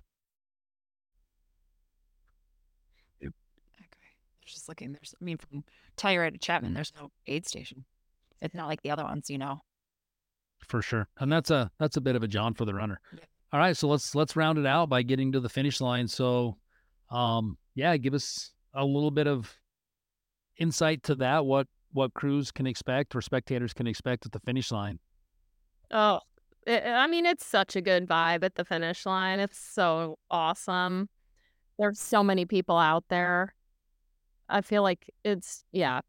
[4.53, 5.65] Just looking, there's, I mean, from
[5.97, 7.85] Telluride to Chapman, there's no aid station.
[8.41, 9.61] It's not like the other ones, you know.
[10.67, 11.09] for sure.
[11.19, 13.01] And that's a that's a bit of a jaunt for the runner.
[13.13, 13.25] Yeah.
[13.53, 16.07] All right, so let's let's round it out by getting to the finish line.
[16.07, 16.57] So,
[17.11, 19.53] um, yeah, give us a little bit of
[20.59, 21.45] insight to that.
[21.45, 25.01] What what crews can expect or spectators can expect at the finish line.
[25.91, 26.21] Oh,
[26.67, 29.41] it, I mean, it's such a good vibe at the finish line.
[29.41, 31.09] It's so awesome.
[31.79, 33.55] There's so many people out there.
[34.51, 36.01] I feel like it's yeah,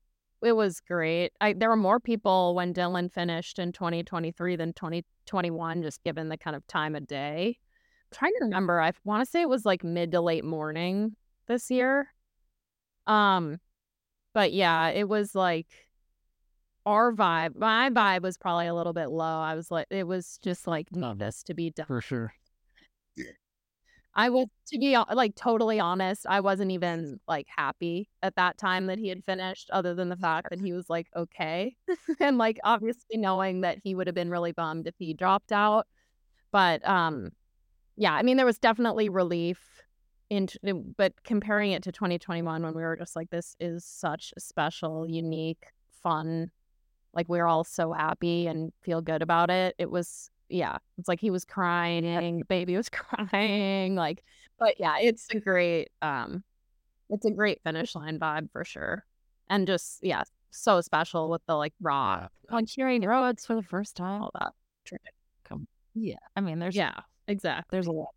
[0.43, 1.31] it was great.
[1.39, 6.38] I there were more people when Dylan finished in 2023 than 2021, just given the
[6.38, 7.57] kind of time of day.
[8.11, 11.15] I'm trying to remember, I want to say it was like mid to late morning
[11.47, 12.13] this year.
[13.07, 13.59] Um,
[14.34, 15.68] but yeah, it was like
[16.85, 19.39] our vibe, my vibe was probably a little bit low.
[19.39, 21.85] I was like, it was just like No, this to be done.
[21.85, 22.34] For sure.
[24.13, 28.88] I was to be like totally honest, I wasn't even like happy at that time
[28.88, 31.75] that he had finished, other than the fact that he was like okay,
[32.19, 35.88] and like obviously knowing that he would have been really bummed if he dropped out.
[36.51, 37.31] But um,
[37.95, 39.81] yeah, I mean there was definitely relief
[40.29, 40.47] in,
[40.97, 45.07] but comparing it to 2021 when we were just like this is such a special,
[45.09, 45.67] unique,
[46.03, 46.51] fun,
[47.13, 49.75] like we're all so happy and feel good about it.
[49.77, 54.23] It was yeah, it's like he was crying, the baby was crying, like,
[54.60, 56.44] but yeah, it's a great, um,
[57.10, 59.06] it's a great finish line vibe for sure,
[59.49, 63.95] and just yeah, so special with the like raw on hearing roads for the first
[63.95, 64.22] time.
[64.22, 64.53] all that.
[65.44, 66.15] Come, yeah.
[66.36, 66.95] I mean, there's Yeah,
[67.28, 67.76] exactly.
[67.76, 68.10] there's a lot.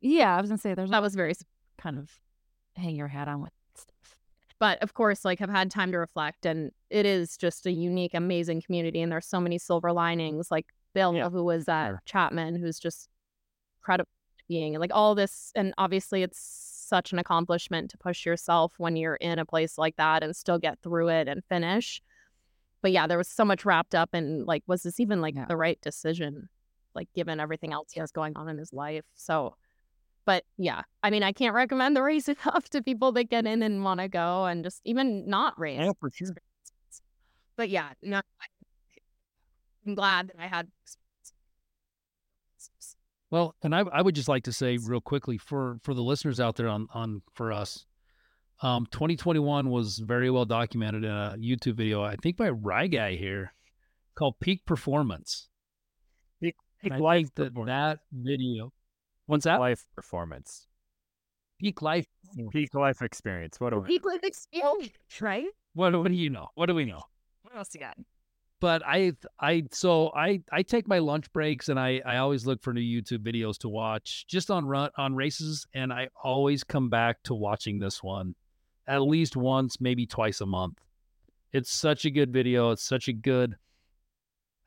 [0.00, 1.34] Yeah, I was gonna say there's That was very,
[1.78, 2.10] kind of
[2.76, 4.16] hang your hat on with stuff.
[4.58, 8.14] but of course, like I've had time to reflect, and it is just a unique,
[8.14, 12.02] amazing community, and there's so many silver linings, like Bill, Yeah, who was at sure.
[12.04, 13.08] Chapman, who's just
[13.80, 14.08] incredible
[14.48, 16.40] being, like all this, and obviously it's
[16.88, 20.58] such an accomplishment to push yourself when you're in a place like that and still
[20.58, 22.02] get through it and finish.
[22.82, 25.44] But yeah, there was so much wrapped up in like, was this even like Yeah.
[25.46, 26.48] the right decision?
[26.94, 29.04] Like given everything else he has going on in his life.
[29.14, 29.54] So
[30.26, 33.62] but yeah, I mean, I can't recommend the race enough to people that get in
[33.62, 35.80] and want to go and just even not race.
[35.80, 36.34] Yeah, for sure.
[37.56, 38.20] But yeah, no,
[39.86, 40.68] I'm glad that I had.
[43.30, 46.40] Well, and I, I would just like to say real quickly for for the listeners
[46.40, 47.86] out there on on for us,
[48.62, 53.14] um, 2021 was very well documented in a YouTube video, I think by Rye Guy
[53.14, 53.54] here,
[54.16, 55.48] called Peak Performance.
[56.42, 57.68] Peak, And I life think that performance.
[57.68, 58.72] that video,
[59.26, 59.60] what's that?
[59.60, 60.66] life performance,
[61.60, 62.06] Peak life.
[62.50, 63.60] peak life experience.
[63.60, 63.86] What do we?
[63.86, 64.90] People have experience,
[65.20, 65.46] right?
[65.74, 66.48] What what do you know?
[66.56, 67.02] What do we know?
[67.42, 67.96] What else you got?
[68.60, 72.62] But I I so I I take my lunch breaks and I I always look
[72.62, 76.90] for new YouTube videos to watch just on run on races and I always come
[76.90, 78.34] back to watching this one
[78.86, 80.78] at least once maybe twice a month.
[81.52, 82.70] It's such a good video.
[82.70, 83.56] It's such a good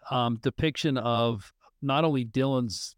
[0.09, 2.95] um depiction of not only Dylan's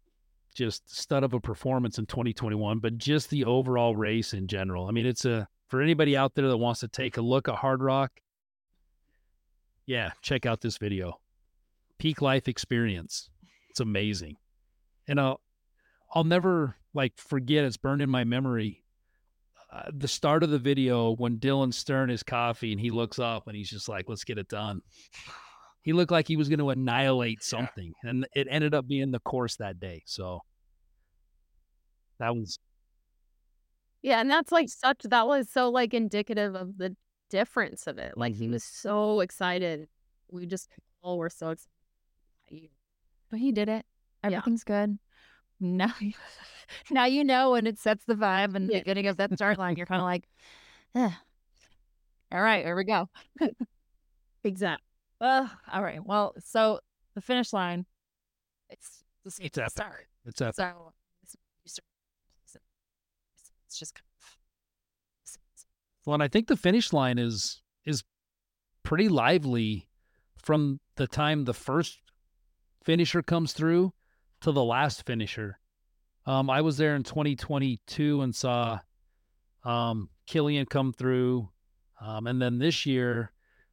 [0.54, 4.86] just stud of a performance in 2021 but just the overall race in general.
[4.86, 7.56] I mean it's a for anybody out there that wants to take a look at
[7.56, 8.08] Hardrock
[9.86, 11.20] yeah, check out this video.
[11.98, 13.30] Peak life experience.
[13.70, 14.36] It's amazing.
[15.08, 15.40] And I'll
[16.14, 18.82] I'll never like forget it's burned in my memory.
[19.72, 23.46] Uh, the start of the video when Dylan stirring his coffee and he looks up
[23.46, 24.80] and he's just like, "Let's get it done."
[25.82, 29.20] He looked like he was going to annihilate something, and it ended up being the
[29.20, 30.02] course that day.
[30.06, 30.40] So
[32.18, 32.58] that was
[34.02, 36.96] Yeah, and that's like such that was so like indicative of the
[37.30, 38.16] difference of it.
[38.16, 38.52] Like he Mhm.
[38.52, 39.88] was so excited.
[40.30, 40.68] We just
[41.02, 42.70] all were so excited.
[43.30, 43.84] But he did it.
[44.22, 44.28] Yeah.
[44.38, 44.98] Everything's good.
[45.60, 46.12] Now, you-
[46.90, 48.78] now you know, and it sets the vibe and the Yeah.
[48.80, 49.76] beginning of that start line.
[49.76, 50.28] You're kind of like,
[50.94, 51.10] eh.
[52.32, 53.08] all right, here we go.
[54.44, 54.84] Exactly.
[55.20, 56.04] Well, all right.
[56.04, 56.78] Well, so
[57.14, 57.84] the finish line,
[58.70, 59.70] it's the same It's epic.
[59.72, 60.06] start.
[60.24, 60.92] it's a So
[61.22, 61.36] it's
[63.66, 64.05] it's just kind of
[66.06, 68.04] Well, and I think the finish line is is
[68.84, 69.88] pretty lively
[70.38, 71.98] from the time the first
[72.82, 73.92] finisher comes through
[74.40, 75.58] to the last finisher.
[76.24, 78.80] Um, I was there in 2022 and saw
[79.64, 81.48] um, Kilian come through,
[82.00, 83.32] um, and then this year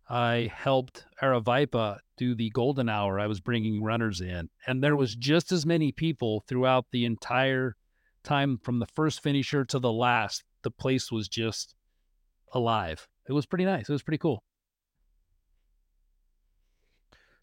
[0.09, 3.19] I helped Aravaipa do the golden hour.
[3.19, 7.75] I was bringing runners in, and there was just as many people throughout the entire
[8.23, 10.43] time from the first finisher to the last.
[10.63, 11.75] The place was just
[12.53, 13.07] alive.
[13.27, 13.89] It was pretty nice.
[13.89, 14.43] It was pretty cool.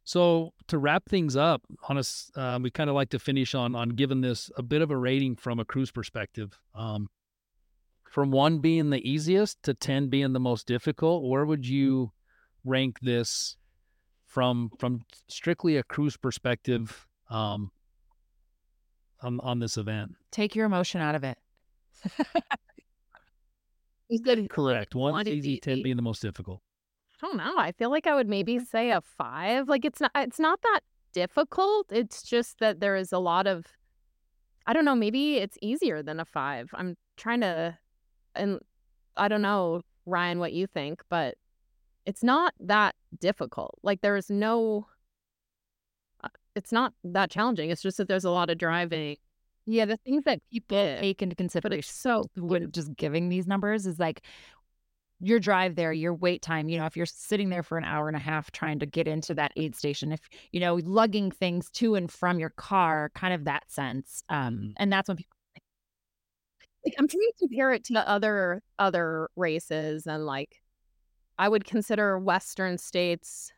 [0.05, 3.75] So to wrap things up, on us, uh, we kind of like to finish on
[3.75, 6.59] on giving this a bit of a rating from a cruise perspective.
[6.75, 7.09] Um,
[8.11, 12.13] from one being the easiest to ten being the most difficult, where would you
[12.65, 13.57] rank this
[14.27, 17.71] from from strictly a cruise perspective um,
[19.23, 20.17] on on this event?
[20.31, 21.39] take your emotion out of it.
[24.11, 24.95] You said Correct.
[24.95, 26.61] One One is easy, ten being the most difficult.
[27.23, 27.55] I don't know.
[27.57, 29.69] I feel like I would maybe say a five.
[29.69, 30.81] Like it's not it's not that
[31.13, 31.87] difficult.
[31.91, 33.67] It's just that there is a lot of
[34.67, 36.71] I don't know, maybe it's easier than a five.
[36.75, 37.79] I'm trying to
[38.35, 38.59] and
[39.17, 41.37] I don't know, Ryan, what you think, but
[42.05, 43.79] it's not that difficult.
[43.83, 44.89] Like there is no
[46.25, 47.71] uh, it's not that challenging.
[47.71, 49.19] It's just that there's a lot of driving.
[49.67, 53.99] Yeah, the things that people take into consideration so when just giving these numbers is
[53.99, 54.23] like
[55.21, 58.09] your drive there, your wait time, you know, if you're sitting there for an hour
[58.09, 60.21] and a half trying to get into that aid station, if,
[60.51, 64.23] you know, lugging things to and from your car, kind of that sense.
[64.31, 65.37] Um, and that's when people
[66.85, 70.61] like I'm trying to compare it to other other races and like
[71.39, 73.53] I would consider Western states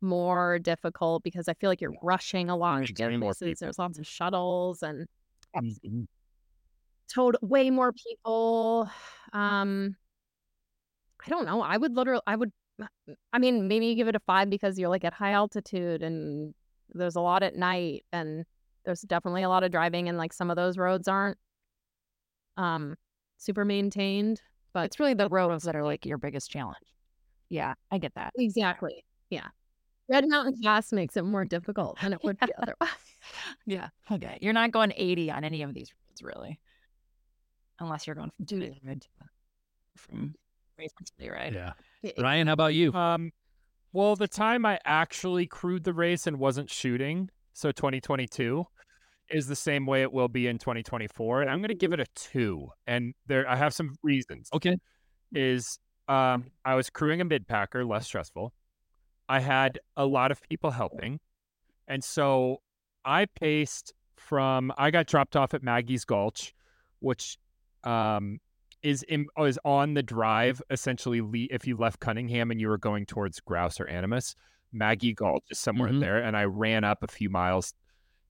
[0.00, 3.40] more difficult because I feel like you're rushing along to get more places.
[3.40, 3.66] people.
[3.66, 5.06] There's lots of shuttles and
[7.12, 8.90] Total way more people.
[9.32, 9.96] Um
[11.24, 11.62] I don't know.
[11.62, 12.52] I would literally I would
[13.32, 16.54] I mean, maybe you give it a five because you're like at high altitude and
[16.90, 18.44] there's a lot at night and
[18.84, 21.38] there's definitely a lot of driving and like some of those roads aren't
[22.56, 22.96] um
[23.36, 24.40] super maintained.
[24.72, 26.76] But it's really the roads that are like your biggest challenge.
[27.48, 28.32] Yeah, I get that.
[28.36, 29.04] exactly.
[29.30, 29.48] Yeah.
[30.08, 32.90] Red Mountain Pass makes it more difficult than it would be otherwise.
[33.66, 33.88] Yeah.
[34.10, 34.38] Okay.
[34.40, 36.58] You're not going 80 on any of these roads, really.
[37.78, 38.62] Unless you're going from Dude.
[38.62, 39.08] Telluride to
[39.96, 40.34] from
[40.76, 41.52] from Telluride.
[41.52, 41.72] Yeah.
[42.02, 42.12] Yeah.
[42.18, 42.92] Ryan, how about you?
[42.94, 43.32] Um,
[43.92, 48.64] well, the time I actually crewed the race and wasn't shooting, so 2022,
[49.30, 52.00] is the same way it will be in 2024, and I'm going to give it
[52.00, 52.68] a two.
[52.86, 54.48] And there, I have some reasons.
[54.54, 54.76] Okay.
[55.32, 55.78] Is
[56.08, 58.52] um, I was crewing a mid packer, less stressful.
[59.28, 61.20] I had a lot of people helping,
[61.86, 62.62] and so
[63.04, 64.72] I paced from.
[64.78, 66.54] I got dropped off at Maggie's Gulch,
[67.00, 67.36] which
[67.84, 68.40] um,
[68.82, 71.20] is in, is on the drive essentially.
[71.20, 74.34] Le- if you left Cunningham and you were going towards Grouse or Animas,
[74.72, 76.00] Maggie Gulch is somewhere Mhm.
[76.00, 77.74] there, and I ran up a few miles,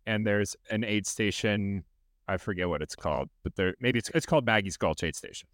[0.06, 1.84] and there's an aid station.
[2.26, 5.48] I forget what it's called, but there maybe it's it's called Maggie's Gulch aid station,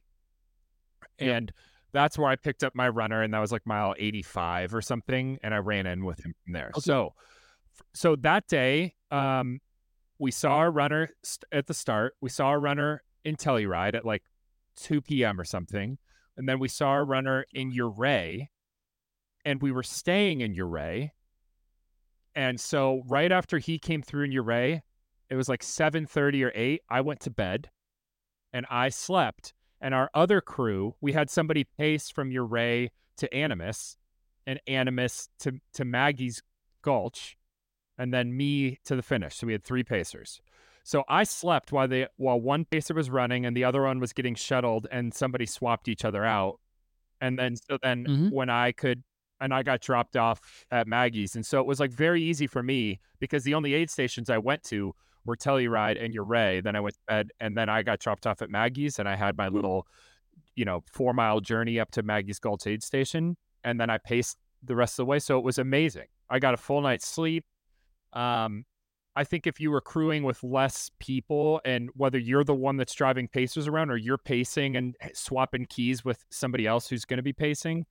[1.18, 1.52] and
[1.94, 5.38] that's where I picked up my runner, and that was like mile 85 or something,
[5.42, 6.72] and I ran in with him from there.
[6.74, 6.80] Okay.
[6.80, 7.14] So,
[7.94, 9.60] so that day, um,
[10.18, 12.14] we saw a runner st- at the start.
[12.20, 14.24] We saw a runner in Telluride at like
[14.76, 15.40] 2 p.m.
[15.40, 15.96] or something,
[16.36, 18.50] and then we saw a runner in Ouray,
[19.44, 21.12] and we were staying in Ouray.
[22.34, 24.82] And so right after he came through in Ouray,
[25.30, 26.82] it was like 7:30 or 8.
[26.90, 27.70] I went to bed,
[28.52, 29.54] and I slept.
[29.84, 33.98] And our other crew, we had somebody pace from Ouray to Animas,
[34.46, 36.42] and Animas to to Maggie's
[36.80, 37.36] Gulch,
[37.98, 39.36] and then me to the finish.
[39.36, 40.40] So we had three pacers.
[40.84, 44.14] So I slept while they while one pacer was running and the other one was
[44.14, 46.60] getting shuttled, and somebody swapped each other out.
[47.20, 48.30] And then so then Mhm.
[48.32, 49.04] when I could
[49.38, 52.62] and I got dropped off at Maggie's, and so it was like very easy for
[52.62, 54.94] me because the only aid stations I went to
[55.24, 56.60] were Telluride and Ouray.
[56.60, 59.16] Then I went to bed, and then I got dropped off at Maggie's, and I
[59.16, 59.86] had my little,
[60.54, 64.38] you know, four mile journey up to Maggie's Gulch aid station, and then I paced
[64.62, 65.18] the rest of the way.
[65.18, 66.06] So it was amazing.
[66.30, 67.44] I got a full night's sleep.
[68.12, 68.64] Um,
[69.16, 72.94] I think if you were crewing with less people, and whether you're the one that's
[72.94, 77.22] driving pacers around or you're pacing and swapping keys with somebody else who's going to
[77.22, 77.86] be pacing,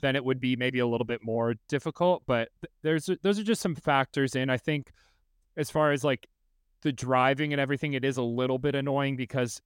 [0.00, 2.22] then it would be maybe a little bit more difficult.
[2.26, 2.48] But
[2.82, 4.48] there's those are just some factors in.
[4.48, 4.90] I think
[5.56, 6.26] as far as like
[6.84, 9.60] the driving and everything, it is a little bit annoying because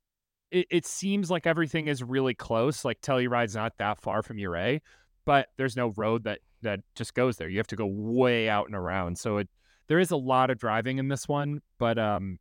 [0.50, 2.84] it, it seems like everything is really close.
[2.84, 4.80] Like Telluride's not that far from Ouray,
[5.26, 7.48] but there's no road that that just goes there.
[7.48, 9.18] You have to go way out and around.
[9.18, 9.48] So it
[9.88, 12.38] there is a lot of driving in this one, but um,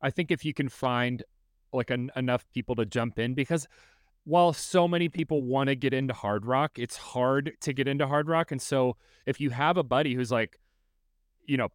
[0.00, 1.22] I think if you can find
[1.72, 3.66] like en- enough people to jump in, because
[4.24, 8.52] while so many people want to get into Hardrock, it's hard to get into Hardrock.
[8.52, 8.96] And so
[9.26, 10.58] if you have a buddy who's like,
[11.46, 11.68] you know,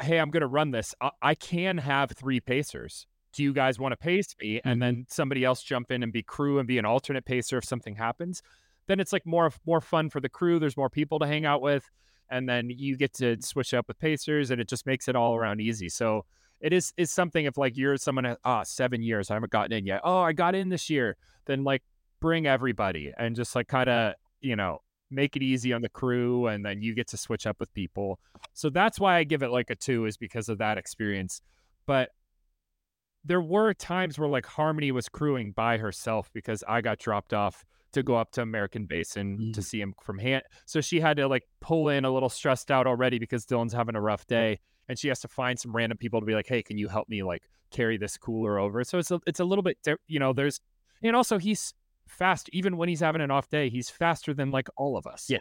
[0.00, 3.06] hey, I'm going to run this, I-, I can have three pacers.
[3.32, 4.60] Do you guys want to pace me?
[4.64, 7.64] And then somebody else jump in and be crew and be an alternate pacer if
[7.64, 8.42] something happens.
[8.86, 10.58] Then it's like more more fun for the crew.
[10.58, 11.90] There's more people to hang out with,
[12.30, 15.34] and then you get to switch up with pacers, and it just makes it all
[15.34, 15.88] around easy.
[15.88, 16.26] So
[16.60, 19.86] it is is something if like you're someone ah seven years I haven't gotten in
[19.86, 20.00] yet.
[20.04, 21.16] Oh, I got in this year.
[21.46, 21.82] Then like
[22.20, 24.80] bring everybody and just like kind of you know
[25.14, 28.18] make it easy on the crew, and then you get to switch up with people.
[28.52, 31.40] So that's why I give it like a two is because of that experience.
[31.86, 32.10] But
[33.24, 37.64] there were times where like Harmony was crewing by herself because I got dropped off
[37.92, 39.64] to go up to American Basin to mm.
[39.64, 40.42] see him from hand.
[40.66, 43.94] So she had to like pull in a little stressed out already because Dylan's having
[43.94, 44.58] a rough day,
[44.88, 47.08] and she has to find some random people to be like, "Hey, can you help
[47.08, 50.32] me like carry this cooler over?" So it's a, it's a little bit you know
[50.32, 50.60] there's
[51.02, 51.72] and also he's
[52.08, 53.68] fast even when he's having an off day.
[53.68, 55.26] He's faster than like all of us.
[55.28, 55.38] Yeah.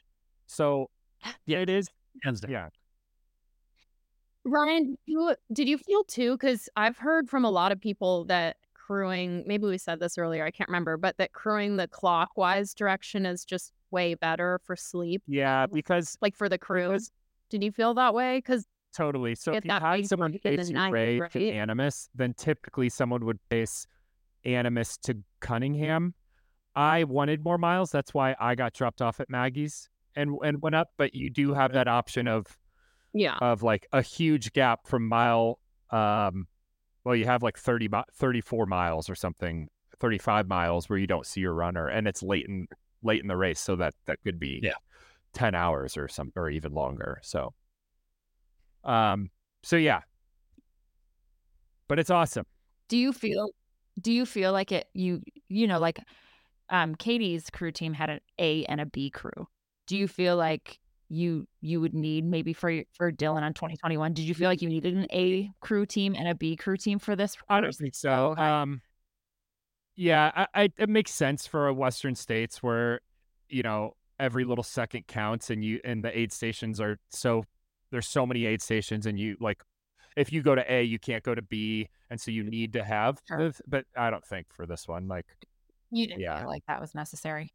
[0.47, 0.89] So
[1.45, 1.89] yeah, it is.
[2.23, 2.51] Hands down.
[2.51, 2.69] Yeah.
[4.45, 6.33] Ryan, you did you feel too?
[6.33, 10.43] Because I've heard from a lot of people that crewing, maybe we said this earlier,
[10.43, 15.23] I can't remember, but that crewing the clockwise direction is just way better for sleep,
[15.27, 16.97] Yeah, because like for the crew.
[17.49, 18.39] Did you feel that way?
[18.39, 19.35] Because Totally.
[19.35, 21.49] So if you that had someone in the face night, Ray to?
[21.49, 23.87] Animas, then typically someone would face
[24.45, 26.13] Animas to Cunningham.
[26.75, 27.91] I wanted more miles.
[27.91, 30.89] That's why I got dropped off at Maggie's and and went up.
[30.97, 32.57] But you do have that option of
[33.13, 33.37] Yeah.
[33.41, 35.59] of like a huge gap from mile.
[35.91, 36.47] Um,
[37.03, 39.67] well, you have like 30, mi- 34 miles or something,
[39.99, 42.67] 35 miles where you don't see your runner, and it's late in
[43.03, 44.73] late in the race, so that that could be Yeah.
[45.33, 47.19] 10 hours or some or even longer.
[47.21, 47.53] So,
[48.83, 49.29] um,
[49.63, 50.01] so yeah,
[51.87, 52.45] but it's awesome.
[52.89, 53.49] Do you feel
[54.01, 55.99] do you feel like it you you know like
[56.69, 59.47] um Katie's crew team had an A and a B crew.
[59.87, 60.79] Do you feel like
[61.09, 64.13] you you would need maybe for for Dylan on 2021?
[64.13, 66.99] Did you feel like you needed an A crew team and a B crew team
[66.99, 67.37] for this?
[67.49, 68.31] I don't think so.
[68.31, 68.41] Okay.
[68.41, 68.81] Um,
[69.95, 73.01] yeah, I, I, it makes sense for a Western states where,
[73.47, 77.43] you know, every little second counts, and you and the aid stations are so
[77.91, 79.61] there's so many aid stations, and you like
[80.15, 82.83] if you go to A, you can't go to B, and so you need to
[82.83, 83.19] have.
[83.27, 83.37] Sure.
[83.37, 85.25] this, But I don't think for this one, like,
[85.93, 86.39] You didn't Yeah.
[86.39, 87.53] feel like that was necessary.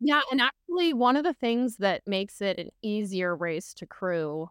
[0.00, 4.50] Yeah, and actually, one of the things that makes it an easier race to crew.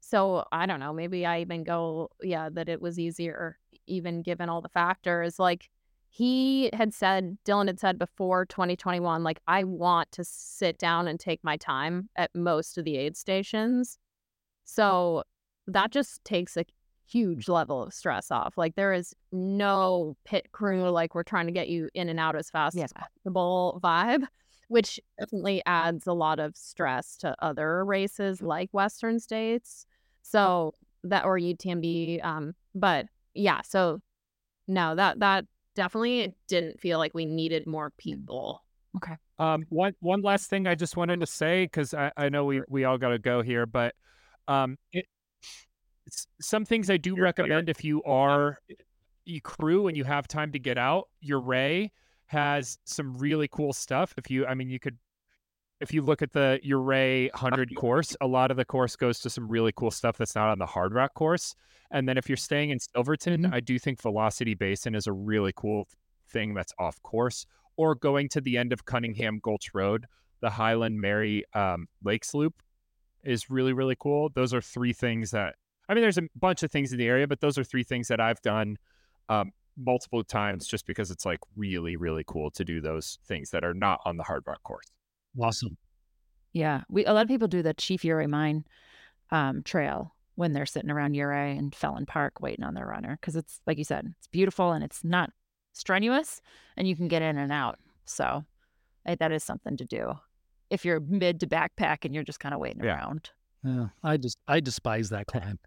[0.00, 4.48] So I don't know, maybe I even go, yeah, that it was easier, even given
[4.48, 5.38] all the factors.
[5.38, 5.70] Like
[6.10, 11.20] he had said, Dylan had said before 2021, like, I want to sit down and
[11.20, 13.98] take my time at most of the aid stations.
[13.98, 14.00] Mm.
[14.64, 15.24] So
[15.66, 16.64] that just takes a
[17.10, 18.58] huge level of stress off.
[18.58, 22.36] Like, there is no pit crew, like, we're trying to get you in and out
[22.36, 23.06] as fast as Yeah.
[23.24, 24.24] possible vibe
[24.68, 29.86] which definitely adds a lot of stress to other races like Western states.
[30.22, 30.74] So
[31.04, 32.22] that or UTMB.
[32.22, 34.00] Um, but yeah, so
[34.66, 38.62] no, that that definitely didn't feel like we needed more people.
[38.96, 39.14] Okay.
[39.38, 42.60] Um, one one last thing I just wanted to say because I, I know we
[42.68, 43.94] we all got to go here, but
[44.48, 45.08] um, it, it's,
[46.40, 48.58] some things I do recommend if you are
[49.24, 51.08] you crew and you have time to get out.
[51.30, 51.90] Ouray
[52.26, 54.14] has some really cool stuff.
[54.16, 54.98] If you, I mean, you could.
[55.80, 59.30] If you look at the Ouray 100 course, a lot of the course goes to
[59.30, 61.54] some really cool stuff that's not on the Hardrock course.
[61.92, 63.52] And then if you're staying in Silverton, Mhm.
[63.54, 65.86] I do think Velocity Basin is a really cool
[66.28, 70.06] thing that's off course or going to the end of Cunningham Gulch Road,
[70.40, 72.60] the Highland Mary um, Lakes Loop
[73.22, 74.30] is really, really cool.
[74.30, 75.54] Those are three things that,
[75.88, 78.08] I mean, there's a bunch of things in the area, but those are three things
[78.08, 78.76] that I've done
[79.28, 83.64] um, multiple times just because it's like really, really cool to do those things that
[83.64, 84.86] are not on the Hardrock course.
[85.40, 85.76] Awesome.
[86.52, 88.64] Yeah, we a lot of people do the Chief Ouray Mine
[89.30, 93.36] um, trail when they're sitting around Ouray and Fellin Park waiting on their runner because
[93.36, 95.30] it's like you said, it's beautiful and it's not
[95.72, 96.40] strenuous,
[96.76, 97.78] and you can get in and out.
[98.06, 98.44] So
[99.06, 100.14] eh, that is something to do
[100.70, 102.96] if you're mid to backpack and you're just kind of waiting Yeah.
[102.96, 103.30] around.
[103.64, 105.58] Yeah, I just I despise that climb.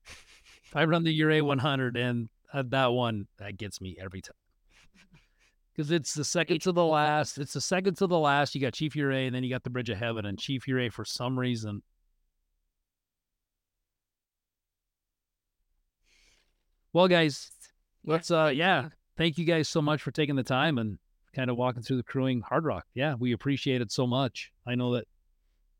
[0.74, 4.36] I run the Ouray 100, and uh, that one that gets me every time
[5.82, 7.38] because it's the second to the last.
[7.38, 8.56] It's the second to the last.
[8.56, 10.90] You got Chief Ouray, and then you got the Bridge of Heaven, and Chief Ouray
[10.90, 11.82] for some reason.
[16.94, 17.52] Well, guys,
[18.06, 21.00] let's uh, yeah, thank you guys so much for taking the time and
[21.34, 22.84] kind of walking through the crewing Hardrock.
[22.94, 24.52] Yeah, we appreciate it so much.
[24.68, 25.06] I know that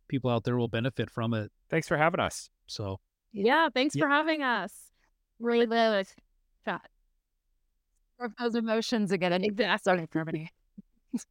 [0.08, 1.52] people out there will benefit from it.
[1.72, 2.50] Thanks for having us.
[2.68, 3.00] So
[3.32, 4.04] Yeah, thanks Yeah.
[4.04, 4.92] for having us.
[5.40, 6.14] Really love it.
[6.66, 6.88] Chat.
[8.20, 10.52] Of those emotions again, and starting for everybody.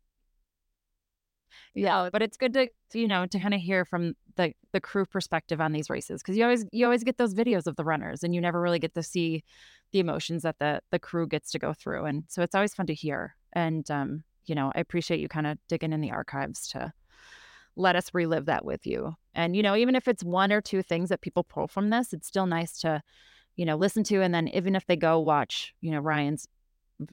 [1.74, 5.06] yeah, but it's good to you know to kind of hear from the the crew
[5.06, 8.24] perspective on these races because you always you always get those videos of the runners
[8.24, 9.44] and you never really get to see
[9.92, 12.86] the emotions that the the crew gets to go through and so it's always fun
[12.86, 16.66] to hear and um you know I appreciate you kind of digging in the archives
[16.68, 16.92] to
[17.76, 20.82] let us relive that with you and you know even if it's one or two
[20.82, 23.02] things that people pull from this it's still nice to
[23.56, 26.46] you know listen to and then even if they go watch you know Ryan's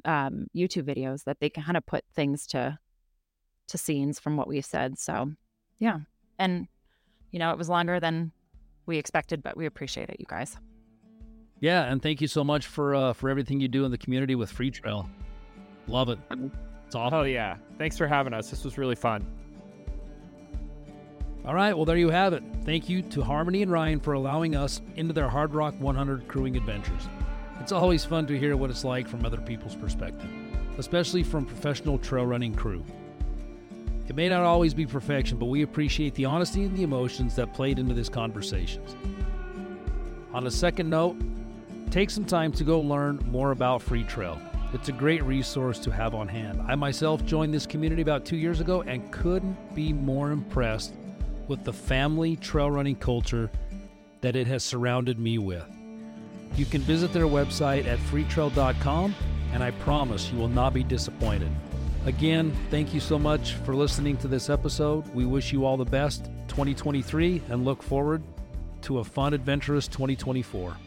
[0.05, 2.77] um, YouTube videos that they can kind of put things to
[3.67, 4.97] to scenes from what we said.
[4.97, 5.31] So
[5.79, 5.99] yeah,
[6.39, 6.67] and
[7.31, 8.31] you know it was longer than
[8.85, 10.57] we expected, but we appreciate it, you guys.
[11.59, 14.35] Yeah, and thank you so much for uh, for everything you do in the community
[14.35, 15.07] with Freetrail.
[15.87, 16.19] Love it.
[16.85, 17.19] It's awesome.
[17.19, 17.57] Oh, yeah.
[17.77, 18.49] Thanks for having us.
[18.49, 19.25] This was really fun.
[21.47, 22.43] All right, well there you have it.
[22.65, 27.07] Thank you to Harmony and Ryan for allowing us into their Hardrock 100 crewing adventures.
[27.61, 30.29] It's always fun to hear what it's like from other people's perspective,
[30.77, 32.83] especially from professional trail running crew.
[34.09, 37.53] It may not always be perfection, but we appreciate the honesty and the emotions that
[37.53, 38.97] played into this conversations.
[40.33, 41.15] On a second note,
[41.91, 44.37] take some time to go learn more about Freetrail.
[44.73, 46.61] It's a great resource to have on hand.
[46.67, 50.93] I myself joined this community about two years ago and couldn't be more impressed
[51.47, 53.49] with the family trail running culture
[54.21, 55.65] that it has surrounded me with.
[56.55, 59.15] You can visit their website at freetrail.com,
[59.53, 61.51] and I promise you will not be disappointed.
[62.05, 65.07] Again, thank you so much for listening to this episode.
[65.13, 68.23] We wish you all the best 2023 and look forward
[68.83, 70.77] to a fun, adventurous 2024.